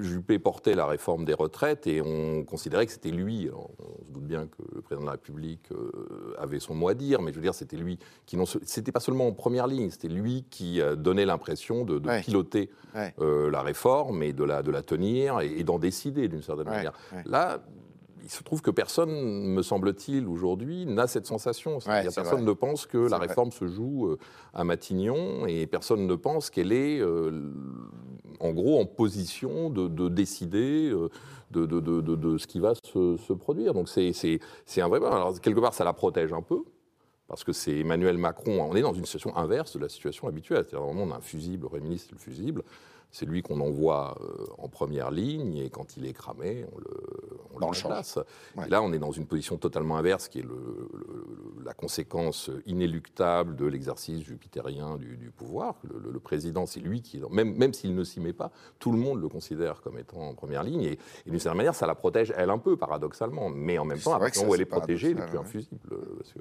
Juppé 0.02 0.38
portait 0.38 0.76
la 0.76 0.86
réforme 0.86 1.24
des 1.24 1.34
retraites 1.34 1.88
et 1.88 2.02
on 2.02 2.44
considérait 2.44 2.86
que 2.86 2.92
c'était 2.92 3.10
lui. 3.12 3.48
Alors, 3.48 3.70
on 4.02 4.06
se 4.06 4.12
doute 4.12 4.26
bien 4.26 4.48
que 4.48 4.62
le 4.76 4.82
président 4.82 5.02
de 5.02 5.06
la 5.06 5.14
République 5.14 5.70
avait 6.38 6.60
son 6.60 6.76
mot 6.76 6.90
à 6.90 6.94
dire, 6.94 7.22
mais 7.22 7.32
je 7.32 7.38
veux 7.38 7.42
dire, 7.42 7.54
c'était 7.54 7.78
lui 7.78 8.00
qui 8.26 8.36
non, 8.36 8.44
c'était 8.46 8.92
pas 8.92 9.00
seulement 9.00 9.28
en 9.28 9.32
première 9.32 9.68
ligne, 9.68 9.90
c'était 9.92 10.10
lui 10.10 10.44
qui 10.50 10.82
donnait 10.98 11.26
l'impression 11.26 11.86
de, 11.86 12.00
de 12.00 12.10
Ouais. 12.10 12.22
piloter 12.22 12.70
Ouais. 12.94 13.14
euh, 13.22 13.50
la 13.50 13.62
réforme 13.62 14.24
et 14.24 14.34
de 14.34 14.44
la, 14.44 14.62
de 14.62 14.72
la 14.72 14.82
tenir 14.82 15.40
et, 15.40 15.48
et 15.60 15.64
d'en 15.64 15.80
décider 15.80 16.28
d'une 16.28 16.42
certaine 16.42 16.68
Ouais, 16.68 16.76
manière. 16.76 16.94
Là, 17.26 17.64
il 18.24 18.30
se 18.30 18.44
trouve 18.44 18.62
que 18.62 18.72
personne, 18.72 19.10
me 19.10 19.62
semble-t-il, 19.62 20.28
aujourd'hui, 20.28 20.86
n'a 20.86 21.08
cette 21.08 21.26
sensation. 21.26 21.78
Ouais, 21.88 22.04
personne 22.04 22.26
vrai. 22.26 22.42
ne 22.42 22.54
pense 22.54 22.86
que 22.86 22.98
la 22.98 23.18
vrai. 23.18 23.28
réforme 23.28 23.52
se 23.52 23.68
joue 23.68 24.08
euh, 24.08 24.18
à 24.54 24.64
Matignon 24.64 25.46
et 25.48 25.68
personne 25.68 26.06
ne 26.06 26.16
pense 26.16 26.50
qu'elle 26.50 26.72
est, 26.72 27.00
euh, 27.00 27.52
en 28.40 28.52
gros, 28.52 28.80
en 28.80 28.86
position 28.86 29.70
de, 29.70 29.88
de 29.88 30.10
décider 30.10 30.90
euh, 30.90 31.10
de, 31.52 32.38
ce 32.38 32.48
qui 32.48 32.60
va 32.60 32.74
se, 32.76 33.18
se 33.18 33.34
produire. 33.34 33.74
Donc 33.74 33.90
c'est 33.90 34.12
un 34.82 34.88
vrai 34.88 35.00
problème. 35.00 35.14
Alors, 35.14 35.40
quelque 35.42 35.60
part, 35.60 35.74
ça 35.74 35.84
la 35.84 35.94
protège 35.94 36.34
un 36.34 36.42
peu. 36.42 36.64
Parce 37.30 37.44
que 37.46 37.54
c'est 37.54 37.78
Emmanuel 37.78 38.18
Macron, 38.18 38.60
on 38.70 38.76
est 38.76 38.82
dans 38.82 38.94
une 38.94 39.06
situation 39.06 39.36
inverse 39.38 39.74
de 39.78 39.80
la 39.80 39.88
situation 39.88 40.28
habituelle. 40.28 40.66
C'est-à-dire, 40.68 40.86
vraiment, 40.86 41.04
on 41.04 41.12
a 41.12 41.18
un 41.18 41.22
fusible, 41.22 41.64
le 41.64 41.70
Premier 41.70 41.84
ministre, 41.84 42.10
le 42.12 42.18
fusible. 42.20 42.64
C'est 43.12 43.26
lui 43.26 43.42
qu'on 43.42 43.60
envoie 43.60 44.16
euh, 44.22 44.46
en 44.60 44.68
première 44.68 45.10
ligne 45.10 45.58
et 45.58 45.72
quand 45.72 45.98
il 45.98 46.06
est 46.06 46.14
cramé, 46.14 46.64
on 46.76 46.78
le, 46.78 46.86
on 47.56 47.58
le 47.60 47.66
remplace. 47.66 48.20
Ouais. 48.56 48.68
Et 48.68 48.70
là, 48.70 48.84
on 48.84 48.94
est 48.94 49.00
dans 49.00 49.12
une 49.12 49.26
position 49.26 49.58
totalement 49.58 49.98
inverse 49.98 50.28
qui 50.28 50.38
est 50.40 50.44
le- 50.44 50.90
le- 50.94 51.64
la 51.66 51.74
conséquence 51.74 52.52
inéluctable 52.68 53.56
de 53.56 53.66
l'exercice 53.66 54.22
jupitérien 54.24 54.98
du, 54.98 55.18
du 55.18 55.32
pouvoir. 55.32 55.74
Le, 55.84 56.20
président, 56.20 56.68
c'est 56.68 56.82
lui 56.82 57.02
qui, 57.02 57.18
est 57.18 57.30
même, 57.32 57.56
même 57.56 57.74
s'il 57.74 57.96
ne 57.96 58.04
s'y 58.04 58.20
met 58.20 58.32
pas, 58.34 58.52
tout 58.78 58.92
le 58.92 59.00
monde 59.00 59.20
le 59.20 59.28
considère 59.28 59.82
comme 59.82 59.98
étant 59.98 60.22
en 60.30 60.36
première 60.36 60.62
ligne. 60.62 60.84
Et, 60.84 61.00
et 61.26 61.30
d'une 61.32 61.40
certaine 61.40 61.58
manière, 61.58 61.74
ça 61.74 61.88
la 61.88 61.96
protège, 61.96 62.32
elle, 62.38 62.52
un 62.52 62.60
peu, 62.60 62.78
paradoxalement. 62.78 63.50
Mais 63.50 63.80
en 63.80 63.86
même 63.86 63.98
temps, 64.00 64.14
à 64.14 64.20
partir 64.20 64.48
où 64.48 64.54
elle 64.54 64.62
est 64.62 64.66
protégée, 64.66 65.10
il 65.10 65.16
n'est 65.16 65.22
plus 65.24 65.32
paradoxal, 65.32 65.62
infusible. 65.62 65.98
Parce 66.20 66.34
que 66.34 66.40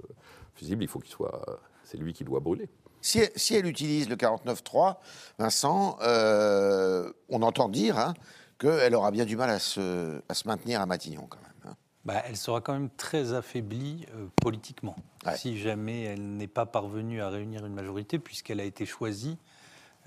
fusible, 0.58 0.82
il 0.82 0.88
faut 0.88 0.98
qu'il 0.98 1.12
soit. 1.12 1.60
C'est 1.84 1.96
lui 1.96 2.12
qui 2.12 2.24
doit 2.24 2.40
brûler. 2.40 2.68
Si 3.00 3.20
elle, 3.20 3.30
si 3.36 3.54
elle 3.54 3.66
utilise 3.66 4.08
le 4.08 4.16
49.3, 4.16 4.96
Vincent, 5.38 5.96
euh, 6.02 7.10
on 7.28 7.42
entend 7.42 7.68
dire 7.68 7.96
hein, 7.98 8.14
qu'elle 8.58 8.94
aura 8.94 9.10
bien 9.10 9.24
du 9.24 9.36
mal 9.36 9.50
à 9.50 9.58
se, 9.58 10.20
à 10.28 10.34
se 10.34 10.48
maintenir 10.48 10.80
à 10.80 10.86
Matignon 10.86 11.26
quand 11.28 11.38
même. 11.40 11.72
hein. 11.72 11.76
Bah, 12.04 12.22
elle 12.26 12.36
sera 12.36 12.60
quand 12.60 12.72
même 12.72 12.90
très 12.96 13.32
affaiblie 13.34 14.04
euh, 14.14 14.26
politiquement, 14.42 14.96
Ouais. 15.26 15.36
si 15.36 15.58
jamais 15.58 16.02
elle 16.04 16.36
n'est 16.36 16.46
pas 16.48 16.66
parvenue 16.66 17.20
à 17.22 17.28
réunir 17.28 17.64
une 17.66 17.74
majorité, 17.74 18.18
puisqu'elle 18.18 18.60
a 18.60 18.64
été 18.64 18.84
choisie 18.84 19.36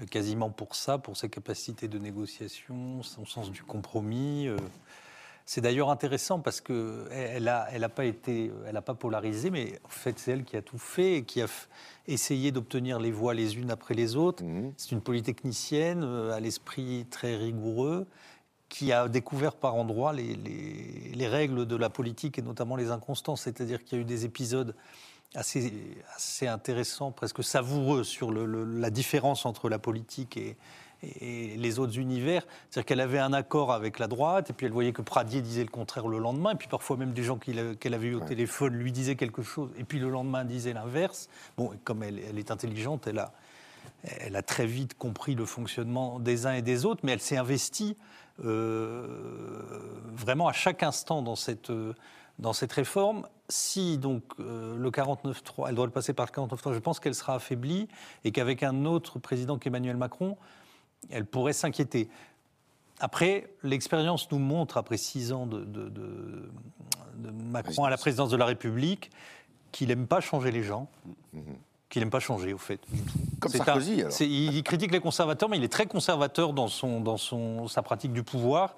euh, 0.02 0.06
quasiment 0.06 0.50
pour 0.50 0.76
ça, 0.76 0.98
pour 0.98 1.16
ses 1.18 1.30
capacités 1.30 1.88
de 1.88 1.98
négociation, 1.98 3.02
son 3.04 3.26
sens 3.26 3.52
du 3.52 3.64
compromis. 3.64 4.48
C'est 5.54 5.60
d'ailleurs 5.60 5.90
intéressant 5.90 6.40
parce 6.40 6.62
que 6.62 7.10
elle 7.12 7.50
a, 7.50 7.68
elle 7.74 7.84
a 7.84 7.90
pas 7.90 8.06
été, 8.06 8.54
elle 8.66 8.78
a 8.78 8.82
pas 8.82 8.94
polarisé, 8.94 9.50
mais 9.50 9.82
en 9.84 9.90
fait 9.90 10.18
c'est 10.18 10.32
elle 10.32 10.46
qui 10.46 10.56
a 10.56 10.62
tout 10.62 10.78
fait 10.78 11.16
et 11.16 11.24
qui 11.26 11.42
a 11.42 11.48
essayé 12.08 12.54
d'obtenir 12.54 13.02
les 13.02 13.12
voix 13.12 13.34
les 13.34 13.58
unes 13.58 13.70
après 13.70 13.94
les 13.94 14.16
autres. 14.16 14.46
Mhm. 14.46 14.72
C'est 14.78 14.94
une 14.94 15.02
polytechnicienne 15.02 16.04
euh, 16.06 16.32
à 16.32 16.40
l'esprit 16.40 17.06
très 17.12 17.36
rigoureux 17.36 18.08
qui 18.70 18.94
a 18.94 19.10
découvert 19.10 19.56
par 19.56 19.76
endroits 19.76 20.14
les, 20.14 20.36
les- 20.36 21.12
les 21.14 21.28
règles 21.28 21.66
de 21.66 21.76
la 21.76 21.90
politique 21.90 22.40
et 22.40 22.42
notamment 22.42 22.78
les 22.78 22.90
inconstances. 22.90 23.42
C'est-à-dire 23.42 23.84
qu'il 23.84 23.98
y 23.98 24.00
a 24.00 24.04
eu 24.04 24.06
des 24.08 24.24
épisodes 24.24 24.74
assez, 25.36 25.74
assez 26.16 26.48
intéressants, 26.48 27.12
presque 27.12 27.44
savoureux 27.44 28.06
sur 28.06 28.32
le- 28.32 28.46
le- 28.46 28.64
la 28.64 28.90
différence 28.90 29.46
entre 29.46 29.68
la 29.68 29.80
politique 29.80 30.38
et, 30.38 30.56
et 31.04 31.56
les 31.58 31.80
autres 31.80 31.98
univers. 31.98 32.46
C'est-à-dire 32.70 32.86
qu'elle 32.86 33.00
avait 33.00 33.20
un 33.20 33.34
accord 33.34 33.72
avec 33.72 34.00
la 34.00 34.08
droite, 34.08 34.50
et 34.50 34.54
puis 34.54 34.66
elle 34.66 34.72
voyait 34.72 34.94
que 34.94 35.02
Pradier 35.02 35.42
disait 35.42 35.64
le 35.64 35.70
contraire 35.70 36.08
le 36.08 36.20
lendemain, 36.20 36.52
et 36.52 36.56
puis 36.56 36.68
parfois 36.68 36.98
même 36.98 37.14
des 37.14 37.24
gens 37.24 37.38
qu'elle 37.38 37.94
avait 37.94 38.08
eu 38.08 38.16
au 38.16 38.20
téléphone 38.20 38.74
lui 38.74 38.92
disaient 38.92 39.16
quelque 39.16 39.42
chose, 39.42 39.70
et 39.78 39.84
puis 39.84 40.00
le 40.00 40.10
lendemain 40.10 40.46
disaient 40.46 40.74
l'inverse. 40.74 41.30
Bon, 41.58 41.72
comme 41.84 42.04
elle, 42.04 42.20
elle 42.20 42.38
est 42.38 42.52
intelligente, 42.52 43.08
elle 43.08 43.20
a, 43.20 43.34
elle 44.04 44.36
a 44.36 44.42
très 44.42 44.66
vite 44.66 44.98
compris 44.98 45.36
le 45.36 45.46
fonctionnement 45.46 46.20
des 46.20 46.46
uns 46.46 46.54
et 46.54 46.62
des 46.62 46.86
autres, 46.86 47.02
mais 47.04 47.14
elle 47.14 47.22
s'est 47.22 47.38
investie 47.38 47.98
euh, 48.44 49.06
vraiment 50.16 50.48
à 50.48 50.54
chaque 50.54 50.84
instant 50.84 51.22
dans 51.22 51.36
cette, 51.36 51.70
euh, 51.70 51.94
dans 52.40 52.54
cette 52.54 52.72
réforme. 52.72 53.28
Si 53.50 53.98
donc 53.98 54.24
euh, 54.40 54.76
le 54.78 54.90
49.3, 54.90 55.70
elle 55.70 55.76
doit 55.76 55.86
le 55.86 55.92
passer 55.92 56.14
par 56.14 56.26
le 56.26 56.32
49.3, 56.32 56.74
je 56.74 56.80
pense 56.80 57.00
qu'elle 57.00 57.16
sera 57.16 57.36
affaiblie 57.36 57.88
et 58.24 58.32
qu'avec 58.32 58.64
un 58.64 58.86
autre 58.86 59.20
président 59.20 59.58
qu'Emmanuel 59.58 59.98
Macron, 59.98 60.38
elle 61.10 61.26
pourrait 61.26 61.54
s'inquiéter. 61.54 62.10
Après, 63.00 63.50
l'expérience 63.64 64.30
nous 64.32 64.40
montre, 64.40 64.78
après 64.78 64.98
six 64.98 65.32
ans 65.32 65.46
de, 65.48 65.62
de- 65.66 65.90
de- 65.90 66.50
de 67.18 67.32
Macron 67.32 67.84
à 67.84 67.90
la 67.90 67.98
présidence 67.98 68.30
de 68.30 68.38
la 68.38 68.46
République, 68.46 69.10
qu'il 69.72 69.88
n'aime 69.88 70.08
pas 70.08 70.22
changer 70.22 70.52
les 70.52 70.64
gens, 70.64 70.88
qu'il 71.90 72.02
n'aime 72.02 72.10
pas 72.12 72.20
changer, 72.20 72.54
au 72.54 72.58
fait. 72.58 72.80
Comme 73.40 73.52
Sarkozy, 73.52 74.02
un- 74.04 74.06
alors. 74.08 74.22
il 74.22 74.64
critique 74.64 74.92
les 74.92 75.00
conservateurs, 75.00 75.50
mais 75.50 75.58
il 75.58 75.64
est 75.64 75.72
très 75.72 75.88
conservateur 75.88 76.54
dans, 76.54 76.68
son, 76.68 77.02
dans 77.02 77.18
son, 77.18 77.68
sa 77.68 77.82
pratique 77.82 78.14
du 78.14 78.24
pouvoir. 78.24 78.76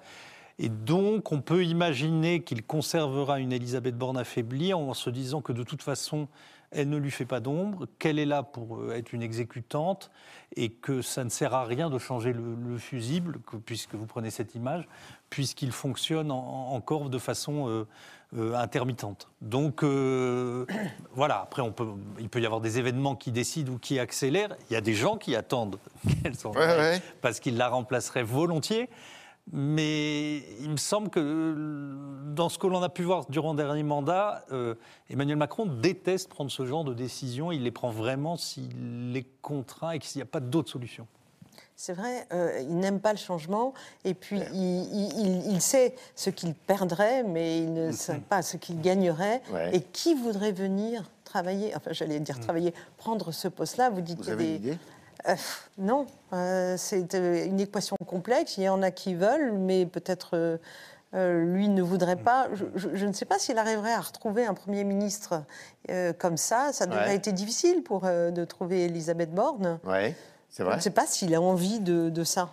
Et 0.58 0.68
donc, 0.68 1.32
on 1.32 1.40
peut 1.40 1.64
imaginer 1.64 2.42
qu'il 2.42 2.62
conservera 2.64 3.40
une 3.40 3.52
Elisabeth 3.52 3.96
Borne 3.98 4.16
affaiblie 4.16 4.72
en 4.72 4.94
se 4.94 5.10
disant 5.10 5.42
que 5.42 5.52
de 5.52 5.64
toute 5.64 5.82
façon, 5.82 6.28
elle 6.74 6.88
ne 6.88 6.96
lui 6.96 7.10
fait 7.10 7.24
pas 7.24 7.40
d'ombre, 7.40 7.86
qu'elle 7.98 8.18
est 8.18 8.26
là 8.26 8.42
pour 8.42 8.78
euh, 8.78 8.92
être 8.94 9.12
une 9.12 9.22
exécutante 9.22 10.10
et 10.56 10.68
que 10.70 11.02
ça 11.02 11.24
ne 11.24 11.28
sert 11.30 11.54
à 11.54 11.64
rien 11.64 11.90
de 11.90 11.98
changer 11.98 12.32
le, 12.32 12.54
le 12.54 12.78
fusible, 12.78 13.38
que- 13.46 13.56
puisque 13.56 13.94
vous 13.94 14.06
prenez 14.06 14.30
cette 14.30 14.54
image, 14.54 14.86
puisqu'il 15.30 15.72
fonctionne 15.72 16.30
en- 16.30 16.72
encore 16.72 17.08
de 17.10 17.18
façon 17.18 17.68
euh, 17.68 17.86
euh, 18.36 18.54
intermittente. 18.56 19.28
Donc 19.40 19.82
euh, 19.82 20.66
voilà, 21.14 21.40
après 21.40 21.62
on 21.62 21.72
peut, 21.72 21.86
il 22.18 22.28
peut 22.28 22.40
y 22.40 22.46
avoir 22.46 22.60
des 22.60 22.78
événements 22.78 23.14
qui 23.16 23.30
décident 23.32 23.72
ou 23.74 23.78
qui 23.78 23.98
accélèrent. 23.98 24.56
Il 24.70 24.74
y 24.74 24.76
a 24.76 24.80
des 24.80 24.94
gens 24.94 25.16
qui 25.16 25.34
attendent 25.36 25.78
qu'elle 26.22 26.34
s'en 26.34 26.52
Ouais, 26.52 26.62
aille 26.62 26.78
ouais. 26.96 27.02
parce 27.20 27.40
qu'ils 27.40 27.56
la 27.56 27.68
remplaceraient 27.68 28.22
volontiers. 28.24 28.88
Mais 29.52 30.38
il 30.60 30.70
me 30.70 30.76
semble 30.76 31.10
que 31.10 31.20
euh, 31.20 32.34
dans 32.34 32.48
ce 32.48 32.58
que 32.58 32.66
l'on 32.66 32.82
a 32.82 32.88
pu 32.88 33.02
voir 33.02 33.26
durant 33.28 33.52
le 33.52 33.58
dernier 33.58 33.82
mandat, 33.82 34.44
euh, 34.52 34.74
Emmanuel 35.10 35.36
Macron 35.36 35.66
déteste 35.66 36.28
prendre 36.28 36.50
ce 36.50 36.64
genre 36.64 36.84
de 36.84 36.94
décisions. 36.94 37.52
Il 37.52 37.62
les 37.62 37.70
prend 37.70 37.90
vraiment 37.90 38.36
s'il 38.36 39.14
est 39.14 39.26
contraint 39.42 39.90
et 39.92 39.98
qu'il 39.98 40.18
n'y 40.18 40.22
a 40.22 40.26
pas 40.26 40.40
d'autre 40.40 40.70
solution. 40.70 41.06
C'est 41.76 41.92
vrai, 41.92 42.26
euh, 42.32 42.58
il 42.62 42.76
n'aime 42.78 43.00
pas 43.00 43.12
le 43.12 43.18
changement 43.18 43.74
et 44.04 44.14
puis 44.14 44.40
il, 44.52 44.54
il- 44.94 45.12
il- 45.18 45.52
il 45.52 45.60
sait 45.60 45.94
ce 46.14 46.30
qu'il 46.30 46.54
perdrait, 46.54 47.24
mais 47.24 47.58
il 47.58 47.72
ne 47.74 47.90
sait 47.92 48.20
pas 48.20 48.42
ce 48.42 48.56
qu'il 48.56 48.80
gagnerait. 48.80 49.42
Ouais. 49.52 49.76
Et 49.76 49.80
qui 49.82 50.14
voudrait 50.14 50.52
venir 50.52 51.02
travailler, 51.24 51.74
enfin 51.74 51.92
j'allais 51.92 52.20
dire 52.20 52.38
travailler, 52.38 52.72
prendre 52.96 53.32
ce 53.32 53.48
poste-là? 53.48 53.90
Vous 53.90 54.00
dites 54.02 54.18
Vous 54.18 54.22
qu'il 54.24 54.30
y 54.30 54.36
a 54.36 54.38
avez 54.40 54.44
des- 54.58 54.68
une 54.68 54.72
idée? 54.74 54.78
Euh, 55.28 55.34
non, 55.78 56.06
euh, 56.32 56.76
c'est 56.76 57.14
euh, 57.14 57.46
une 57.46 57.60
équation 57.60 57.96
complexe. 58.06 58.58
Il 58.58 58.64
y 58.64 58.68
en 58.68 58.82
a 58.82 58.90
qui 58.90 59.14
veulent, 59.14 59.52
mais 59.52 59.86
peut-être 59.86 60.58
lui 61.14 61.68
ne 61.68 61.80
voudrait 61.80 62.16
pas. 62.16 62.48
Je, 62.54 62.64
je- 62.74 62.88
je 62.94 63.06
ne 63.06 63.12
sais 63.12 63.24
pas 63.24 63.38
s'il 63.38 63.56
arriverait 63.56 63.92
à 63.92 64.00
retrouver 64.00 64.46
un 64.46 64.54
Premier 64.54 64.82
ministre 64.82 65.42
comme 66.18 66.36
ça. 66.36 66.72
Ça 66.72 66.86
devrait 66.86 67.06
Ouais. 67.10 67.16
été 67.16 67.30
difficile 67.32 67.82
pour 67.84 68.00
de 68.02 68.44
trouver 68.44 68.84
Elisabeth 68.86 69.32
Borne. 69.32 69.78
Ouais, 69.84 70.16
c'est 70.50 70.64
Je 70.64 70.66
vrai. 70.66 70.76
ne 70.76 70.80
sais 70.80 70.90
pas 70.90 71.06
s'il 71.06 71.32
a 71.36 71.40
envie 71.40 71.78
de, 71.78 72.10
de 72.10 72.24
ça. 72.24 72.50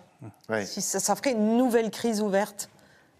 Ouais. 0.48 0.64
Si 0.64 0.80
ça, 0.80 1.00
ça 1.00 1.16
ferait 1.16 1.32
une 1.32 1.56
nouvelle 1.56 1.90
crise 1.90 2.20
ouverte. 2.22 2.68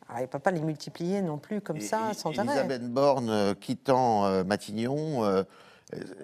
Alors, 0.09 0.21
il 0.21 0.23
ne 0.23 0.27
peut 0.29 0.39
pas 0.39 0.53
les 0.53 0.61
multiplier 0.61 1.23
non 1.23 1.39
plus 1.39 1.61
comme 1.61 1.81
ça, 1.81 2.11
Et- 2.13 2.15
sans 2.15 2.31
et- 2.31 2.39
arrêt. 2.39 2.49
Elisabeth 2.51 2.89
Borne 2.89 3.57
quittant 3.61 4.27
euh, 4.27 4.45
Matignon, 4.45 5.25
euh, 5.25 5.43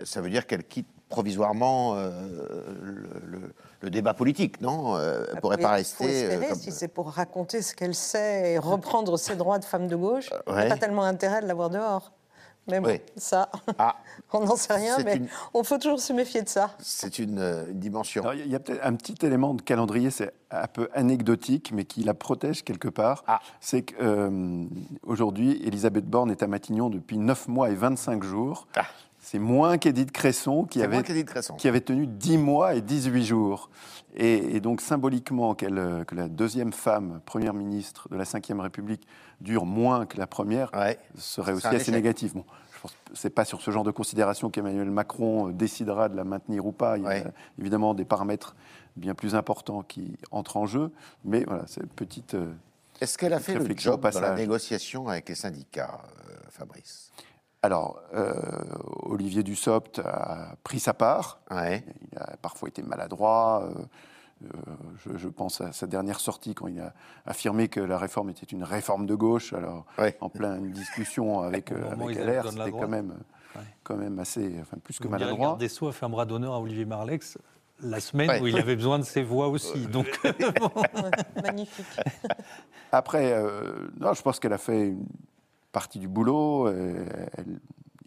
ça 0.04 0.20
veut 0.20 0.30
dire 0.30 0.46
qu'elle 0.46 0.62
quitte 0.62 0.86
provisoirement 1.08 1.94
euh, 1.96 2.10
le, 2.82 3.02
le- 3.38 3.54
le 3.80 3.90
débat 3.90 4.12
politique, 4.14 4.60
non 4.60 4.96
Euh, 4.96 5.24
Elle 5.28 5.36
ne 5.36 5.40
pourrait 5.40 5.56
pas 5.58 5.70
rester. 5.72 6.04
euh, 6.04 6.08
espérer, 6.30 6.48
comme- 6.48 6.58
si 6.58 6.72
c'est 6.72 6.88
pour 6.88 7.10
raconter 7.10 7.62
ce 7.62 7.74
qu'elle 7.74 7.94
sait 7.94 8.52
et 8.52 8.58
reprendre 8.58 9.16
ses 9.16 9.36
droits 9.36 9.58
de 9.58 9.64
femme 9.64 9.86
de 9.86 9.96
gauche, 9.96 10.30
il 10.46 10.52
n'y 10.52 10.58
ouais. 10.58 10.66
a 10.66 10.68
pas 10.68 10.76
tellement 10.76 11.04
intérêt 11.04 11.40
de 11.42 11.46
l'avoir 11.46 11.70
dehors. 11.70 12.12
Mais 12.70 12.80
bon, 12.80 12.88
Oui. 12.90 13.00
ça, 13.16 13.48
Ah, 13.78 13.96
on 14.34 14.40
n'en 14.40 14.56
sait 14.56 14.74
rien, 14.74 14.98
mais 15.02 15.16
une- 15.16 15.28
on 15.54 15.62
faut 15.64 15.78
toujours 15.78 16.00
se 16.00 16.12
méfier 16.12 16.42
de 16.42 16.48
ça. 16.50 16.72
c'est 16.80 17.18
une, 17.18 17.38
euh, 17.38 17.64
une 17.70 17.78
dimension. 17.78 18.30
Il 18.32 18.46
y 18.46 18.54
a 18.54 18.58
peut-être 18.60 18.84
un 18.84 18.94
petit 18.94 19.24
élément 19.24 19.54
de 19.54 19.62
calendrier, 19.62 20.10
c'est 20.10 20.34
un 20.50 20.66
peu 20.66 20.90
anecdotique, 20.92 21.70
mais 21.72 21.84
qui 21.86 22.02
la 22.02 22.12
protège 22.12 22.64
quelque 22.64 22.88
part. 22.88 23.24
Ah. 23.26 23.40
C'est 23.60 23.82
qu'aujourd'hui, 25.02 25.62
Elisabeth 25.64 26.04
Borne 26.06 26.30
est 26.30 26.42
à 26.42 26.46
Matignon 26.46 26.90
depuis 26.90 27.16
9 27.18 27.48
mois 27.48 27.70
et 27.70 27.74
25 27.74 28.22
jours. 28.22 28.66
Ah. 28.76 28.82
C'est 29.30 29.38
moins 29.38 29.76
qu'Edith 29.76 30.10
Cresson, 30.10 30.64
qui 30.64 30.80
avait, 30.82 30.94
moins 30.94 31.02
qu'Edith 31.02 31.26
Cresson. 31.26 31.54
qui 31.56 31.68
avait 31.68 31.82
tenu 31.82 32.06
10 32.06 32.38
mois 32.38 32.74
et 32.74 32.80
18 32.80 33.24
jours. 33.26 33.68
Et, 34.16 34.56
et 34.56 34.60
donc, 34.60 34.80
symboliquement, 34.80 35.54
euh, 35.62 36.04
que 36.04 36.14
la 36.14 36.28
deuxième 36.28 36.72
femme 36.72 37.20
première 37.26 37.52
ministre 37.52 38.08
de 38.08 38.16
la 38.16 38.24
Ve 38.24 38.60
République 38.60 39.06
dure 39.42 39.66
moins 39.66 40.06
que 40.06 40.16
la 40.16 40.26
première 40.26 40.70
Ouais. 40.72 40.98
serait 41.18 41.52
aussi 41.52 41.66
assez 41.66 41.92
négatif. 41.92 42.32
Bon, 42.32 42.44
je 42.72 42.80
pense 42.80 42.92
que 42.92 42.96
c'est 43.12 43.28
pas 43.28 43.44
sur 43.44 43.60
ce 43.60 43.70
genre 43.70 43.84
de 43.84 43.90
considération 43.90 44.48
qu'Emmanuel 44.48 44.90
Macron 44.90 45.48
euh, 45.48 45.52
décidera 45.52 46.08
de 46.08 46.16
la 46.16 46.24
maintenir 46.24 46.64
ou 46.64 46.72
pas. 46.72 46.96
Il 46.96 47.04
y 47.04 47.06
a 47.06 47.24
évidemment 47.58 47.92
des 47.92 48.06
paramètres 48.06 48.56
bien 48.96 49.14
plus 49.14 49.34
importants 49.34 49.82
qui 49.82 50.16
entrent 50.30 50.56
en 50.56 50.64
jeu. 50.64 50.90
Mais 51.26 51.44
voilà, 51.46 51.64
c'est 51.66 51.82
une 51.82 51.88
petite. 51.88 52.32
euh, 52.32 52.50
Est-ce 53.02 53.18
qu'elle 53.18 53.34
a 53.34 53.40
fait 53.40 53.58
le 53.58 53.76
job 53.76 54.00
dans 54.10 54.20
la 54.22 54.34
négociation 54.36 55.06
avec 55.06 55.28
les 55.28 55.34
syndicats, 55.34 56.00
euh, 56.30 56.34
Fabrice? 56.48 57.12
Alors, 57.68 58.00
euh, 58.14 58.32
Olivier 59.02 59.42
Dussopt 59.42 59.98
a 59.98 60.54
pris 60.64 60.80
sa 60.80 60.94
part. 60.94 61.38
Ouais. 61.50 61.84
Il 62.10 62.16
a 62.18 62.34
parfois 62.40 62.70
été 62.70 62.82
maladroit. 62.82 63.64
euh, 63.64 63.82
euh, 64.44 64.46
je, 65.04 65.18
je 65.18 65.28
pense 65.28 65.60
à 65.60 65.72
sa 65.72 65.86
dernière 65.86 66.18
sortie 66.18 66.54
quand 66.54 66.66
il 66.66 66.80
a 66.80 66.94
affirmé 67.26 67.68
que 67.68 67.80
la 67.80 67.98
réforme 67.98 68.30
était 68.30 68.46
une 68.46 68.64
réforme 68.64 69.04
de 69.04 69.14
gauche. 69.14 69.52
Alors, 69.52 69.84
Ouais. 69.98 70.16
en 70.22 70.30
pleine 70.30 70.70
discussion 70.72 71.40
avec, 71.42 71.70
euh, 71.70 71.90
avec 71.90 72.16
LR, 72.16 72.50
c'était 72.50 72.70
quand 72.70 72.88
même, 72.88 73.10
Ouais. 73.54 73.62
quand 73.82 73.96
même 73.96 74.18
assez, 74.18 74.56
enfin, 74.62 74.78
plus 74.82 74.96
que 74.98 75.02
Vous 75.06 75.12
Le 75.12 75.18
maladroit. 75.18 75.46
garde 75.48 75.60
des 75.60 75.68
Sceaux 75.68 75.88
a 75.88 75.92
fait 75.92 76.06
un 76.06 76.08
bras 76.08 76.24
d'honneur 76.24 76.54
à 76.54 76.60
Olivier 76.60 76.86
Marlex 76.86 77.36
la 77.82 78.00
semaine 78.00 78.30
Ouais. 78.30 78.40
où 78.40 78.46
il 78.46 78.56
avait 78.56 78.76
besoin 78.76 78.98
de 78.98 79.04
ses 79.04 79.22
voix 79.22 79.48
aussi. 79.48 79.86
Donc, 79.88 80.06
magnifique. 81.42 81.84
Après, 82.92 83.30
euh, 83.34 83.90
non, 84.00 84.14
je 84.14 84.22
pense 84.22 84.40
qu'elle 84.40 84.54
a 84.54 84.58
fait 84.58 84.86
une 84.88 85.04
partie 85.72 85.98
du 85.98 86.08
boulot. 86.08 86.66
euh, 86.68 87.04
elle- 87.36 87.60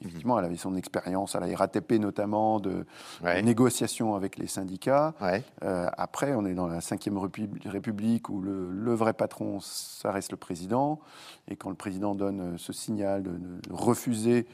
effectivement, 0.03 0.39
elle 0.39 0.45
avait 0.45 0.57
son 0.57 0.75
expérience 0.75 1.35
à 1.35 1.39
la 1.39 1.55
RATP 1.55 1.99
notamment 1.99 2.59
de 2.59 2.85
Ouais. 3.23 3.39
négociation 3.43 4.15
avec 4.15 4.37
les 4.39 4.47
syndicats. 4.47 5.13
Ouais. 5.21 5.43
Euh, 5.63 5.87
après, 5.95 6.33
on 6.33 6.43
est 6.45 6.55
dans 6.55 6.65
la 6.65 6.79
Ve 6.79 7.19
République, 7.65 8.27
où 8.29 8.41
le, 8.41 8.71
le 8.71 8.93
vrai 8.95 9.13
patron, 9.13 9.59
ça 9.61 10.11
reste 10.11 10.31
le 10.31 10.37
président. 10.37 10.99
Et 11.47 11.55
quand 11.55 11.69
le 11.69 11.75
président 11.75 12.15
donne 12.15 12.41
euh, 12.41 12.57
ce 12.57 12.73
signal 12.73 13.21
de, 13.21 13.29
de 13.31 13.61
refuser, 13.69 14.47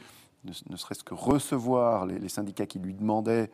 ne, 0.44 0.52
ne 0.70 0.76
serait-ce 0.76 1.06
que 1.06 1.14
recevoir 1.14 2.06
les, 2.06 2.20
les 2.20 2.30
syndicats 2.30 2.66
qui 2.66 2.80
lui 2.80 2.94
demandaient, 2.94 3.50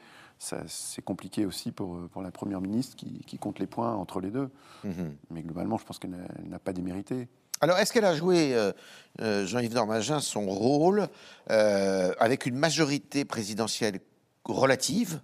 c'est 0.68 1.02
compliqué 1.04 1.46
aussi 1.46 1.72
pour, 1.72 2.08
pour 2.12 2.22
la 2.24 2.32
première 2.32 2.60
ministre 2.60 2.96
qui, 2.98 3.20
qui 3.20 3.38
compte 3.38 3.60
les 3.60 3.68
points 3.68 3.94
entre 3.94 4.20
les 4.20 4.32
deux. 4.32 4.50
Mhm. 4.84 5.16
Mais 5.30 5.42
globalement, 5.44 5.78
je 5.78 5.86
pense 5.86 6.00
qu'elle 6.00 6.10
n'a- 6.12 6.18
elle 6.40 6.50
n'a 6.50 6.60
pas 6.60 6.74
démérité. 6.74 7.30
Alors, 7.64 7.78
est-ce 7.78 7.94
qu'elle 7.94 8.04
a 8.04 8.14
joué, 8.14 8.54
euh, 8.54 8.74
euh, 9.22 9.46
Jean-Yves 9.46 9.74
Dormagin, 9.74 10.20
son 10.20 10.48
rôle 10.48 11.08
euh, 11.50 12.12
avec 12.20 12.46
une 12.46 12.58
majorité 12.58 13.24
présidentielle 13.24 14.02
relative, 14.44 15.22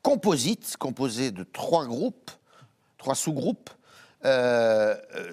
composite, 0.00 0.78
composée 0.78 1.32
de 1.32 1.44
trois 1.44 1.84
groupes, 1.84 2.30
trois 2.96 3.14
sous-groupes 3.14 3.68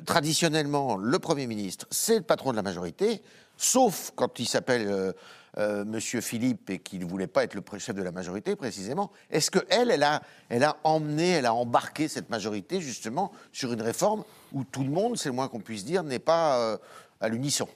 Traditionnellement, 0.06 0.98
le 0.98 1.18
Premier 1.18 1.48
ministre, 1.48 1.88
c'est 1.92 2.18
le 2.18 2.24
patron 2.24 2.52
de 2.52 2.58
la 2.58 2.62
majorité, 2.62 3.22
sauf 3.56 4.12
quand 4.18 4.38
il 4.38 4.46
s'appelle 4.46 5.14
euh, 5.58 5.84
Monsieur 5.86 6.22
Philippe 6.22 6.70
et 6.70 6.80
qu'il 6.80 7.00
ne 7.00 7.06
voulait 7.06 7.28
pas 7.28 7.44
être 7.44 7.56
le 7.56 7.64
chef 7.78 7.96
de 7.96 8.04
la 8.04 8.12
majorité, 8.12 8.56
précisément. 8.56 9.12
Est-ce 9.30 9.52
qu'elle, 9.52 9.92
elle 9.92 10.04
a, 10.04 10.22
elle 10.50 10.64
a 10.64 10.78
emmené, 10.84 11.30
elle 11.30 11.46
a 11.46 11.54
embarqué 11.54 12.08
cette 12.08 12.30
majorité, 12.30 12.82
justement, 12.82 13.32
sur 13.52 13.74
une 13.74 13.82
réforme 13.82 14.24
où 14.54 14.64
tout 14.64 14.84
le 14.84 14.90
monde, 14.90 15.18
c'est 15.18 15.30
le 15.30 15.36
moins 15.36 15.48
qu'on 15.48 15.60
puisse 15.60 15.86
dire, 15.86 16.04
n'est 16.04 16.20
pas 16.20 16.60
euh, 16.60 16.78
à 17.20 17.30
l'unisson? 17.30 17.68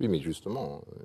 Oui, 0.00 0.08
mais 0.08 0.20
justement, 0.20 0.82
euh, 0.92 1.02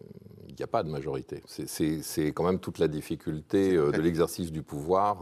il 0.50 0.56
n'y 0.56 0.63
a 0.63 0.68
pas 0.68 0.84
de 0.84 0.89
majorité. 0.89 1.44
C'est 1.48 2.28
quand 2.28 2.46
même 2.46 2.60
toute 2.60 2.80
la 2.80 2.88
difficulté 2.88 3.76
euh, 3.76 3.91
de 3.91 4.02
l'exercice 4.02 4.52
du 4.52 4.63
pouvoir. 4.63 5.20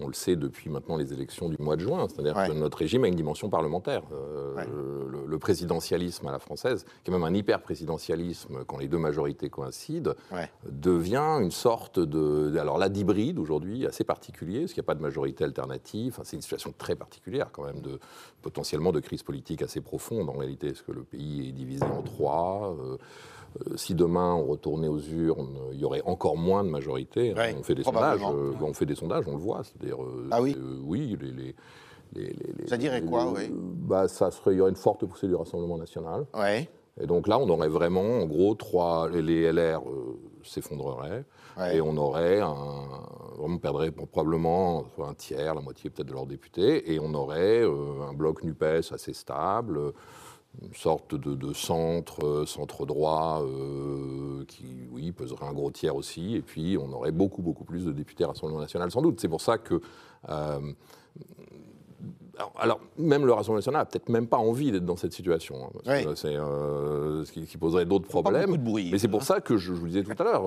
On 0.00 0.06
le 0.06 0.12
sait 0.14 0.36
depuis 0.36 0.70
maintenant 0.70 0.96
les 0.96 1.12
élections 1.12 1.48
du 1.48 1.56
mois 1.60 1.76
de 1.76 1.82
juin. 1.82 2.06
C'est-à-dire 2.08 2.36
Ouais. 2.36 2.48
que 2.48 2.52
notre 2.52 2.78
régime 2.78 3.04
a 3.04 3.08
une 3.08 3.14
dimension 3.14 3.48
parlementaire. 3.50 4.02
Euh, 4.12 4.54
Ouais. 4.56 4.66
le, 4.66 5.26
le 5.26 5.38
présidentialisme 5.38 6.26
à 6.26 6.32
la 6.32 6.38
française, 6.38 6.84
qui 7.04 7.10
est 7.10 7.14
même 7.14 7.22
un 7.24 7.32
hyper-présidentialisme 7.34 8.64
quand 8.66 8.78
les 8.78 8.88
deux 8.88 8.98
majorités 8.98 9.48
coïncident, 9.50 10.12
Ouais. 10.32 10.50
devient 10.70 11.38
une 11.42 11.50
sorte 11.50 11.98
de. 12.00 12.56
Alors 12.58 12.78
là, 12.78 12.88
d'hybride 12.88 13.38
aujourd'hui, 13.38 13.86
assez 13.86 14.04
particulier, 14.04 14.60
parce 14.60 14.72
qu'il 14.72 14.80
n'y 14.80 14.86
a 14.86 14.88
pas 14.88 14.94
de 14.94 15.02
majorité 15.02 15.44
alternative. 15.44 16.12
Enfin, 16.14 16.22
c'est 16.24 16.36
une 16.36 16.42
situation 16.42 16.72
très 16.76 16.96
particulière, 16.96 17.48
quand 17.52 17.64
même, 17.64 17.80
de, 17.80 17.98
potentiellement 18.42 18.92
de 18.92 19.00
crise 19.00 19.22
politique 19.22 19.62
assez 19.62 19.80
profonde 19.80 20.28
en 20.28 20.32
réalité, 20.38 20.68
parce 20.68 20.82
que 20.82 20.92
le 20.92 21.02
pays 21.02 21.48
est 21.48 21.52
divisé 21.52 21.84
en 21.84 22.02
trois. 22.02 22.76
euh, 22.80 22.96
si 23.76 23.94
demain 23.94 24.34
on 24.34 24.44
retournait 24.46 24.88
aux 24.88 25.00
urnes, 25.00 25.58
il 25.72 25.78
y 25.80 25.84
aurait 25.84 26.02
encore 26.04 26.36
moins 26.36 26.62
de 26.64 26.68
majorité. 26.68 27.34
Ouais, 27.34 27.54
on 27.58 27.62
fait 27.62 27.74
des 27.74 27.82
sondages, 27.82 28.18
probablement. 28.20 28.52
euh, 28.62 28.64
on 28.68 28.72
fait 28.72 28.86
des 28.86 28.94
sondages, 28.94 29.24
on 29.26 29.32
le 29.32 29.38
voit. 29.42 29.62
C'est-à-dire, 29.64 30.02
euh, 30.02 30.28
Ah 30.30 30.40
oui 30.40 30.56
euh, 30.58 30.78
oui, 30.84 31.16
les, 31.20 31.30
les- 31.32 31.54
les- 32.14 32.22
les- 32.32 32.52
les- 32.58 32.66
Ça 32.68 32.76
dirait 32.76 33.02
quoi, 33.02 33.32
oui 33.32 33.50
bah, 33.52 34.08
ça 34.08 34.30
serait, 34.30 34.54
Il 34.54 34.58
y 34.58 34.60
aurait 34.60 34.70
une 34.70 34.76
forte 34.76 35.04
poussée 35.06 35.28
du 35.28 35.34
Rassemblement 35.34 35.78
national. 35.78 36.26
Ouais. 36.34 36.68
Et 37.00 37.06
donc 37.06 37.28
là, 37.28 37.38
on 37.38 37.48
aurait 37.48 37.68
vraiment, 37.68 38.02
en 38.20 38.26
gros, 38.26 38.54
trois. 38.54 39.08
Les 39.08 39.42
LR 39.52 39.80
euh, 39.88 40.18
s'effondreraient. 40.42 41.24
Ouais. 41.58 41.76
Et 41.76 41.80
on 41.80 41.96
aurait 41.96 42.40
un. 42.40 42.54
On 43.42 43.56
perdrait 43.58 43.90
probablement 43.90 44.84
un 44.98 45.14
tiers, 45.14 45.54
la 45.54 45.60
moitié 45.62 45.88
peut-être 45.88 46.08
de 46.08 46.12
leurs 46.12 46.26
députés. 46.26 46.92
Et 46.92 47.00
on 47.00 47.14
aurait 47.14 47.62
euh, 47.62 48.02
un 48.08 48.12
bloc 48.12 48.42
NUPES 48.44 48.92
assez 48.92 49.14
stable, 49.14 49.78
euh, 49.78 49.92
une 50.62 50.74
sorte 50.74 51.14
de, 51.14 51.34
de 51.34 51.52
centre, 51.52 52.24
euh, 52.24 52.44
centre-droit, 52.46 53.42
euh, 53.42 54.44
qui, 54.46 54.66
oui, 54.90 55.12
peserait 55.12 55.46
un 55.46 55.52
gros 55.52 55.70
tiers 55.70 55.94
aussi. 55.94 56.34
Et 56.36 56.42
puis, 56.42 56.76
on 56.76 56.92
aurait 56.92 57.12
beaucoup, 57.12 57.40
beaucoup 57.40 57.64
plus 57.64 57.84
de 57.84 57.92
députés 57.92 58.24
Rassemblement 58.24 58.60
national, 58.60 58.90
sans 58.90 59.00
doute. 59.02 59.20
C'est 59.20 59.28
pour 59.28 59.40
ça 59.40 59.58
que. 59.58 59.80
euh, 60.28 60.58
alors, 62.58 62.80
même 62.96 63.26
le 63.26 63.32
Rassemblement 63.32 63.58
national 63.58 63.82
n'a 63.82 63.84
peut-être 63.84 64.08
même 64.08 64.26
pas 64.26 64.38
envie 64.38 64.72
d'être 64.72 64.84
dans 64.86 64.96
cette 64.96 65.12
situation. 65.12 65.56
hein, 65.64 65.68
parce 65.84 66.02
que 66.02 66.08
Oui. 66.08 66.14
c'est 66.16 66.36
euh, 66.36 67.24
ce 67.24 67.32
qui, 67.32 67.44
qui 67.44 67.58
poserait 67.58 67.84
d'autres 67.84 68.06
Pas 68.06 68.22
problèmes. 68.22 68.46
beaucoup 68.46 68.56
de 68.58 68.62
bruit. 68.64 68.88
Mais 68.90 68.98
c'est 68.98 69.08
pour 69.08 69.22
ça 69.22 69.40
que 69.40 69.56
je, 69.58 69.74
je 69.74 69.78
vous 69.80 69.86
disais 69.88 70.02
tout 70.02 70.14
à 70.18 70.24
l'heure, 70.24 70.44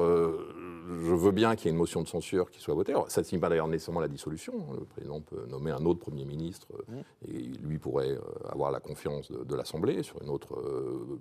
je 0.87 1.13
veux 1.13 1.31
bien 1.31 1.55
qu'il 1.55 1.65
y 1.65 1.67
ait 1.69 1.71
une 1.71 1.77
motion 1.77 2.01
de 2.01 2.07
censure 2.07 2.51
qui 2.51 2.59
soit 2.59 2.73
votée. 2.73 2.91
Alors, 2.91 3.09
ça 3.09 3.21
ne 3.21 3.25
signifie 3.25 3.41
pas 3.41 3.49
d'ailleurs 3.49 3.67
nécessairement 3.67 4.01
la 4.01 4.07
dissolution. 4.07 4.53
hein. 4.69 4.75
Le 4.79 4.85
président 4.85 5.21
peut 5.21 5.45
nommer 5.47 5.71
un 5.71 5.85
autre 5.85 5.99
Premier 5.99 6.25
ministre 6.25 6.67
euh, 6.89 7.01
et 7.27 7.37
lui 7.37 7.79
pourrait 7.79 8.11
euh, 8.11 8.21
avoir 8.49 8.71
la 8.71 8.79
confiance 8.79 9.31
de, 9.31 9.43
de 9.43 9.55
l'Assemblée 9.55 10.03
sur 10.03 10.21
une 10.21 10.29
autre, 10.29 10.55
euh, 10.59 11.19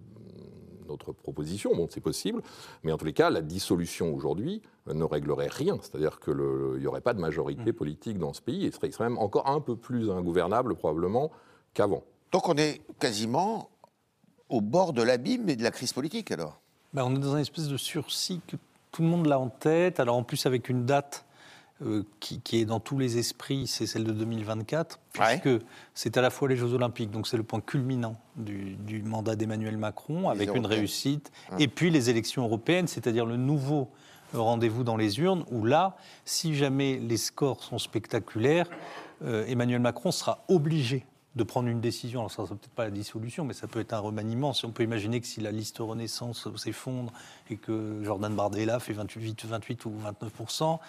une 0.84 0.90
autre 0.90 1.12
proposition. 1.12 1.74
Bon, 1.74 1.86
c'est 1.90 2.00
possible. 2.00 2.42
Mais 2.82 2.92
en 2.92 2.98
tous 2.98 3.04
les 3.04 3.12
cas, 3.12 3.30
la 3.30 3.42
dissolution 3.42 4.14
aujourd'hui 4.14 4.62
ne 4.86 5.04
réglerait 5.04 5.48
rien. 5.48 5.78
C'est-à-dire 5.80 6.18
qu'il 6.20 6.34
n'y 6.78 6.86
aurait 6.86 7.00
pas 7.00 7.14
de 7.14 7.20
majorité 7.20 7.72
politique 7.72 8.18
dans 8.18 8.32
ce 8.32 8.42
pays. 8.42 8.64
Et 8.64 8.66
il 8.66 8.72
serait, 8.72 8.88
il 8.88 8.92
serait 8.92 9.08
même 9.08 9.18
encore 9.18 9.48
un 9.48 9.60
peu 9.60 9.76
plus 9.76 10.10
ingouvernable 10.10 10.74
probablement 10.74 11.30
qu'avant. 11.74 12.02
Donc 12.32 12.48
on 12.48 12.54
est 12.56 12.80
quasiment 12.98 13.68
au 14.48 14.60
bord 14.60 14.92
de 14.92 15.02
l'abîme 15.02 15.48
et 15.48 15.56
de 15.56 15.62
la 15.62 15.70
crise 15.70 15.92
politique, 15.92 16.30
alors? 16.30 16.60
Ben, 16.92 17.04
on 17.04 17.14
est 17.14 17.18
dans 17.18 17.32
une 17.32 17.40
espèce 17.40 17.68
de 17.68 17.76
sursis 17.78 18.40
tout 18.92 19.02
le 19.02 19.08
monde 19.08 19.26
l'a 19.26 19.38
en 19.40 19.48
tête. 19.48 19.98
Alors 20.00 20.16
en 20.16 20.22
plus 20.22 20.46
avec 20.46 20.68
une 20.68 20.84
date 20.86 21.24
euh, 21.84 22.04
qui, 22.20 22.40
qui 22.40 22.60
est 22.60 22.64
dans 22.64 22.78
tous 22.78 22.96
les 22.98 23.18
esprits, 23.18 23.66
c'est 23.66 23.86
celle 23.86 24.04
de 24.04 24.12
2024, 24.12 25.00
Ouais. 25.18 25.40
puisque 25.40 25.64
c'est 25.94 26.16
à 26.16 26.22
la 26.22 26.30
fois 26.30 26.48
les 26.48 26.56
Jeux 26.56 26.72
Olympiques, 26.74 27.10
donc 27.10 27.26
c'est 27.26 27.36
le 27.36 27.42
point 27.42 27.60
culminant 27.60 28.16
du, 28.36 28.76
du 28.76 29.02
mandat 29.02 29.34
d'Emmanuel 29.34 29.76
Macron, 29.76 30.28
avec 30.28 30.48
une 30.50 30.58
européennes. 30.58 30.66
réussite, 30.78 31.32
et 31.58 31.66
puis 31.68 31.90
les 31.90 32.08
élections 32.08 32.44
européennes, 32.44 32.86
c'est-à-dire 32.86 33.26
le 33.26 33.36
nouveau 33.36 33.88
rendez-vous 34.32 34.84
dans 34.84 34.96
les 34.96 35.18
urnes, 35.20 35.44
où 35.50 35.64
là, 35.64 35.96
si 36.24 36.54
jamais 36.54 36.98
les 36.98 37.16
scores 37.16 37.62
sont 37.64 37.78
spectaculaires, 37.78 38.68
euh, 39.24 39.44
Emmanuel 39.46 39.80
Macron 39.80 40.10
sera 40.12 40.44
obligé 40.48 41.04
de 41.34 41.42
prendre 41.44 41.68
une 41.68 41.80
décision. 41.80 42.20
Alors 42.20 42.30
ça 42.30 42.42
ne 42.42 42.46
sera 42.48 42.58
peut-être 42.58 42.74
pas 42.74 42.84
la 42.84 42.90
dissolution, 42.90 43.44
mais 43.44 43.54
ça 43.54 43.66
peut 43.66 43.80
être 43.80 43.94
un 43.94 43.98
remaniement. 44.00 44.52
Si 44.52 44.66
on 44.66 44.70
peut 44.70 44.82
imaginer 44.82 45.20
que 45.20 45.26
si 45.26 45.40
la 45.40 45.50
liste 45.50 45.78
Renaissance 45.78 46.46
s'effondre 46.56 47.10
et 47.48 47.56
que 47.56 48.00
Jordan 48.02 48.34
Bardella 48.34 48.78
fait 48.80 48.92
28, 48.92 49.44
28 49.46 49.84
ou 49.86 49.92
29 49.98 50.32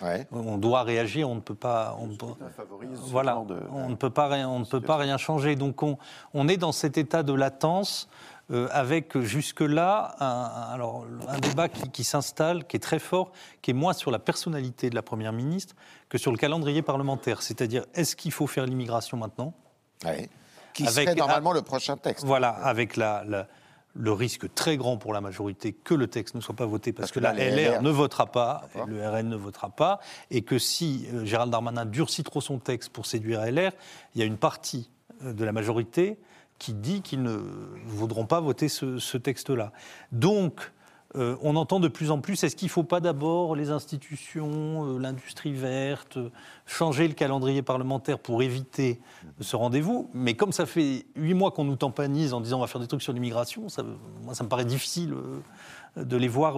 Ouais. 0.02 0.28
on 0.32 0.58
doit 0.58 0.84
réagir. 0.84 1.30
On 1.30 1.36
ne 1.36 1.40
peut 1.40 1.56
pas. 1.56 1.96
On 2.00 2.08
ne 2.08 2.16
peut- 2.16 2.26
voilà, 3.10 3.38
on 3.72 3.90
ne 3.90 3.96
peut 3.96 4.10
pas 4.10 4.28
rien, 4.28 4.50
on 4.50 4.60
ne 4.60 4.66
peut 4.66 4.82
pas 4.82 4.98
rien 4.98 5.18
changer. 5.18 5.56
Donc 5.56 5.82
on, 5.84 5.98
on 6.34 6.48
est 6.48 6.58
dans 6.58 6.72
cet 6.72 6.98
état 6.98 7.24
de 7.24 7.34
latence. 7.34 8.08
euh, 8.52 8.68
avec 8.74 9.18
jusque-là 9.20 10.16
un, 10.20 10.26
un- 10.26 10.74
alors, 10.74 11.06
un 11.30 11.40
débat 11.40 11.70
qui, 11.70 11.90
qui 11.90 12.04
s'installe, 12.04 12.66
qui 12.68 12.76
est 12.76 12.80
très 12.82 13.00
fort, 13.00 13.32
qui 13.62 13.72
est 13.72 13.74
moins 13.74 13.94
sur 13.94 14.12
la 14.12 14.20
personnalité 14.20 14.90
de 14.90 14.96
la 14.96 15.02
Première 15.02 15.32
ministre 15.32 15.76
que 16.10 16.18
sur 16.18 16.30
le 16.30 16.38
calendrier 16.38 16.82
parlementaire. 16.82 17.42
C'est-à-dire, 17.42 17.86
est-ce 17.94 18.18
qu'il 18.18 18.34
faut 18.34 18.46
faire 18.46 18.66
l'immigration 18.66 19.16
maintenant? 19.16 19.54
Ouais. 20.06 20.30
Qui 20.74 20.88
Avec- 20.88 21.08
serait 21.10 21.16
normalement 21.16 21.54
le 21.54 21.62
prochain 21.62 21.98
texte. 21.98 22.26
Voilà, 22.26 22.50
avec 22.50 22.98
la, 22.98 23.24
la- 23.28 23.48
le 23.96 24.12
risque 24.12 24.52
très 24.56 24.76
grand 24.76 24.98
pour 24.98 25.14
la 25.14 25.22
majorité 25.22 25.72
que 25.72 25.94
le 25.94 26.08
texte 26.08 26.34
ne 26.34 26.42
soit 26.42 26.56
pas 26.56 26.66
voté 26.66 26.92
parce, 26.94 27.12
Parce 27.12 27.12
que, 27.12 27.20
que 27.20 27.24
la 27.24 27.34
LR 27.34 27.74
LR 27.76 27.82
ne 27.84 27.90
votera 27.92 28.26
pas, 28.32 28.64
le 28.88 29.08
RN 29.08 29.30
ne 29.30 29.36
votera 29.36 29.70
pas, 29.70 30.00
et 30.32 30.42
que 30.42 30.58
si 30.58 31.06
euh, 31.14 31.26
Gérald 31.26 31.52
Darmanin 31.52 31.86
durcit 31.86 32.24
trop 32.24 32.42
son 32.42 32.58
texte 32.58 32.90
pour 32.90 33.06
séduire 33.06 33.42
LR, 33.46 33.72
il 34.16 34.20
y 34.20 34.24
a 34.24 34.26
une 34.26 34.38
partie 34.38 34.90
euh, 35.24 35.32
de 35.34 35.46
la 35.46 35.52
majorité 35.52 36.18
qui 36.58 36.74
dit 36.74 37.04
qu'ils 37.04 37.22
ne 37.22 37.38
voudront 37.86 38.26
pas 38.26 38.40
voter 38.40 38.68
ce, 38.68 38.98
ce 38.98 39.18
texte-là. 39.18 39.72
Donc, 40.12 40.72
euh, 41.16 41.36
on 41.42 41.56
entend 41.56 41.80
de 41.80 41.88
plus 41.88 42.10
en 42.12 42.20
plus, 42.20 42.44
est-ce 42.44 42.56
qu'il 42.56 42.68
ne 42.68 42.72
faut 42.72 42.84
pas 42.84 43.00
d'abord 43.00 43.56
les 43.56 43.70
institutions, 43.70 44.86
euh, 44.88 44.98
l'industrie 45.00 45.54
verte, 45.54 46.18
euh, 46.18 46.30
changer 46.66 47.08
le 47.08 47.14
calendrier 47.14 47.62
parlementaire 47.62 48.18
pour 48.20 48.42
éviter 48.42 49.00
ce 49.40 49.56
rendez-vous? 49.56 50.10
Mais 50.14 50.34
comme 50.34 50.52
ça 50.52 50.66
fait 50.66 51.06
huit 51.16 51.34
mois 51.34 51.52
qu'on 51.52 51.66
nous 51.66 51.76
tampanise 51.76 52.34
en 52.34 52.42
disant 52.42 52.58
on 52.58 52.62
va 52.62 52.68
faire 52.68 52.82
des 52.82 52.88
trucs 52.88 53.02
sur 53.04 53.14
l'immigration, 53.14 53.70
ça, 53.70 53.84
moi 54.24 54.34
ça 54.34 54.44
me 54.44 54.50
paraît 54.50 54.66
difficile 54.66 55.14
de 55.96 56.18
les 56.18 56.28
voir 56.28 56.56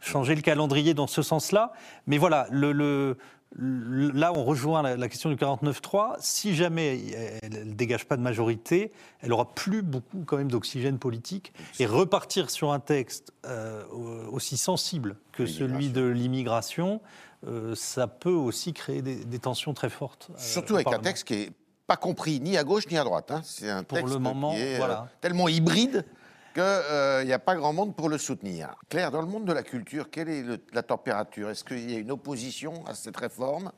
changer 0.00 0.34
le 0.34 0.42
calendrier 0.42 0.94
dans 0.94 1.06
ce 1.06 1.22
sens-là. 1.22 1.72
Mais 2.08 2.18
voilà, 2.18 2.46
le- 2.50 3.16
là 3.58 4.32
on 4.34 4.44
rejoint 4.44 4.82
la, 4.82 4.96
la 4.96 5.08
question 5.08 5.28
du 5.30 5.36
49-3. 5.36 6.16
Si 6.20 6.54
jamais 6.54 7.00
elle 7.42 7.68
ne 7.68 7.72
dégage 7.74 8.06
pas 8.06 8.16
de 8.16 8.22
majorité, 8.22 8.92
elle 9.20 9.32
aura 9.32 9.52
plus 9.54 9.82
beaucoup 9.82 10.24
quand 10.26 10.36
même 10.36 10.50
d'oxygène 10.50 10.98
politique. 10.98 11.52
Et 11.78 11.86
repartir 11.86 12.50
sur 12.50 12.72
un 12.72 12.80
texte 12.80 13.32
euh, 13.46 13.82
aussi 14.30 14.56
sensible 14.56 15.16
que 15.32 15.46
celui 15.46 15.90
de 15.90 16.02
l'immigration, 16.04 17.00
euh, 17.46 17.74
ça 17.74 18.06
peut 18.06 18.30
aussi 18.30 18.72
créer 18.72 19.02
des, 19.02 19.16
des 19.24 19.38
tensions 19.38 19.74
très 19.74 19.90
fortes. 19.90 20.28
euh, 20.30 20.34
Surtout 20.38 20.74
avec 20.76 20.88
un 20.88 20.98
texte 20.98 21.24
qui 21.24 21.34
est 21.34 21.50
pas 21.86 21.96
compris 21.96 22.40
ni 22.40 22.56
à 22.56 22.64
gauche 22.64 22.86
ni 22.90 22.96
à 22.96 23.04
droite. 23.04 23.30
hein. 23.32 23.42
C'est 23.44 23.68
un 23.68 23.82
Pour 23.82 23.98
texte 23.98 24.14
le 24.14 24.20
moment, 24.20 24.52
qui 24.54 24.60
est 24.60 24.76
voilà. 24.78 25.08
tellement 25.20 25.48
hybride 25.48 26.04
qu'il 26.52 27.26
n'y 27.26 27.32
a 27.32 27.38
pas 27.38 27.54
grand 27.54 27.72
monde 27.72 27.94
pour 27.94 28.08
le 28.08 28.18
soutenir. 28.18 28.74
Claire, 28.88 29.10
dans 29.10 29.20
le 29.20 29.26
monde 29.26 29.44
de 29.44 29.52
la 29.52 29.62
culture, 29.62 30.10
quelle 30.10 30.28
est 30.28 30.42
le- 30.42 30.58
la 30.72 30.82
température? 30.82 31.50
Est-ce 31.50 31.64
qu'il 31.64 31.90
y 31.90 31.96
a 31.96 31.98
une 31.98 32.10
opposition 32.10 32.84
à 32.86 32.94
cette 32.94 33.16
réforme? 33.16 33.72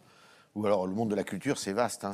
Ou 0.54 0.64
alors 0.66 0.86
le 0.86 0.94
monde 0.94 1.08
de 1.10 1.16
la 1.16 1.24
culture, 1.24 1.58
c'est 1.58 1.72
vaste. 1.72 2.04
hein, 2.04 2.12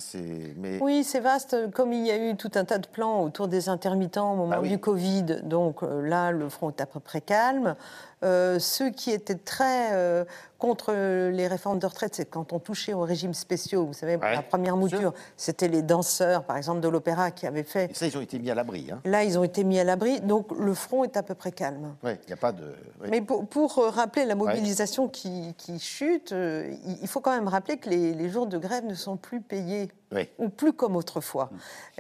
mais 0.57 0.79
Oui, 0.81 1.05
c'est 1.05 1.21
vaste. 1.21 1.71
Comme 1.73 1.93
il 1.93 2.07
y 2.07 2.11
a 2.11 2.17
eu 2.17 2.37
tout 2.37 2.51
un 2.55 2.65
tas 2.65 2.79
de 2.79 2.87
plans 2.87 3.21
autour 3.23 3.49
des 3.49 3.69
intermittents 3.69 4.33
au 4.33 4.37
moment 4.37 4.55
Ah 4.57 4.61
oui. 4.63 4.71
du 4.71 4.79
Covid, 4.79 5.43
donc 5.43 5.83
euh, 5.83 6.01
là, 6.01 6.31
le 6.33 6.49
front 6.49 6.71
est 6.71 6.81
à 6.81 6.87
peu 6.87 7.01
près 7.01 7.21
calme. 7.21 7.77
Euh, 8.23 8.59
ceux 8.59 8.91
qui 8.91 9.11
étaient 9.13 9.35
très 9.35 9.93
euh, 9.93 10.25
contre 10.59 10.93
les 10.93 11.47
réformes 11.49 11.79
de 11.79 11.87
retraite, 11.87 12.15
c'est 12.15 12.27
quand 12.29 12.53
on 12.53 12.59
touchait 12.59 12.93
aux 12.93 13.01
régimes 13.01 13.33
spéciaux. 13.33 13.87
Vous 13.87 13.95
savez, 13.95 14.17
Ouais, 14.17 14.35
la 14.35 14.43
première 14.43 14.77
mouture, 14.77 15.15
c'était 15.39 15.69
les 15.69 15.81
danseurs, 15.81 16.45
par 16.45 16.59
exemple, 16.59 16.81
de 16.81 16.89
l'opéra 16.89 17.31
qui 17.31 17.47
avaient 17.47 17.63
fait. 17.63 17.91
Et 17.91 17.95
ça, 17.95 18.07
ils 18.07 18.17
ont 18.19 18.21
été 18.21 18.39
mis 18.39 18.51
à 18.51 18.55
l'abri. 18.55 18.91
hein. 18.93 19.01
Là, 19.07 19.25
ils 19.25 19.39
ont 19.39 19.45
été 19.45 19.65
mis 19.65 19.79
à 19.79 19.85
l'abri, 19.85 20.21
donc 20.21 20.49
le 20.59 20.75
front 20.75 21.03
est 21.05 21.17
à 21.17 21.23
peu 21.23 21.35
près 21.35 21.51
calme. 21.51 21.95
Ouais, 22.03 22.19
Il 22.25 22.27
n'y 22.27 22.33
a 22.35 22.37
pas 22.37 22.53
de. 22.53 22.75
oui. 23.01 23.09
Mais 23.11 23.23
pour, 23.23 23.47
pour, 23.47 23.79
euh, 23.79 23.89
rappeler 23.89 24.27
la 24.27 24.35
mobilisation 24.35 25.09
qui, 25.09 25.55
qui 25.57 25.79
chute, 25.79 26.33
euh, 26.33 26.71
il- 27.01 27.09
faut 27.09 27.21
quand 27.21 27.33
même 27.35 27.49
rappeler 27.49 27.79
que 27.79 27.89
les, 27.89 28.13
les 28.13 28.29
jours 28.29 28.47
de 28.47 28.59
grève 28.59 28.85
ne 28.85 28.95
sont 28.95 29.17
plus 29.17 29.41
payés, 29.41 29.91
Oui. 30.13 30.29
ou 30.39 30.51
plus 30.51 30.75
comme 30.75 30.95
autrefois. 30.95 31.49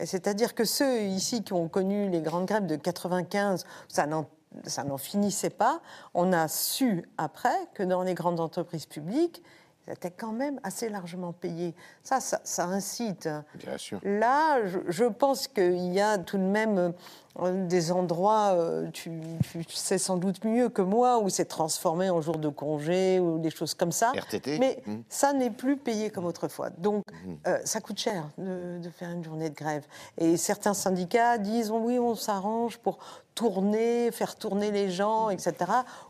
C'est-à-dire 0.04 0.54
que 0.54 0.64
ceux 0.64 1.00
ici 1.00 1.42
qui 1.42 1.54
ont 1.54 1.68
connu 1.68 2.10
les 2.10 2.20
grandes 2.20 2.44
grèves 2.46 2.66
de 2.66 2.76
95, 2.76 3.64
ça 3.88 4.06
n'en 4.06 4.26
ça 4.64 4.84
n'en 4.84 4.98
finissait 4.98 5.50
pas. 5.50 5.80
On 6.14 6.32
a 6.32 6.48
su 6.48 7.08
après 7.18 7.56
que 7.74 7.82
dans 7.82 8.02
les 8.02 8.14
grandes 8.14 8.40
entreprises 8.40 8.86
publiques, 8.86 9.42
ils 9.90 9.94
étaient 9.94 10.10
quand 10.10 10.32
même 10.32 10.60
assez 10.62 10.88
largement 10.88 11.32
payés. 11.32 11.74
Ça, 12.04 12.20
ça, 12.20 12.40
ça 12.44 12.64
incite. 12.64 13.28
Bien 13.56 13.76
sûr. 13.76 13.98
Là, 14.04 14.64
je, 14.66 14.78
je 14.88 15.04
pense 15.04 15.48
qu'il 15.48 15.92
y 15.92 16.00
a 16.00 16.16
tout 16.18 16.38
de 16.38 16.42
même 16.44 16.92
euh, 17.40 17.66
des 17.66 17.90
endroits, 17.90 18.52
euh, 18.54 18.88
tu, 18.92 19.10
tu 19.52 19.64
sais 19.74 19.98
sans 19.98 20.16
doute 20.16 20.44
mieux 20.44 20.68
que 20.68 20.82
moi, 20.82 21.18
où 21.18 21.28
c'est 21.28 21.44
transformé 21.46 22.08
en 22.10 22.20
jour 22.20 22.38
de 22.38 22.48
congé 22.48 23.18
ou 23.18 23.38
des 23.38 23.50
choses 23.50 23.74
comme 23.74 23.92
ça. 23.92 24.12
RTT 24.14 24.58
Mais 24.60 24.82
Mhm. 24.86 25.02
ça 25.08 25.32
n'est 25.32 25.50
plus 25.50 25.76
payé 25.76 26.10
comme 26.10 26.24
autrefois. 26.26 26.70
Donc, 26.78 27.04
euh, 27.46 27.58
ça 27.64 27.80
coûte 27.80 27.98
cher 27.98 28.28
de, 28.38 28.78
de 28.78 28.90
faire 28.90 29.10
une 29.10 29.24
journée 29.24 29.50
de 29.50 29.54
grève. 29.54 29.84
Et 30.18 30.36
certains 30.36 30.74
syndicats 30.74 31.38
disent 31.38 31.70
oui, 31.72 31.98
on 31.98 32.14
s'arrange 32.14 32.78
pour 32.78 32.98
tourner, 33.34 34.10
faire 34.12 34.36
tourner 34.36 34.70
les 34.70 34.90
gens, 34.90 35.30
etc. 35.30 35.54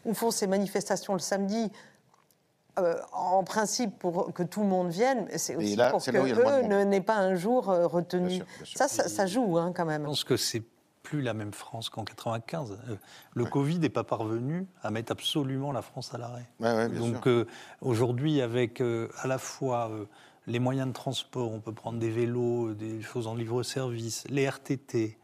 Ou 0.05 0.14
font 0.14 0.31
ces 0.31 0.47
manifestations 0.47 1.12
le 1.12 1.18
samedi. 1.20 1.70
Euh, 2.79 2.95
en 3.12 3.43
principe, 3.45 3.99
pour 3.99 4.33
que 4.33 4.43
tout 4.43 4.61
le 4.61 4.66
monde 4.68 4.91
vienne, 4.91 5.27
mais 5.31 5.39
c'est 5.39 5.57
aussi 5.57 5.77
là, 5.77 5.91
pour 5.91 6.03
que 6.05 6.11
eux 6.11 6.85
n'aient 6.85 7.01
pas 7.01 7.16
un 7.16 7.35
jour 7.35 7.68
euh, 7.71 7.87
retenu. 7.87 8.29
Bien 8.29 8.37
sûr, 8.37 8.47
bien 8.57 8.64
sûr. 8.64 8.79
Ça, 8.79 8.89
ça, 8.89 9.09
ça 9.09 9.27
joue 9.27 9.59
hein, 9.59 9.73
quand 9.75 9.85
même. 9.85 10.03
Je 10.03 10.07
pense 10.07 10.25
que 10.25 10.37
c'est 10.37 10.62
plus 11.03 11.23
la 11.23 11.35
même 11.35 11.53
France 11.53 11.89
qu'en 11.91 12.05
95. 12.05 12.73
Euh, 12.89 12.95
Le 13.35 13.45
Covid 13.47 13.79
n'est 13.81 13.89
pas 13.89 14.05
parvenu 14.05 14.66
à 14.83 14.91
mettre 14.91 15.11
absolument 15.12 15.73
la 15.73 15.83
France 15.83 16.14
à 16.14 16.18
l'arrêt. 16.18 16.47
Ouais, 16.61 16.73
ouais, 16.73 16.89
bien 16.89 17.01
Donc 17.01 17.27
euh, 17.27 17.47
aujourd'hui, 17.81 18.41
avec 18.41 18.81
euh, 18.81 19.09
à 19.21 19.27
la 19.27 19.39
fois 19.39 19.91
euh, 19.91 20.05
les 20.47 20.59
moyens 20.61 20.87
de 20.89 20.93
transport, 20.93 21.51
on 21.53 21.61
peut 21.61 21.73
prendre 21.73 21.99
des 21.99 22.11
vélos, 22.11 22.75
des 22.75 23.01
choses 23.03 23.27
en 23.27 23.35
libre-service, 23.35 24.25
les 24.29 24.45
RTT, 24.49 25.18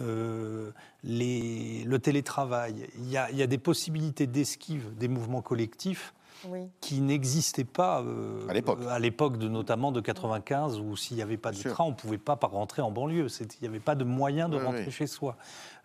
euh, 0.00 0.70
les- 1.04 1.84
le 1.84 1.98
télétravail, 1.98 2.88
il 2.98 3.08
y, 3.10 3.16
a, 3.16 3.30
il 3.30 3.36
y 3.36 3.42
a 3.42 3.46
des 3.46 3.58
possibilités 3.58 4.26
d'esquive 4.26 4.94
des 4.96 5.08
mouvements 5.08 5.42
collectifs 5.42 6.14
Oui. 6.46 6.68
qui 6.80 7.00
n'existaient 7.00 7.64
pas 7.64 8.00
euh, 8.02 8.46
À 8.48 8.52
l'époque. 8.54 8.78
à 8.88 8.98
l'époque 8.98 9.38
de 9.38 9.48
notamment 9.48 9.90
de 9.92 10.00
95 10.00 10.78
où 10.78 10.96
s'il 10.96 11.16
n'y 11.16 11.22
avait 11.22 11.36
pas 11.36 11.50
de 11.50 11.60
train, 11.62 11.84
on 11.84 11.90
ne 11.90 11.94
pouvait 11.94 12.18
pas 12.18 12.36
par- 12.36 12.52
rentrer 12.52 12.80
en 12.82 12.90
banlieue. 12.90 13.26
Il 13.40 13.46
n'y 13.62 13.68
avait 13.68 13.80
pas 13.80 13.94
de 13.94 14.04
moyen 14.04 14.48
de 14.48 14.56
Oui, 14.56 14.64
rentrer 14.64 14.84
oui. 14.86 14.90
chez 14.92 15.06
soi. 15.06 15.36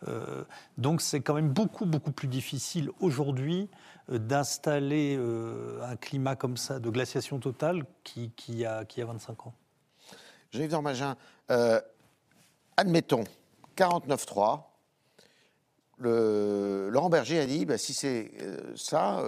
Euh, 0.07 0.43
donc 0.77 1.01
c'est 1.01 1.21
quand 1.21 1.33
même 1.33 1.49
beaucoup 1.49 1.85
beaucoup 1.85 2.11
plus 2.11 2.27
difficile 2.27 2.89
aujourd'hui 2.99 3.69
euh, 4.11 4.17
d'installer 4.19 5.15
euh, 5.17 5.81
un 5.83 5.95
climat 5.95 6.35
comme 6.35 6.57
ça 6.57 6.79
de 6.79 6.89
glaciation 6.89 7.39
totale 7.39 7.83
qui, 8.03 8.31
qui 8.35 8.65
a, 8.65 8.85
qui 8.85 9.01
a 9.01 9.05
25 9.05 9.47
ans. 9.47 9.53
Jean-Yves 10.51 10.69
Dormagin, 10.71 11.15
euh, 11.51 11.81
admettons, 12.77 13.23
49-3, 13.75 14.61
le- 15.97 16.89
Laurent 16.91 17.09
Berger 17.09 17.39
a 17.39 17.45
dit, 17.45 17.65
bah, 17.65 17.77
si 17.77 17.93
c'est 17.93 18.31
euh, 18.41 18.73
ça, 18.75 19.19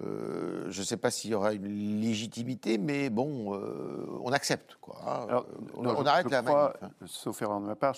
euh, 0.00 0.64
je 0.70 0.80
ne 0.80 0.84
sais 0.86 0.96
pas 0.96 1.10
s'il 1.10 1.30
y 1.30 1.34
aura 1.34 1.52
une 1.52 2.00
légitimité, 2.00 2.78
mais 2.78 3.10
bon, 3.10 3.54
euh, 3.54 4.06
on 4.24 4.32
accepte. 4.32 4.76
Quoi, 4.80 4.96
hein. 5.06 5.26
Alors, 5.28 5.42
Euh, 5.42 5.60
on, 5.76 5.82
non, 5.82 5.94
on 5.98 6.02
je- 6.02 6.08
arrête 6.08 6.26
je 6.26 6.32
la 6.32 6.42
crois, 6.42 6.72
hein. 6.82 6.88
sauf 7.04 7.42
erreur 7.42 7.60
de 7.60 7.66
ma 7.66 7.74
part, 7.74 7.94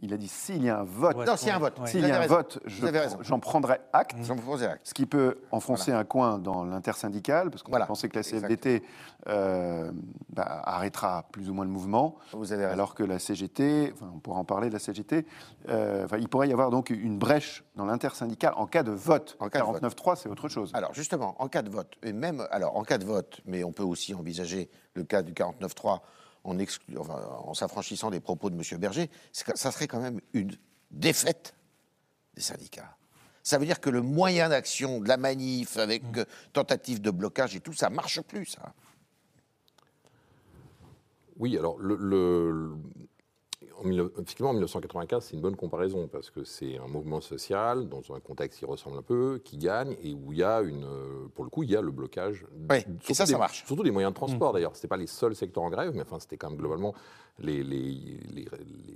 qu'il 0.00 0.12
a 0.12 0.16
dit 0.16 0.28
s'il 0.28 0.62
y 0.62 0.68
a 0.68 0.80
un 0.80 0.84
vote, 0.84 1.16
Ouais. 1.16 1.24
Non, 1.24 1.36
s'il 1.36 1.48
y 1.48 1.50
a 1.50 1.56
un 1.56 1.58
vote. 1.58 1.78
ouais. 1.80 1.86
s'il 1.86 2.00
Vous 2.02 2.06
y 2.06 2.10
a 2.10 2.14
avez 2.14 2.18
un 2.18 2.20
raison. 2.28 2.34
vote, 2.36 2.58
je- 2.66 2.80
Vous 2.80 2.86
avez 2.86 2.98
raison. 3.00 3.18
j'en 3.22 3.40
prendrai 3.40 3.80
acte. 3.92 4.14
Ce 4.84 4.94
qui 4.94 5.06
peut 5.06 5.38
enfoncer 5.50 5.92
un 5.92 6.04
coin 6.04 6.38
dans 6.38 6.64
l'intersyndical, 6.64 7.50
parce 7.50 7.62
qu'on 7.62 7.70
Voilà. 7.70 7.86
penser 7.86 8.08
que 8.08 8.16
la 8.16 8.22
CFDT 8.22 8.82
euh, 9.26 9.90
bah, 10.30 10.62
arrêtera 10.64 11.24
plus 11.32 11.50
ou 11.50 11.54
moins 11.54 11.64
le 11.64 11.70
mouvement, 11.70 12.16
Vous 12.32 12.52
avez 12.52 12.64
raison. 12.64 12.72
alors 12.74 12.94
que 12.94 13.02
la 13.02 13.18
CGT, 13.18 13.92
enfin, 13.94 14.10
on 14.14 14.18
pourra 14.20 14.38
en 14.38 14.44
parler 14.44 14.68
de 14.68 14.72
la 14.74 14.78
CGT, 14.78 15.26
euh, 15.68 16.06
il 16.18 16.28
pourrait 16.28 16.48
y 16.48 16.52
avoir 16.52 16.70
donc 16.70 16.90
une 16.90 17.18
brèche 17.18 17.64
dans 17.76 17.84
l'intersyndical 17.84 18.52
en 18.56 18.66
cas 18.66 18.82
de 18.82 18.92
vote. 18.92 19.36
En 19.40 19.48
cas 19.48 19.58
de 19.60 19.64
vote. 19.64 19.80
49.3, 19.82 20.16
c'est 20.16 20.28
autre 20.28 20.48
chose. 20.48 20.70
Alors 20.74 20.94
justement, 20.94 21.34
en 21.38 21.48
cas 21.48 21.62
de 21.62 21.70
vote, 21.70 21.96
et 22.02 22.12
même 22.12 22.46
alors 22.50 22.76
en 22.76 22.82
cas 22.84 22.98
de 22.98 23.04
vote, 23.04 23.40
mais 23.46 23.64
on 23.64 23.72
peut 23.72 23.82
aussi 23.82 24.14
envisager 24.14 24.68
le 24.94 25.04
cas 25.04 25.22
du 25.22 25.32
49-3 25.32 26.00
en, 26.44 26.58
exclu- 26.58 26.98
enfin, 26.98 27.20
en 27.44 27.54
s'affranchissant 27.54 28.10
des 28.10 28.20
propos 28.20 28.50
de 28.50 28.56
M. 28.56 28.80
Berger, 28.80 29.10
ça 29.32 29.70
serait 29.72 29.86
quand 29.88 30.00
même 30.00 30.20
une 30.32 30.56
défaite 30.90 31.54
des 32.34 32.40
syndicats. 32.42 32.96
Ça 33.42 33.58
veut 33.58 33.66
dire 33.66 33.80
que 33.80 33.88
le 33.90 34.02
moyen 34.02 34.48
d'action 34.50 35.00
de 35.00 35.08
la 35.08 35.16
manif 35.16 35.78
avec 35.78 36.02
euh, 36.16 36.24
tentative 36.52 37.00
de 37.00 37.10
blocage 37.10 37.56
et 37.56 37.60
tout, 37.60 37.72
ça 37.72 37.88
marche 37.88 38.20
plus, 38.20 38.46
ça. 38.46 38.74
Oui, 41.38 41.56
alors, 41.56 41.78
le, 41.78 42.74
effectivement, 43.84 44.50
en 44.50 44.54
1995, 44.54 45.24
c'est 45.24 45.34
une 45.34 45.40
bonne 45.42 45.56
comparaison 45.56 46.08
parce 46.08 46.30
que 46.30 46.44
c'est 46.44 46.78
un 46.78 46.86
mouvement 46.88 47.20
social 47.20 47.88
dans 47.88 48.02
un 48.14 48.20
contexte 48.20 48.58
qui 48.58 48.64
ressemble 48.64 48.98
un 48.98 49.02
peu, 49.02 49.40
qui 49.44 49.56
gagne 49.58 49.96
et 50.02 50.12
où 50.14 50.32
il 50.32 50.38
y 50.38 50.42
a 50.42 50.60
une, 50.62 50.84
euh, 50.84 51.26
pour 51.34 51.44
le 51.44 51.50
coup, 51.50 51.62
il 51.62 51.70
y 51.70 51.76
a 51.76 51.80
le 51.80 51.90
blocage. 51.90 52.44
Oui, 52.70 52.76
et 52.78 52.82
surtout 52.82 53.14
ça, 53.14 53.26
ça 53.26 53.32
des- 53.32 53.38
marche. 53.38 53.64
Surtout 53.66 53.82
des 53.82 53.90
moyens 53.90 54.12
de 54.12 54.16
transport 54.16 54.52
d'ailleurs. 54.52 54.74
C'était 54.76 54.88
pas 54.88 54.96
les 54.96 55.06
seuls 55.06 55.34
secteurs 55.34 55.62
en 55.64 55.70
grève, 55.70 55.92
mais 55.94 56.02
enfin, 56.02 56.18
c'était 56.18 56.36
quand 56.36 56.50
même 56.50 56.58
globalement 56.58 56.94
les, 57.40 57.62
les- 57.62 58.18
les- 58.34 58.48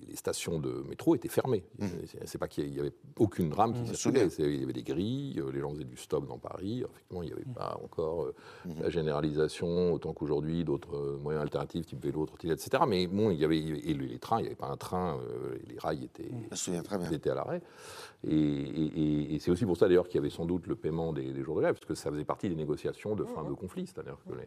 les 0.09 0.17
stations 0.17 0.59
de 0.59 0.85
métro 0.89 1.15
étaient 1.15 1.29
fermées. 1.29 1.65
C'est- 1.81 2.27
C'est 2.27 2.39
pas 2.39 2.49
qu'il 2.49 2.75
y 2.75 2.81
avait 2.81 2.93
aucune 3.19 3.53
rame 3.53 3.73
qui 3.73 3.81
me 3.81 3.95
circulait. 3.95 4.27
Il 4.39 4.61
y 4.61 4.65
avait 4.65 4.73
des 4.73 4.83
grilles, 4.83 5.39
euh, 5.41 5.53
les 5.53 5.61
gens 5.61 5.71
faisaient 5.71 5.85
du 5.85 5.97
stop 5.97 6.27
dans 6.27 6.39
Paris. 6.39 6.81
Effectivement, 6.85 7.23
il 7.23 7.27
n'y 7.27 7.33
avait 7.33 7.45
pas 7.55 7.79
encore 7.85 8.25
euh, 8.25 8.35
la 8.81 8.91
généralisation 8.91 9.93
autant 9.93 10.13
qu'aujourd'hui 10.13 10.65
d'autres 10.65 10.97
euh, 10.97 11.19
moyens 11.19 11.43
alternatifs 11.43 11.87
type 11.87 12.03
vélo, 12.03 12.27
trottinette, 12.27 12.61
etc. 12.67 12.83
Mais 12.89 13.07
bon, 13.07 13.31
il 13.31 13.39
y 13.39 13.45
avait 13.45 13.59
et 13.59 13.95
les, 13.95 14.07
les 14.09 14.19
trains, 14.19 14.39
il 14.39 14.43
n'y 14.43 14.47
avait 14.49 14.57
pas 14.57 14.67
un 14.73 14.77
train, 14.77 15.19
euh, 15.19 15.59
les 15.69 15.79
rails 15.79 16.05
étaient, 16.05 16.31
étaient 17.13 17.31
à 17.31 17.35
l'arrêt. 17.35 17.63
Et, 18.25 18.35
et- 18.37 19.35
et 19.35 19.39
c'est 19.41 19.51
aussi 19.51 19.67
pour 19.67 19.77
ça 19.77 19.89
d'ailleurs 19.89 20.07
qu'il 20.07 20.17
y 20.17 20.19
avait 20.19 20.31
sans 20.31 20.45
doute 20.47 20.67
le 20.69 20.77
paiement 20.77 21.13
des, 21.13 21.33
des 21.33 21.43
jours 21.43 21.57
de 21.57 21.63
grève, 21.63 21.75
parce 21.75 21.87
que 21.87 21.95
ça 21.95 22.11
faisait 22.11 22.25
partie 22.25 22.49
des 22.49 22.55
négociations 22.55 23.15
de 23.17 23.25
fin 23.25 23.43
de 23.43 23.53
conflit. 23.53 23.87
C'est-à-dire 23.87 24.17
que 24.29 24.35
les- 24.35 24.45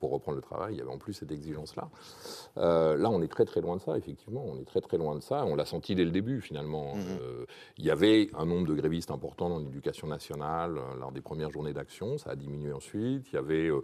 pour 0.00 0.10
reprendre 0.10 0.36
le 0.36 0.42
travail, 0.42 0.74
il 0.74 0.78
y 0.78 0.80
avait 0.80 0.90
en 0.90 0.98
plus 0.98 1.12
cette 1.12 1.30
exigence-là. 1.32 1.88
Euh, 2.56 2.96
là, 2.96 3.10
on 3.10 3.20
est 3.20 3.28
très 3.28 3.44
très 3.44 3.60
loin 3.60 3.76
de 3.76 3.82
ça, 3.82 3.98
effectivement. 3.98 4.44
On 4.46 4.58
est 4.58 4.64
très 4.64 4.80
très 4.80 4.96
loin 4.96 5.14
de 5.14 5.20
ça. 5.20 5.44
On 5.44 5.56
l'a 5.56 5.64
senti 5.66 5.94
dès 5.94 6.04
le 6.04 6.10
début, 6.10 6.40
finalement. 6.40 6.94
Euh, 7.20 7.44
il 7.76 7.84
y 7.84 7.90
avait 7.90 8.30
un 8.36 8.46
nombre 8.46 8.66
de 8.66 8.74
grévistes 8.74 9.10
important 9.10 9.48
dans 9.50 9.58
l'éducation 9.58 10.06
nationale 10.06 10.78
euh, 10.78 10.98
lors 10.98 11.12
des 11.12 11.20
premières 11.20 11.50
journées 11.50 11.74
d'action. 11.74 12.16
Ça 12.18 12.30
a 12.30 12.36
diminué 12.36 12.72
ensuite. 12.72 13.26
Il 13.30 13.34
y 13.34 13.38
avait, 13.38 13.68
euh, 13.68 13.82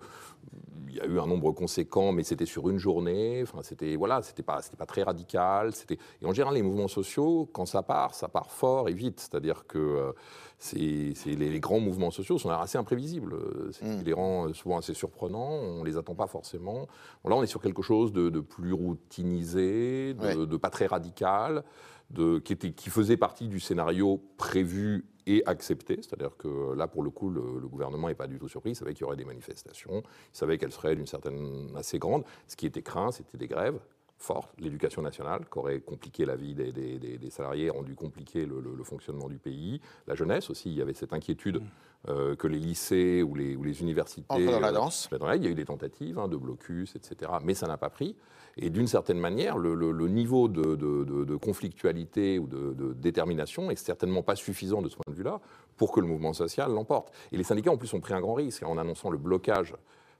il 0.88 0.95
y 0.97 1.01
a 1.01 1.07
eu 1.07 1.18
un 1.18 1.26
nombre 1.26 1.53
conséquent, 1.53 2.12
mais 2.12 2.22
c'était 2.22 2.47
sur 2.47 2.68
une 2.70 2.78
journée. 2.78 3.42
Enfin, 3.42 3.62
c'était 3.62 3.97
voilà, 3.97 4.22
c'était 4.22 4.42
pas, 4.42 4.62
c'était 4.62 4.76
pas 4.76 4.86
très 4.86 5.03
radical. 5.03 5.74
C'était 5.74 5.99
et 6.22 6.26
en 6.26 6.32
général 6.32 6.55
les 6.55 6.62
mouvements 6.62 6.88
sociaux, 6.88 7.49
quand 7.53 7.66
ça 7.66 7.82
part, 7.82 8.14
ça 8.14 8.28
part 8.28 8.51
fort 8.51 8.88
et 8.88 8.95
vite. 8.95 9.28
C'est-à-dire 9.35 9.66
que 9.66 9.78
euh, 9.78 10.12
c'est, 10.59 11.12
c'est- 11.16 11.35
les, 11.35 11.51
les 11.51 11.59
grands 11.59 11.80
mouvements 11.80 12.12
sociaux 12.12 12.39
sont 12.39 12.51
assez 12.51 12.78
imprévisibles. 12.78 13.35
Euh, 13.35 13.70
C'est 13.72 13.85
ce 13.85 13.99
qui 13.99 14.05
les 14.05 14.12
rend 14.12 14.47
euh, 14.49 14.53
souvent 14.53 14.78
assez 14.78 14.95
surprenants. 14.95 15.51
On 15.51 15.82
les 15.82 15.97
attend 15.97 16.14
pas 16.14 16.28
forcément. 16.28 16.87
Bon, 17.24 17.30
là, 17.30 17.37
on 17.37 17.43
est 17.43 17.49
sur 17.49 17.61
quelque 17.61 17.82
chose 17.82 18.12
de, 18.12 18.30
de 18.30 18.39
plus 18.39 18.72
routinisé, 18.72 20.14
de, 20.14 20.20
Ouais. 20.24 20.47
de 20.47 20.57
pas 20.57 20.70
très 20.70 20.87
radical, 20.87 21.64
de, 22.11 22.39
qui, 22.39 22.53
était, 22.53 22.70
qui 22.72 22.91
faisait 22.91 23.16
partie 23.16 23.49
du 23.49 23.59
scénario 23.59 24.22
prévu 24.37 25.05
et 25.26 25.43
accepté. 25.47 25.97
C'est-à-dire 25.97 26.37
que 26.37 26.74
là, 26.74 26.87
pour 26.87 27.03
le 27.03 27.11
coup, 27.11 27.30
le, 27.30 27.59
le 27.61 27.66
gouvernement 27.66 28.07
n'est 28.07 28.14
pas 28.14 28.28
du 28.28 28.39
tout 28.39 28.47
surpris. 28.49 28.70
Il 28.70 28.76
savait 28.76 28.93
qu'il 28.95 29.03
y 29.03 29.05
aurait 29.05 29.16
des 29.16 29.24
manifestations. 29.24 30.03
Il 30.32 30.37
savait 30.39 30.59
qu'elles 30.59 30.70
seraient 30.70 30.95
d'une 30.95 31.07
certaine 31.09 31.72
assez 31.76 31.99
grande. 31.99 32.22
Ce 32.47 32.55
qui 32.55 32.66
était 32.66 32.82
craint, 32.82 33.11
c'était 33.11 33.37
des 33.39 33.49
grèves 33.49 33.80
fortes, 34.19 34.51
l'éducation 34.59 35.03
nationale, 35.03 35.45
qui 35.51 35.59
aurait 35.59 35.81
compliqué 35.81 36.25
la 36.25 36.37
vie 36.37 36.55
des, 36.55 36.73
des- 36.73 36.99
des- 36.99 37.19
des 37.19 37.31
salariés, 37.31 37.69
rendu 37.71 37.95
compliqué 37.95 38.47
le, 38.47 38.61
le- 38.61 38.75
le 38.75 38.85
fonctionnement 38.85 39.29
du 39.29 39.39
pays. 39.39 39.81
La 40.07 40.15
jeunesse 40.15 40.51
aussi, 40.51 40.71
il 40.71 40.77
y 40.77 40.83
avait 40.83 40.95
cette 40.95 41.12
inquiétude 41.12 41.61
euh, 42.09 42.37
que 42.37 42.47
les 42.47 42.59
lycées 42.59 43.23
ou 43.23 43.35
les, 43.35 43.57
ou 43.57 43.65
les 43.65 43.81
universités... 43.83 44.25
Entrent 44.29 44.45
dans 44.53 44.61
la 44.61 44.69
euh, 44.69 44.73
danse. 44.73 45.09
règle. 45.12 45.45
Il 45.45 45.47
y 45.47 45.49
a 45.49 45.51
eu 45.51 45.55
des 45.55 45.65
tentatives 45.65 46.19
hein, 46.19 46.29
de 46.29 46.37
blocus, 46.37 46.95
etc. 46.97 47.33
Mais 47.43 47.55
ça 47.55 47.67
n'a 47.67 47.77
pas 47.77 47.91
pris. 47.91 48.15
Et 48.57 48.71
d'une 48.71 48.87
certaine 48.87 49.19
manière, 49.19 49.59
le, 49.59 49.75
le- 49.75 49.91
le 49.91 50.09
niveau 50.09 50.49
de, 50.49 50.75
de- 50.77 51.05
de- 51.05 51.25
de 51.25 51.37
conflictualité 51.37 52.39
ou 52.39 52.47
de, 52.47 52.73
de 52.73 52.93
détermination 52.93 53.71
est 53.71 53.77
certainement 53.77 54.23
pas 54.23 54.37
suffisant 54.37 54.81
de 54.81 54.89
ce 54.89 54.97
point 54.97 55.11
de 55.12 55.17
vue-là 55.17 55.41
pour 55.77 55.93
que 55.93 56.01
le 56.01 56.07
mouvement 56.07 56.33
social 56.33 56.71
l'emporte. 56.73 57.12
Et 57.33 57.37
les 57.37 57.43
syndicats, 57.45 57.73
en 57.73 57.77
plus, 57.77 57.93
ont 57.95 58.01
pris 58.01 58.15
un 58.15 58.21
grand 58.21 58.35
risque 58.35 58.62
en 58.62 58.79
annonçant 58.79 59.11
le 59.11 59.19
blocage. 59.19 59.75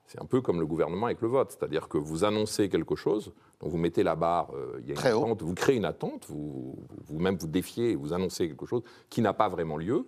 C'est 0.07 0.21
un 0.21 0.27
peu 0.27 0.41
comme 0.41 0.61
le 0.61 0.67
gouvernement 0.67 1.07
avec 1.07 1.21
le 1.23 1.29
vote, 1.29 1.51
c'est-à-dire 1.51 1.89
que 1.89 1.97
vous 1.97 2.25
annoncez 2.25 2.69
quelque 2.69 2.95
chose, 2.95 3.33
donc 3.61 3.71
vous 3.71 3.79
mettez 3.79 4.03
la 4.03 4.17
barre, 4.17 4.51
euh, 4.55 4.79
il 4.81 4.87
y 4.87 4.91
a 4.91 4.91
une 4.91 4.97
Très 4.97 5.13
haut. 5.13 5.35
vous 5.39 5.55
créez 5.55 5.77
une 5.77 5.87
attente, 5.87 6.27
vous, 6.29 6.77
vous-même 7.07 7.37
vous 7.37 7.47
défiez, 7.47 7.95
vous 7.95 8.13
annoncez 8.13 8.49
quelque 8.49 8.67
chose 8.67 8.83
qui 9.09 9.23
n'a 9.23 9.33
pas 9.33 9.49
vraiment 9.49 9.79
lieu, 9.79 10.07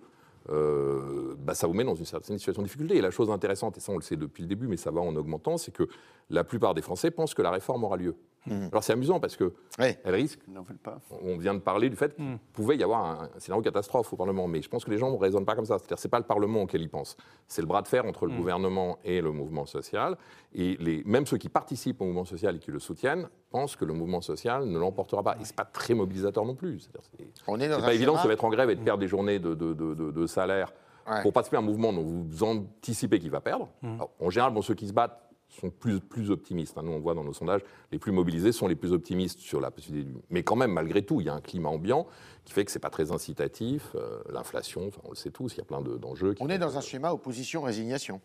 euh, 0.49 1.35
bah, 1.39 1.53
ça 1.53 1.67
vous 1.67 1.73
met 1.73 1.83
dans 1.83 1.95
une 1.95 2.05
certaine 2.05 2.37
situation 2.37 2.61
de 2.61 2.67
difficulté. 2.67 2.95
Et 2.95 3.01
la 3.01 3.11
chose 3.11 3.29
intéressante, 3.29 3.77
et 3.77 3.79
ça 3.79 3.91
on 3.91 3.97
le 3.97 4.01
sait 4.01 4.15
depuis 4.15 4.43
le 4.43 4.47
début, 4.47 4.67
mais 4.67 4.77
ça 4.77 4.91
va 4.91 5.01
en 5.01 5.15
augmentant, 5.15 5.57
c'est 5.57 5.71
que 5.71 5.87
la 6.29 6.43
plupart 6.43 6.73
des 6.73 6.81
Français 6.81 7.11
pensent 7.11 7.33
que 7.33 7.41
la 7.41 7.51
réforme 7.51 7.83
aura 7.83 7.97
lieu. 7.97 8.15
Alors 8.49 8.81
c'est 8.83 8.93
amusant 8.93 9.19
parce 9.19 9.35
que 9.35 9.53
Ouais. 9.77 9.99
elle 10.05 10.15
risque 10.15 10.39
Ils 10.47 10.53
n'en 10.53 10.61
veulent 10.61 10.77
pas. 10.77 10.99
on 11.21 11.37
vient 11.37 11.53
de 11.53 11.59
parler 11.59 11.89
du 11.89 11.97
fait 11.97 12.15
qu'il 12.15 12.37
pouvait 12.53 12.77
y 12.77 12.83
avoir 12.83 13.03
un, 13.03 13.29
un 13.35 13.39
scénario 13.39 13.61
catastrophe 13.61 14.13
au 14.13 14.15
Parlement, 14.15 14.47
mais 14.47 14.61
je 14.61 14.69
pense 14.69 14.85
que 14.85 14.89
les 14.91 14.97
gens 14.97 15.11
ne 15.11 15.17
raisonnent 15.17 15.45
pas 15.45 15.55
comme 15.55 15.65
ça. 15.65 15.77
C'est-à-dire, 15.77 15.99
c'est 15.99 16.07
pas 16.07 16.17
le 16.19 16.23
Parlement 16.25 16.61
auquel 16.61 16.81
ils 16.81 16.89
pensent. 16.89 17.17
C'est 17.49 17.61
le 17.61 17.67
bras 17.67 17.81
de 17.81 17.87
fer 17.89 18.05
entre 18.05 18.25
le 18.25 18.33
gouvernement 18.35 18.99
et 19.03 19.19
le 19.19 19.31
mouvement 19.31 19.65
social. 19.65 20.17
Et 20.53 20.77
les, 20.79 21.03
même 21.05 21.25
ceux 21.25 21.37
qui 21.37 21.49
participent 21.49 22.01
au 22.01 22.05
mouvement 22.05 22.23
social 22.25 22.55
et 22.55 22.59
qui 22.59 22.71
le 22.71 22.79
soutiennent 22.79 23.27
pensent 23.49 23.75
que 23.75 23.83
le 23.85 23.93
mouvement 23.93 24.21
social 24.21 24.65
ne 24.65 24.79
l'emportera 24.79 25.23
pas. 25.23 25.35
Et 25.41 25.43
c'est 25.45 25.55
pas 25.55 25.65
très 25.65 25.93
mobilisateur 25.93 26.45
non 26.45 26.55
plus. 26.55 26.89
On 27.47 27.59
est 27.59 27.67
dans 27.67 27.81
pas 27.81 27.93
évident 27.93 28.13
de 28.15 28.19
se 28.19 28.27
mettre 28.29 28.45
en 28.45 28.49
grève 28.49 28.69
et 28.69 28.75
de 28.75 28.81
perdre 28.83 29.01
des 29.01 29.07
journées 29.09 29.39
de, 29.39 29.53
de- 29.55 29.73
de- 29.73 29.93
de- 29.93 30.11
de 30.11 30.27
salaire 30.27 30.71
Ouais. 31.09 31.21
pour 31.21 31.31
participer 31.31 31.55
à 31.55 31.59
un 31.59 31.63
mouvement 31.63 31.93
dont 31.93 32.03
vous 32.03 32.43
anticipez 32.43 33.19
qu'il 33.19 33.31
va 33.31 33.39
perdre. 33.39 33.69
Alors, 33.81 34.09
en 34.19 34.29
général, 34.29 34.53
bon, 34.53 34.61
ceux 34.61 34.73
qui 34.73 34.87
se 34.89 34.93
battent 34.93 35.17
sont 35.49 35.69
plus, 35.69 35.99
plus 35.99 36.29
optimistes. 36.31 36.77
hein. 36.77 36.83
Nous, 36.83 36.91
on 36.91 36.99
voit 36.99 37.13
dans 37.13 37.23
nos 37.23 37.33
sondages, 37.33 37.61
les 37.91 37.99
plus 37.99 38.11
mobilisés 38.11 38.51
sont 38.51 38.67
les 38.67 38.75
plus 38.75 38.91
optimistes 38.91 39.39
sur 39.39 39.59
la 39.61 39.71
possibilité 39.71 40.11
du... 40.11 40.17
Mais 40.29 40.43
quand 40.43 40.55
même, 40.55 40.71
malgré 40.71 41.01
tout, 41.03 41.21
il 41.21 41.27
y 41.27 41.29
a 41.29 41.33
un 41.33 41.41
climat 41.41 41.69
ambiant 41.69 42.05
qui 42.45 42.53
fait 42.53 42.65
que 42.65 42.71
c'est 42.71 42.79
pas 42.79 42.89
très 42.89 43.11
incitatif. 43.11 43.91
Euh, 43.95 44.19
L'inflation, 44.29 44.87
enfin, 44.87 45.01
on 45.05 45.09
le 45.09 45.15
sait 45.15 45.31
tous, 45.31 45.53
il 45.55 45.57
y 45.57 45.61
a 45.61 45.65
plein 45.65 45.81
de- 45.81 45.97
d'enjeux. 45.97 46.35
On 46.39 46.49
est 46.49 46.57
dans 46.59 46.77
un 46.77 46.81
schéma 46.81 47.11
opposition-résignation. 47.11 48.21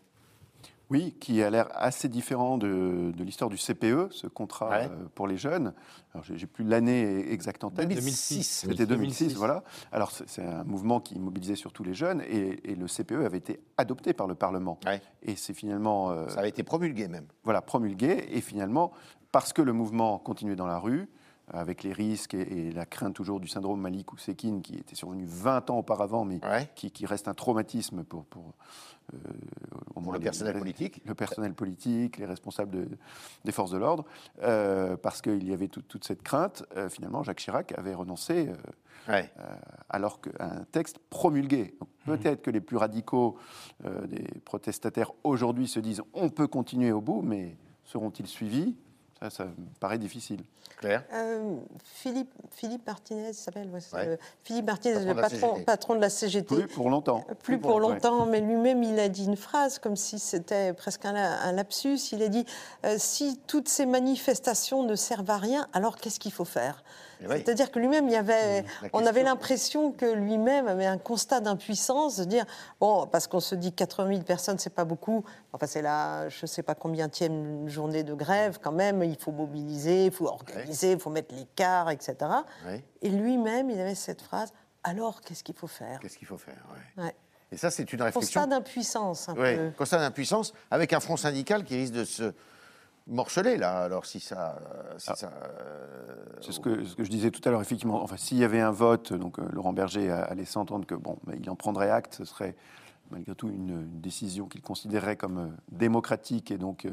Oui, 0.93 1.15
qui 1.19 1.41
a 1.43 1.49
l'air 1.49 1.67
assez 1.73 2.07
différent 2.07 2.57
de, 2.57 3.11
de 3.15 3.23
l'histoire 3.23 3.49
du 3.49 3.57
CPE, 3.57 4.11
ce 4.11 4.27
contrat 4.27 4.69
Ouais. 4.69 4.87
euh, 4.89 5.05
pour 5.15 5.27
les 5.27 5.35
jeunes. 5.37 5.73
Alors, 6.13 6.23
j'ai 6.23 6.45
plus 6.47 6.63
l'année 6.63 7.29
exacte 7.31 7.63
en 7.63 7.71
tête. 7.71 7.89
2006. 7.89 8.65
C'était 8.69 8.85
2006, 8.85 9.23
2006. 9.25 9.35
voilà. 9.37 9.63
Alors, 9.91 10.11
c'est 10.11 10.29
c'est 10.29 10.43
un 10.45 10.63
mouvement 10.63 10.99
qui 10.99 11.19
mobilisait 11.19 11.55
surtout 11.55 11.83
les 11.83 11.93
jeunes 11.95 12.21
et, 12.21 12.71
et 12.71 12.75
le 12.75 12.85
CPE 12.87 13.25
avait 13.25 13.39
été 13.39 13.59
adopté 13.77 14.13
par 14.13 14.27
le 14.27 14.35
Parlement. 14.35 14.79
Ouais. 14.85 15.01
Et 15.23 15.35
c'est 15.35 15.53
finalement 15.53 16.11
euh, 16.11 16.27
Ça 16.29 16.39
avait 16.39 16.49
été 16.49 16.63
promulgué 16.63 17.07
même. 17.07 17.25
voilà, 17.43 17.61
promulgué. 17.61 18.25
Et 18.31 18.41
finalement, 18.41 18.91
parce 19.31 19.51
que 19.51 19.61
le 19.63 19.73
mouvement 19.73 20.19
continuait 20.19 20.55
dans 20.55 20.67
la 20.67 20.77
rue, 20.77 21.09
avec 21.49 21.83
les 21.83 21.91
risques 21.93 22.33
et, 22.33 22.67
et 22.67 22.71
la 22.71 22.85
crainte 22.85 23.13
toujours 23.15 23.39
du 23.39 23.47
syndrome 23.47 23.81
Malik 23.81 24.13
Oussekine, 24.13 24.61
qui 24.61 24.75
était 24.75 24.95
survenu 24.95 25.25
20 25.25 25.69
ans 25.69 25.79
auparavant, 25.79 26.23
mais 26.25 26.39
Ouais. 26.45 26.69
qui, 26.75 26.89
qui 26.91 27.05
reste 27.05 27.27
un 27.27 27.33
traumatisme 27.33 28.03
pour, 28.05 28.25
pour, 28.25 28.53
euh, 29.13 29.17
au 29.95 29.99
le 30.13 30.17
les- 30.19 30.23
personnel 30.23 30.53
les- 30.53 30.59
politique. 30.59 31.01
Le 31.05 31.13
personnel 31.13 31.53
politique, 31.53 32.17
les 32.17 32.25
responsables 32.25 32.71
de- 32.71 32.87
des 33.43 33.51
forces 33.51 33.71
de 33.71 33.77
l'ordre, 33.77 34.05
euh, 34.41 34.95
parce 34.95 35.21
qu'il 35.21 35.47
y 35.47 35.53
avait 35.53 35.67
tout- 35.67 35.81
toute 35.81 36.05
cette 36.05 36.23
crainte. 36.23 36.63
euh, 36.77 36.87
finalement, 36.89 37.23
Jacques 37.23 37.39
Chirac 37.39 37.77
avait 37.77 37.93
renoncé 37.93 38.49
Ouais. 39.09 39.29
alors 39.89 40.21
qu'un 40.21 40.63
texte 40.71 40.97
promulgué. 41.09 41.75
Donc, 41.79 41.89
Peut-être 42.19 42.41
que 42.41 42.51
les 42.51 42.61
plus 42.61 42.77
radicaux 42.77 43.37
des 43.83 44.23
protestataires 44.45 45.11
aujourd'hui 45.23 45.67
se 45.67 45.79
disent 45.79 46.01
on 46.13 46.29
peut 46.29 46.47
continuer 46.47 46.91
au 46.91 47.01
bout, 47.01 47.21
mais 47.21 47.57
seront-ils 47.85 48.27
suivis? 48.27 48.75
Ça, 49.23 49.29
ça 49.29 49.45
me 49.45 49.51
paraît 49.79 49.97
difficile. 49.97 50.41
Claire 50.77 51.03
Euh, 51.13 51.55
Philippe, 51.83 52.31
Philippe 52.51 52.85
Martinez 52.85 53.29
il 53.29 53.33
s'appelle. 53.33 53.69
ouais, 53.69 53.79
Ouais. 53.93 54.19
Philippe 54.43 54.65
Martinez, 54.65 54.95
Patron 54.95 55.05
le 55.07 55.13
de 55.13 55.15
la 55.21 55.29
patron, 55.29 55.47
CGT. 55.53 55.65
patron 55.65 55.95
de 55.95 56.01
la 56.01 56.09
CGT. 56.09 56.55
Plus 56.55 56.67
pour 56.67 56.89
longtemps. 56.89 57.25
Plus 57.43 57.57
pour 57.59 57.79
longtemps, 57.79 58.25
mais 58.25 58.41
lui-même, 58.41 58.83
il 58.83 58.99
a 58.99 59.07
dit 59.07 59.25
une 59.25 59.37
phrase 59.37 59.79
comme 59.79 59.95
si 59.95 60.19
c'était 60.19 60.73
presque 60.73 61.05
un, 61.05 61.15
un 61.15 61.51
lapsus. 61.53 61.97
Il 62.11 62.21
a 62.23 62.27
dit 62.27 62.45
euh, 62.85 62.95
si 62.97 63.39
toutes 63.47 63.69
ces 63.69 63.85
manifestations 63.85 64.83
ne 64.83 64.95
servent 64.95 65.29
à 65.29 65.37
rien, 65.37 65.67
alors 65.73 65.95
qu'est-ce 65.97 66.19
qu'il 66.19 66.33
faut 66.33 66.45
faire? 66.45 66.83
Oui. 67.29 67.35
C'est-à-dire 67.37 67.71
que 67.71 67.79
lui-même, 67.79 68.07
il 68.07 68.13
y 68.13 68.17
avait, 68.17 68.61
la 68.81 68.89
on 68.93 69.05
avait 69.05 69.23
l'impression 69.23 69.91
que 69.91 70.05
lui-même 70.05 70.67
avait 70.67 70.85
un 70.85 70.97
constat 70.97 71.39
d'impuissance, 71.39 72.17
de 72.17 72.25
dire 72.25 72.45
bon, 72.79 73.07
parce 73.07 73.27
qu'on 73.27 73.39
se 73.39 73.55
dit 73.55 73.71
80 73.73 74.07
000 74.09 74.21
personnes, 74.21 74.59
c'est 74.59 74.69
pas 74.73 74.85
beaucoup. 74.85 75.23
Enfin, 75.53 75.67
c'est 75.67 75.81
la, 75.81 76.29
je 76.29 76.45
sais 76.45 76.63
pas 76.63 76.75
combien 76.75 77.09
tième 77.09 77.67
journée 77.69 78.03
de 78.03 78.13
grève 78.13 78.59
quand 78.61 78.71
même. 78.71 79.03
Il 79.03 79.17
faut 79.17 79.31
mobiliser, 79.31 80.05
il 80.05 80.11
faut 80.11 80.27
organiser, 80.27 80.93
il 80.93 80.99
faut 80.99 81.09
mettre 81.09 81.33
les 81.35 81.45
cars, 81.55 81.89
etc. 81.91 82.15
Et 83.01 83.09
lui-même, 83.09 83.69
il 83.69 83.79
avait 83.79 83.95
cette 83.95 84.21
phrase 84.21 84.51
alors 84.83 85.21
qu'est-ce 85.21 85.43
qu'il 85.43 85.55
faut 85.55 85.67
faire? 85.67 85.99
Qu'est-ce 85.99 86.17
qu'il 86.17 86.27
faut 86.27 86.37
faire 86.37 86.61
ouais. 86.97 87.03
Ouais. 87.05 87.15
Et 87.53 87.57
ça, 87.57 87.69
c'est 87.69 87.93
une 87.93 88.01
réflexion. 88.01 88.41
Constat 88.41 88.47
d'impuissance, 88.47 89.29
un 89.29 89.35
Ouais, 89.35 89.55
peu. 89.57 89.71
constat 89.77 89.99
d'impuissance, 89.99 90.53
avec 90.71 90.91
un 90.91 90.99
front 90.99 91.17
syndical 91.17 91.63
qui 91.63 91.75
risque 91.75 91.93
de 91.93 92.03
se 92.03 92.33
morceler, 93.07 93.57
là. 93.57 93.79
Alors, 93.83 94.05
si 94.05 94.19
ça. 94.19 94.59
Si 94.97 95.09
Ah. 95.11 95.15
ça 95.15 95.31
euh, 95.31 96.15
C'est 96.41 96.51
ce 96.51 96.59
que, 96.59 96.83
ce 96.83 96.95
que 96.95 97.03
je 97.03 97.09
disais 97.09 97.31
tout 97.31 97.41
à 97.47 97.51
l'heure, 97.51 97.61
effectivement. 97.61 98.01
Enfin, 98.03 98.17
s'il 98.17 98.37
y 98.37 98.43
avait 98.43 98.61
un 98.61 98.71
vote, 98.71 99.13
donc 99.13 99.39
euh, 99.39 99.43
Laurent 99.51 99.73
Berger 99.73 100.09
a, 100.09 100.23
a 100.23 100.33
laissé 100.35 100.57
entendre 100.57 100.85
que 100.85 100.95
bon, 100.95 101.17
il 101.39 101.49
en 101.49 101.55
prendrait 101.55 101.89
acte, 101.89 102.15
ce 102.15 102.25
serait 102.25 102.55
malgré 103.11 103.35
tout 103.35 103.49
une, 103.49 103.69
une 103.69 104.01
décision 104.01 104.47
qu'il 104.47 104.61
considérerait 104.61 105.17
comme 105.17 105.37
euh, 105.37 105.47
démocratique 105.71 106.51
et 106.51 106.57
donc 106.57 106.85
euh, 106.85 106.91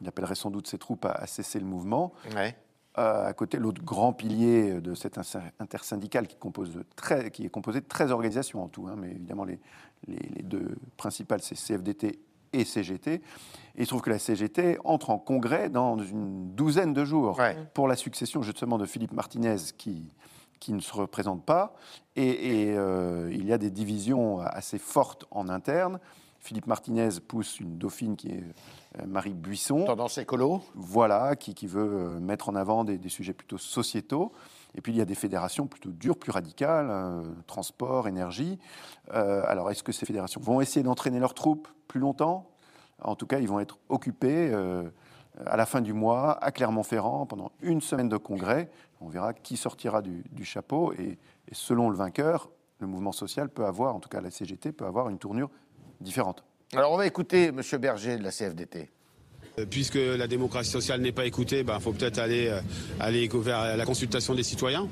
il 0.00 0.08
appellerait 0.08 0.34
sans 0.34 0.50
doute 0.50 0.66
ses 0.66 0.78
troupes 0.78 1.04
à, 1.04 1.12
à 1.12 1.26
cesser 1.26 1.58
le 1.60 1.66
mouvement. 1.66 2.12
ouais. 2.34 2.56
Euh, 2.98 3.24
à 3.26 3.32
côté, 3.32 3.56
l'autre 3.56 3.82
grand 3.82 4.12
pilier 4.12 4.82
de 4.82 4.92
cette 4.94 5.16
inter- 5.16 5.38
intersyndical 5.60 6.26
qui, 6.28 6.36
compose 6.36 6.78
très, 6.94 7.30
qui 7.30 7.46
est 7.46 7.48
composé 7.48 7.80
de 7.80 7.86
13 7.86 8.10
organisations 8.12 8.62
en 8.62 8.68
tout, 8.68 8.86
hein, 8.86 8.96
mais 8.98 9.12
évidemment 9.12 9.44
les, 9.44 9.58
les, 10.08 10.18
les 10.18 10.42
deux 10.42 10.76
principales, 10.98 11.40
c'est 11.40 11.54
CFDT 11.54 12.18
et 12.52 12.64
CGT. 12.64 13.14
Et 13.14 13.20
il 13.78 13.84
se 13.84 13.88
trouve 13.90 14.02
que 14.02 14.10
la 14.10 14.18
CGT 14.18 14.78
entre 14.84 15.10
en 15.10 15.18
congrès 15.18 15.70
dans 15.70 15.98
une 15.98 16.54
douzaine 16.54 16.92
de 16.92 17.04
jours 17.04 17.38
Ouais. 17.38 17.56
pour 17.74 17.88
la 17.88 17.96
succession 17.96 18.42
justement 18.42 18.78
de 18.78 18.84
Philippe 18.86 19.12
Martinez 19.12 19.56
qui, 19.78 20.10
qui 20.60 20.72
ne 20.72 20.80
se 20.80 20.92
représente 20.92 21.44
pas. 21.44 21.74
Et, 22.16 22.68
et, 22.68 22.76
euh, 22.76 23.30
il 23.32 23.46
y 23.46 23.52
a 23.52 23.58
des 23.58 23.70
divisions 23.70 24.40
assez 24.40 24.78
fortes 24.78 25.24
en 25.30 25.48
interne. 25.48 25.98
Philippe 26.40 26.66
Martinez 26.66 27.08
pousse 27.26 27.60
une 27.60 27.78
dauphine 27.78 28.16
qui 28.16 28.28
est 28.28 28.42
euh, 28.98 29.06
Marie 29.06 29.32
Buisson. 29.32 29.84
Tendance 29.84 30.18
écolo. 30.18 30.60
Voilà, 30.74 31.36
qui, 31.36 31.54
qui 31.54 31.66
veut 31.68 31.88
euh, 32.16 32.18
mettre 32.20 32.48
en 32.48 32.56
avant 32.56 32.82
des, 32.84 32.98
des 32.98 33.08
sujets 33.08 33.32
plutôt 33.32 33.58
sociétaux. 33.58 34.32
Et 34.74 34.80
puis 34.80 34.92
il 34.92 34.96
y 34.96 35.00
a 35.00 35.04
des 35.04 35.14
fédérations 35.14 35.66
plutôt 35.66 35.90
dures, 35.90 36.16
plus 36.16 36.30
radicales, 36.30 36.88
euh, 36.90 37.22
transport, 37.46 38.08
énergie. 38.08 38.58
Euh, 39.12 39.42
alors 39.46 39.70
est-ce 39.70 39.82
que 39.82 39.92
ces 39.92 40.06
fédérations 40.06 40.40
vont 40.40 40.60
essayer 40.60 40.82
d'entraîner 40.82 41.18
leurs 41.18 41.34
troupes 41.34 41.68
plus 41.88 42.00
longtemps? 42.00 42.50
En 43.02 43.16
tout 43.16 43.26
cas, 43.26 43.38
ils 43.38 43.48
vont 43.48 43.60
être 43.60 43.78
occupés 43.88 44.50
euh, 44.52 44.88
à 45.46 45.56
la 45.56 45.66
fin 45.66 45.80
du 45.80 45.92
mois 45.92 46.42
à 46.42 46.52
Clermont-Ferrand 46.52 47.26
pendant 47.26 47.52
une 47.60 47.80
semaine 47.80 48.08
de 48.08 48.16
congrès. 48.16 48.70
On 49.00 49.08
verra 49.08 49.34
qui 49.34 49.56
sortira 49.56 50.00
du, 50.00 50.24
du 50.30 50.44
chapeau 50.44 50.92
et, 50.94 51.18
et 51.48 51.54
selon 51.54 51.90
le 51.90 51.96
vainqueur, 51.96 52.50
le 52.78 52.86
mouvement 52.86 53.12
social 53.12 53.48
peut 53.48 53.64
avoir, 53.64 53.94
en 53.94 54.00
tout 54.00 54.08
cas 54.08 54.20
la 54.20 54.30
CGT, 54.30 54.72
peut 54.72 54.86
avoir 54.86 55.08
une 55.08 55.18
tournure 55.18 55.50
différente. 56.00 56.44
Alors 56.74 56.92
on 56.92 56.96
va 56.96 57.06
écouter 57.06 57.46
M. 57.46 57.60
Berger 57.78 58.16
de 58.16 58.22
la 58.22 58.30
CFDT. 58.30 58.90
Euh, 59.58 59.66
Puisque 59.68 59.96
la 59.96 60.26
démocratie 60.26 60.70
sociale 60.70 61.00
n'est 61.00 61.12
pas 61.12 61.26
écoutée, 61.26 61.64
il 61.66 61.80
faut 61.80 61.92
peut-être 61.92 62.18
aller, 62.18 62.48
euh, 62.48 62.60
aller 63.00 63.28
vers 63.32 63.76
la 63.76 63.84
consultation 63.84 64.34
des 64.34 64.42
citoyens. 64.42 64.88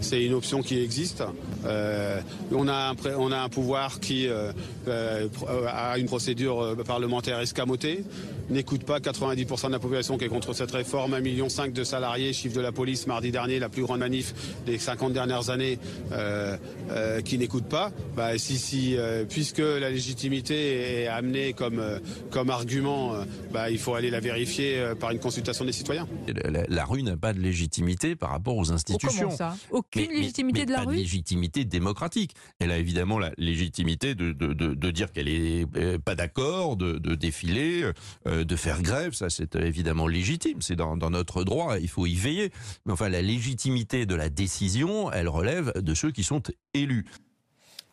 C'est 0.00 0.24
une 0.24 0.34
option 0.34 0.62
qui 0.62 0.78
existe. 0.82 1.22
Euh, 1.66 2.20
on, 2.52 2.68
a 2.68 2.88
un, 2.90 2.94
pré- 2.94 3.14
on 3.16 3.30
a 3.32 3.38
un 3.38 3.48
pouvoir 3.48 4.00
qui 4.00 4.26
euh, 4.28 4.52
euh, 4.88 5.28
a 5.68 5.98
une 5.98 6.06
procédure 6.06 6.60
euh, 6.62 6.74
parlementaire 6.76 7.38
escamotée, 7.40 8.04
n'écoute 8.48 8.84
pas 8.84 8.98
90% 8.98 9.66
de 9.68 9.72
la 9.72 9.78
population 9.78 10.16
qui 10.18 10.24
est 10.24 10.28
contre 10.28 10.52
cette 10.54 10.70
réforme, 10.70 11.14
1,5 11.14 11.20
million 11.22 11.46
de 11.72 11.84
salariés, 11.84 12.32
chiffre 12.32 12.56
de 12.56 12.60
la 12.60 12.72
police 12.72 13.06
mardi 13.06 13.30
dernier, 13.30 13.58
la 13.58 13.68
plus 13.68 13.82
grande 13.82 14.00
manif 14.00 14.34
des 14.66 14.78
50 14.78 15.12
dernières 15.12 15.50
années, 15.50 15.78
euh, 16.12 16.56
euh, 16.90 17.20
qui 17.20 17.36
n'écoute 17.38 17.64
pas. 17.66 17.92
Bah, 18.16 18.36
si, 18.38 18.56
si, 18.58 18.96
euh, 18.96 19.24
puisque 19.28 19.58
la 19.58 19.90
légitimité 19.90 21.02
est 21.02 21.06
amenée 21.06 21.52
comme, 21.52 21.78
euh, 21.78 21.98
comme 22.30 22.50
argument, 22.50 23.14
euh, 23.14 23.24
bah, 23.52 23.70
il 23.70 23.78
faut 23.78 23.94
aller 23.94 24.10
la 24.10 24.20
vérifier 24.20 24.78
euh, 24.78 24.94
par 24.94 25.10
une 25.10 25.18
consultation 25.20 25.64
des 25.64 25.72
citoyens. 25.72 26.08
La, 26.26 26.50
la- 26.50 26.66
la 26.68 26.84
rue 26.84 27.02
n'a 27.02 27.16
pas 27.16 27.32
de 27.32 27.40
légitimité 27.40 28.16
par 28.16 28.30
rapport 28.30 28.56
aux 28.56 28.70
Oh, 28.70 28.72
institutions. 28.72 29.10
comment 29.26 29.36
ça 29.36 29.56
Aucune 29.96 30.12
légitimité 30.12 30.60
mais 30.60 30.66
de 30.66 30.70
la 30.70 30.78
pas 30.78 30.84
rue 30.84 30.96
de 30.96 31.00
légitimité 31.00 31.64
démocratique. 31.64 32.34
Elle 32.60 32.70
a 32.70 32.78
évidemment 32.78 33.18
la 33.18 33.32
légitimité 33.38 34.14
de, 34.14 34.32
de, 34.32 34.52
de, 34.52 34.74
de 34.74 34.90
dire 34.90 35.10
qu'elle 35.10 35.28
est 35.28 35.66
euh, 35.76 35.98
pas 35.98 36.14
d'accord, 36.14 36.76
de, 36.76 36.98
de 36.98 37.14
défiler, 37.16 37.84
euh, 38.26 38.44
de 38.44 38.56
faire 38.56 38.82
grève. 38.82 39.14
Ça, 39.14 39.30
c'est 39.30 39.56
euh, 39.56 39.66
évidemment 39.66 40.06
légitime. 40.06 40.62
C'est 40.62 40.76
dans, 40.76 40.96
dans 40.96 41.10
notre 41.10 41.42
droit. 41.42 41.78
Il 41.78 41.88
faut 41.88 42.06
y 42.06 42.14
veiller. 42.14 42.52
Mais 42.86 42.92
enfin, 42.92 43.08
la 43.08 43.20
légitimité 43.20 44.06
de 44.06 44.14
la 44.14 44.28
décision, 44.28 45.10
elle 45.10 45.28
relève 45.28 45.72
de 45.76 45.94
ceux 45.94 46.12
qui 46.12 46.22
sont 46.22 46.42
élus. 46.72 47.06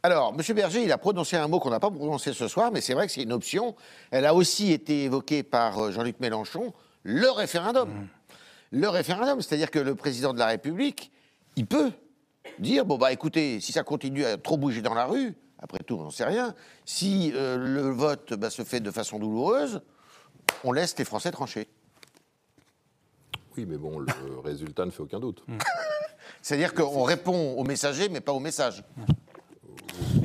Alors, 0.04 0.36
M. 0.38 0.56
Berger, 0.56 0.84
il 0.84 0.92
a 0.92 1.00
prononcé 1.00 1.36
un 1.36 1.48
mot 1.48 1.60
qu'on 1.60 1.72
n'a 1.72 1.80
pas 1.80 1.90
prononcé 1.90 2.32
ce 2.32 2.48
soir, 2.48 2.72
mais 2.72 2.82
c'est 2.82 2.94
vrai 2.94 3.08
que 3.08 3.14
c'est 3.14 3.24
une 3.24 3.34
option. 3.34 3.76
Elle 4.12 4.28
a 4.28 4.36
aussi 4.36 4.72
été 4.72 5.06
évoquée 5.06 5.42
par 5.42 5.92
Jean-Luc 5.92 6.20
Mélenchon, 6.20 6.74
le 7.04 7.30
référendum. 7.32 7.90
Le 8.72 8.88
référendum, 8.88 9.42
c'est-à-dire 9.42 9.72
que 9.72 9.80
le 9.80 9.96
président 9.96 10.34
de 10.34 10.40
la 10.40 10.46
République, 10.46 11.12
il 11.58 11.66
peut 11.66 11.92
dire, 12.60 12.86
bon, 12.86 12.98
bah 12.98 13.12
écoutez, 13.12 13.60
si 13.60 13.74
ça 13.74 13.84
continue 13.84 14.24
à 14.24 14.38
trop 14.38 14.58
bouger 14.58 14.82
dans 14.82 14.94
la 14.94 15.06
rue, 15.06 15.36
après 15.60 15.80
tout, 15.80 15.96
on 15.96 16.04
n'en 16.04 16.12
sait 16.12 16.24
rien, 16.24 16.54
si 16.86 17.34
euh, 17.36 17.58
le 17.58 17.90
vote 17.90 18.36
bah, 18.36 18.50
se 18.52 18.62
fait 18.64 18.80
de 18.80 18.92
façon 18.92 19.20
douloureuse, 19.20 19.82
on 20.64 20.72
laisse 20.72 20.98
les 20.98 21.04
Français 21.04 21.32
trancher. 21.32 21.68
Oui, 23.58 23.66
mais 23.66 23.78
bon, 23.78 24.00
le 24.00 24.08
résultat 24.44 24.86
ne 24.86 24.92
fait 24.92 25.02
aucun 25.02 25.20
doute. 25.20 25.44
C'est-à-dire 26.44 26.76
qu'on 26.76 27.04
répond 27.04 27.56
au 27.56 27.64
messager, 27.64 28.08
mais 28.08 28.22
pas 28.22 28.34
au 28.34 28.40
message. 28.40 28.84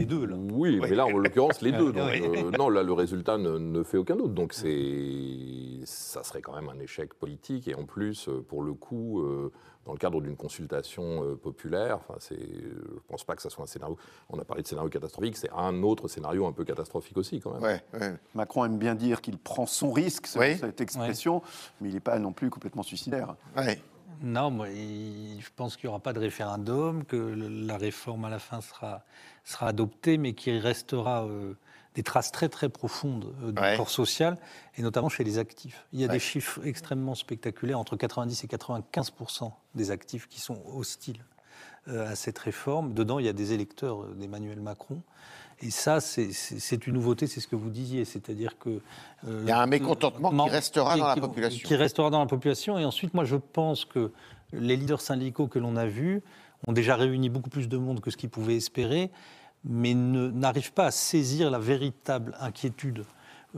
Les 0.03 0.07
deux, 0.07 0.27
là. 0.27 0.37
Oui, 0.37 0.79
mais 0.81 0.95
là, 0.95 1.07
en 1.07 1.17
l'occurrence, 1.19 1.61
les 1.63 1.73
deux. 1.81 1.93
Donc, 1.93 2.11
euh, 2.11 2.51
non, 2.59 2.69
là, 2.69 2.83
le 2.83 2.93
résultat 2.93 3.39
ne, 3.39 3.59
ne 3.59 3.83
fait 3.83 3.99
aucun 3.99 4.17
doute. 4.17 4.35
Donc, 4.35 4.53
c'est, 4.53 5.81
ça 5.85 6.23
serait 6.23 6.43
quand 6.43 6.55
même 6.55 6.69
un 6.69 6.79
échec 6.81 7.15
politique. 7.15 7.69
Et 7.69 7.75
en 7.75 7.85
plus, 7.85 8.29
euh, 8.29 8.43
pour 8.47 8.63
le 8.63 8.75
coup, 8.75 9.21
euh, 9.21 9.53
dans 9.87 9.93
le 9.93 9.99
cadre 9.99 10.21
d'une 10.21 10.37
consultation 10.37 11.25
euh, 11.25 11.35
populaire, 11.37 11.97
enfin, 11.99 12.15
c'est, 12.21 12.39
je 12.39 12.69
ne 12.95 13.01
pense 13.09 13.25
pas 13.25 13.35
que 13.37 13.43
ça 13.43 13.51
soit 13.51 13.65
un 13.65 13.67
scénario. 13.67 13.97
On 14.31 14.39
a 14.39 14.45
parlé 14.45 14.63
de 14.63 14.69
scénario 14.69 14.89
catastrophique, 14.91 15.37
c'est 15.37 15.51
un 15.57 15.83
autre 15.83 16.07
scénario 16.09 16.47
un 16.47 16.53
peu 16.53 16.65
catastrophique 16.65 17.17
aussi, 17.17 17.41
quand 17.41 17.53
même. 17.55 17.63
Ouais, 17.63 17.83
ouais. 17.95 18.15
Macron 18.35 18.65
aime 18.65 18.79
bien 18.79 18.95
dire 18.95 19.21
qu'il 19.21 19.39
prend 19.39 19.67
son 19.67 19.91
risque, 19.93 20.27
selon 20.27 20.45
Oui. 20.47 20.57
cette 20.59 20.81
expression, 20.81 21.43
mais 21.81 21.89
il 21.89 21.95
n'est 21.95 22.01
pas 22.01 22.19
non 22.19 22.33
plus 22.33 22.51
complètement 22.51 22.83
suicidaire. 22.83 23.35
ouais. 23.57 23.81
Non, 24.23 24.51
moi, 24.51 24.69
je 24.71 25.49
pense 25.57 25.77
qu'il 25.77 25.89
n'y 25.89 25.91
aura 25.91 26.01
pas 26.01 26.13
de 26.13 26.21
référendum, 26.21 27.05
que 27.05 27.17
la 27.17 27.77
réforme 27.77 28.25
à 28.25 28.31
la 28.31 28.39
fin 28.39 28.61
sera, 28.61 29.05
sera 29.45 29.69
adoptée, 29.69 30.17
mais 30.17 30.33
qu'il 30.35 30.59
restera 30.59 31.25
euh, 31.25 31.55
des 31.95 32.03
traces 32.05 32.31
très 32.31 32.49
très 32.49 32.69
profondes 32.69 33.35
euh, 33.43 33.53
du 33.53 33.61
Ouais. 33.61 33.77
corps 33.77 33.91
social, 33.91 34.39
et 34.77 34.83
notamment 34.83 35.09
chez 35.09 35.25
les 35.25 35.39
actifs. 35.39 35.87
Il 35.93 36.01
y 36.01 36.05
a 36.05 36.07
Ouais. 36.07 36.13
des 36.15 36.21
chiffres 36.21 36.61
extrêmement 36.65 37.15
spectaculaires, 37.17 37.79
entre 37.81 37.97
90 37.97 38.45
et 38.45 38.49
95 38.49 39.13
des 39.75 39.91
actifs 39.91 40.29
qui 40.29 40.41
sont 40.41 40.63
hostiles 40.73 41.25
euh, 41.89 42.09
à 42.11 42.15
cette 42.15 42.39
réforme. 42.39 42.95
Dedans, 42.95 43.19
il 43.19 43.27
y 43.27 43.29
a 43.29 43.33
des 43.33 43.53
électeurs 43.53 44.07
d'Emmanuel 44.15 44.61
Macron. 44.61 45.03
Et 45.65 45.71
ça, 45.71 46.01
c'est- 46.01 46.87
une 46.87 46.95
nouveauté, 46.95 47.27
c'est 47.29 47.41
ce 47.41 47.47
que 47.47 47.55
vous 47.57 47.71
disiez, 47.71 48.05
c'est-à-dire 48.05 48.59
que... 48.59 48.81
euh, 49.29 49.41
Il 49.43 49.49
y 49.49 49.53
a 49.53 49.61
un 49.61 49.67
mécontentement 49.67 50.31
qui 50.31 50.37
man- 50.37 50.49
restera 50.51 50.95
qui- 50.95 51.01
dans 51.01 51.07
la 51.09 51.17
population. 51.17 51.67
Qui 51.69 51.77
restera 51.77 52.11
dans 52.11 52.19
la 52.21 52.27
population. 52.27 52.79
Et 52.79 52.85
ensuite, 52.85 53.15
moi, 53.15 53.25
je 53.25 53.37
pense 53.37 53.85
que 53.85 54.11
les 54.53 54.77
leaders 54.77 55.01
syndicaux 55.01 55.47
que 55.47 55.59
l'on 55.61 55.77
a 55.77 55.87
vus 55.87 56.21
ont 56.67 56.73
déjà 56.73 56.97
réuni 56.97 57.29
beaucoup 57.29 57.51
plus 57.51 57.69
de 57.69 57.77
monde 57.77 58.01
que 58.01 58.11
ce 58.11 58.17
qu'ils 58.17 58.29
pouvaient 58.31 58.57
espérer, 58.57 59.11
mais 59.65 59.95
n'arrivent 59.95 60.73
pas 60.73 60.87
à 60.87 60.91
saisir 60.91 61.51
la 61.51 61.59
véritable 61.61 62.37
inquiétude 62.41 63.05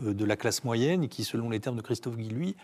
euh, 0.03 0.13
de 0.13 0.25
la 0.27 0.37
classe 0.37 0.63
moyenne, 0.65 1.09
qui, 1.09 1.25
selon 1.25 1.49
les 1.49 1.61
termes 1.61 1.77
de 1.77 1.83
Christophe 1.83 2.17
Guilluy, 2.17 2.51
euh, 2.51 2.55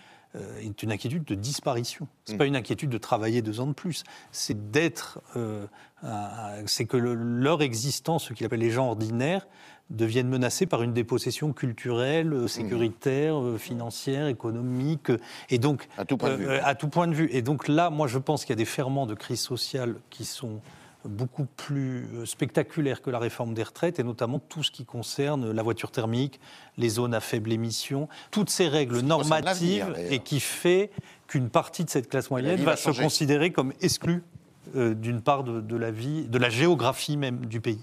est 0.63 0.83
une 0.83 0.93
inquiétude 0.93 1.25
de 1.25 1.35
disparition. 1.35 2.07
C'est 2.25 2.35
Mm. 2.35 2.39
pas 2.39 2.47
une 2.47 2.57
inquiétude 2.57 2.91
de 2.91 2.99
travailler 2.99 3.43
deux 3.43 3.61
ans 3.61 3.67
de 3.67 3.73
plus. 3.73 4.05
C'est 4.31 4.71
d'être, 4.71 5.21
euh, 5.37 5.67
c'est 6.67 6.85
que 6.85 6.97
le- 6.97 7.15
leur 7.15 7.63
existence, 7.63 8.25
ce 8.29 8.33
qu'il 8.33 8.47
appelle 8.47 8.61
les 8.61 8.71
gens 8.71 8.87
ordinaires, 8.89 9.47
deviennent 9.91 10.29
menacés 10.29 10.67
par 10.67 10.85
une 10.85 10.93
dépossession 10.93 11.53
culturelle, 11.53 12.29
Mm. 12.29 12.33
euh, 12.35 12.47
sécuritaire, 12.47 13.41
euh, 13.41 13.59
financière, 13.59 14.29
économique, 14.29 15.11
euh, 15.11 15.19
et 15.49 15.59
donc 15.59 15.89
À 15.99 16.05
tout 16.05 16.17
point 16.17 16.31
de 16.31 16.37
vue. 16.37 16.47
euh, 16.49 16.61
à 16.65 16.77
tout 16.77 16.87
point 16.89 17.09
de 17.09 17.15
vue. 17.15 17.29
Et 17.33 17.43
donc 17.43 17.67
là, 17.67 17.91
moi, 17.91 18.07
je 18.07 18.19
pense 18.19 18.45
qu'il 18.45 18.51
y 18.51 18.59
a 18.59 18.63
des 18.63 18.65
ferments 18.65 19.07
de 19.07 19.15
crise 19.15 19.41
sociale 19.41 19.97
qui 20.11 20.25
sont 20.25 20.61
beaucoup 21.05 21.47
plus 21.57 22.07
euh, 22.15 22.27
spectaculaires 22.27 23.03
que 23.03 23.11
la 23.11 23.19
réforme 23.19 23.55
des 23.55 23.63
retraites, 23.63 23.99
et 23.99 24.03
notamment 24.03 24.39
tout 24.39 24.63
ce 24.63 24.71
qui 24.71 24.85
concerne 24.85 25.51
la 25.51 25.63
voiture 25.63 25.91
thermique, 25.91 26.41
les 26.77 26.89
zones 26.89 27.15
à 27.15 27.21
faible 27.21 27.53
émission, 27.53 28.09
toutes 28.31 28.51
ces 28.51 28.69
règles 28.69 29.01
normatives, 29.01 29.95
et 30.11 30.19
qui 30.19 30.41
fait 30.41 30.91
qu'une 31.27 31.49
partie 31.49 31.85
de 31.85 31.91
cette 31.91 32.09
classe 32.09 32.31
moyenne 32.31 32.61
va 32.63 32.73
va 32.73 32.77
se 32.77 32.91
considérer 32.91 33.51
comme 33.53 33.73
exclue 33.81 34.23
euh, 34.77 34.95
d'une 34.95 35.21
part 35.21 35.43
de, 35.43 35.61
de 35.61 35.77
la 35.77 35.91
vie, 35.91 36.27
de 36.27 36.39
la 36.39 36.51
géographie 36.51 37.17
même 37.17 37.47
du 37.47 37.61
pays. 37.61 37.83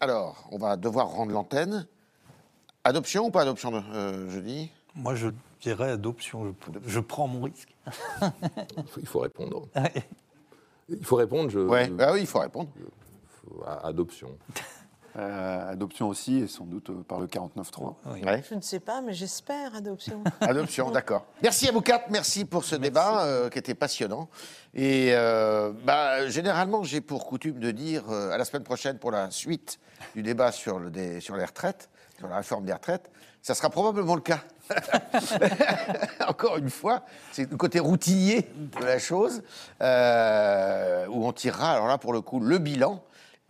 Alors, 0.00 0.48
on 0.50 0.58
va 0.58 0.76
devoir 0.76 1.08
rendre 1.08 1.32
l'antenne. 1.32 1.86
Adoption 2.84 3.26
ou 3.26 3.30
pas 3.30 3.42
adoption, 3.42 3.72
euh, 3.92 4.30
je 4.30 4.40
dis? 4.40 4.70
Moi, 4.94 5.14
je 5.14 5.28
dirais 5.60 5.90
adoption. 5.90 6.46
Je, 6.46 6.78
je 6.86 7.00
prends 7.00 7.28
mon 7.28 7.42
risque. 7.42 7.74
Il 8.98 9.06
faut 9.06 9.20
répondre. 9.20 9.68
Il 10.90 11.04
faut 11.04 11.16
répondre, 11.16 11.50
je, 11.50 11.58
Ouais, 11.60 11.90
ah 11.98 12.12
oui, 12.12 12.20
il 12.20 12.26
faut 12.26 12.40
répondre. 12.40 12.70
à 13.66 13.86
adoption. 13.86 14.30
Euh, 15.16 15.72
adoption 15.72 16.06
aussi, 16.06 16.38
et 16.38 16.46
sans 16.46 16.64
doute 16.64 16.88
euh, 16.90 17.02
par 17.02 17.18
le 17.18 17.26
49-3. 17.26 17.94
Oui. 18.12 18.22
Ouais. 18.22 18.44
Je 18.48 18.54
ne 18.54 18.60
sais 18.60 18.78
pas, 18.78 19.00
mais 19.00 19.12
j'espère 19.12 19.74
adoption. 19.74 20.22
Adoption, 20.40 20.92
d'accord. 20.92 21.26
Merci 21.42 21.68
à 21.68 21.72
vous 21.72 21.80
quatre, 21.80 22.10
merci 22.10 22.44
pour 22.44 22.62
ce 22.62 22.76
débat 22.76 23.24
euh, 23.24 23.48
qui 23.48 23.58
était 23.58 23.74
passionnant. 23.74 24.28
Et 24.72 25.08
euh, 25.10 25.72
bah, 25.84 26.28
généralement, 26.28 26.84
j'ai 26.84 27.00
pour 27.00 27.26
coutume 27.26 27.58
de 27.58 27.72
dire 27.72 28.04
euh, 28.08 28.30
à 28.30 28.38
la 28.38 28.44
semaine 28.44 28.62
prochaine 28.62 28.98
pour 29.00 29.10
la 29.10 29.32
suite 29.32 29.80
du 30.14 30.22
débat 30.22 30.52
sur, 30.52 30.78
le, 30.78 30.90
des- 30.90 31.18
sur 31.20 31.36
les 31.36 31.44
retraites, 31.44 31.90
sur 32.16 32.28
la 32.28 32.36
réforme 32.36 32.64
des 32.64 32.72
retraites. 32.72 33.10
Ça 33.42 33.54
sera 33.54 33.70
probablement 33.70 34.14
le 34.14 34.20
cas. 34.20 34.40
Encore 36.28 36.58
une 36.58 36.70
fois, 36.70 37.02
c'est 37.32 37.50
le 37.50 37.56
côté 37.56 37.78
routinier 37.78 38.48
de 38.54 38.84
la 38.84 38.98
chose, 38.98 39.42
euh, 39.80 41.06
où 41.08 41.26
on 41.26 41.32
tirera, 41.32 41.72
alors 41.72 41.86
là, 41.86 41.98
pour 41.98 42.12
le 42.12 42.20
coup, 42.20 42.40
le 42.40 42.58
bilan. 42.58 43.02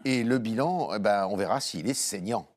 Et 0.06 0.24
le 0.24 0.38
bilan, 0.38 0.90
eh 0.94 0.98
ben, 0.98 1.26
on 1.30 1.36
verra 1.36 1.60
s'il 1.60 1.88
est 1.90 1.94
saignant. 1.94 2.46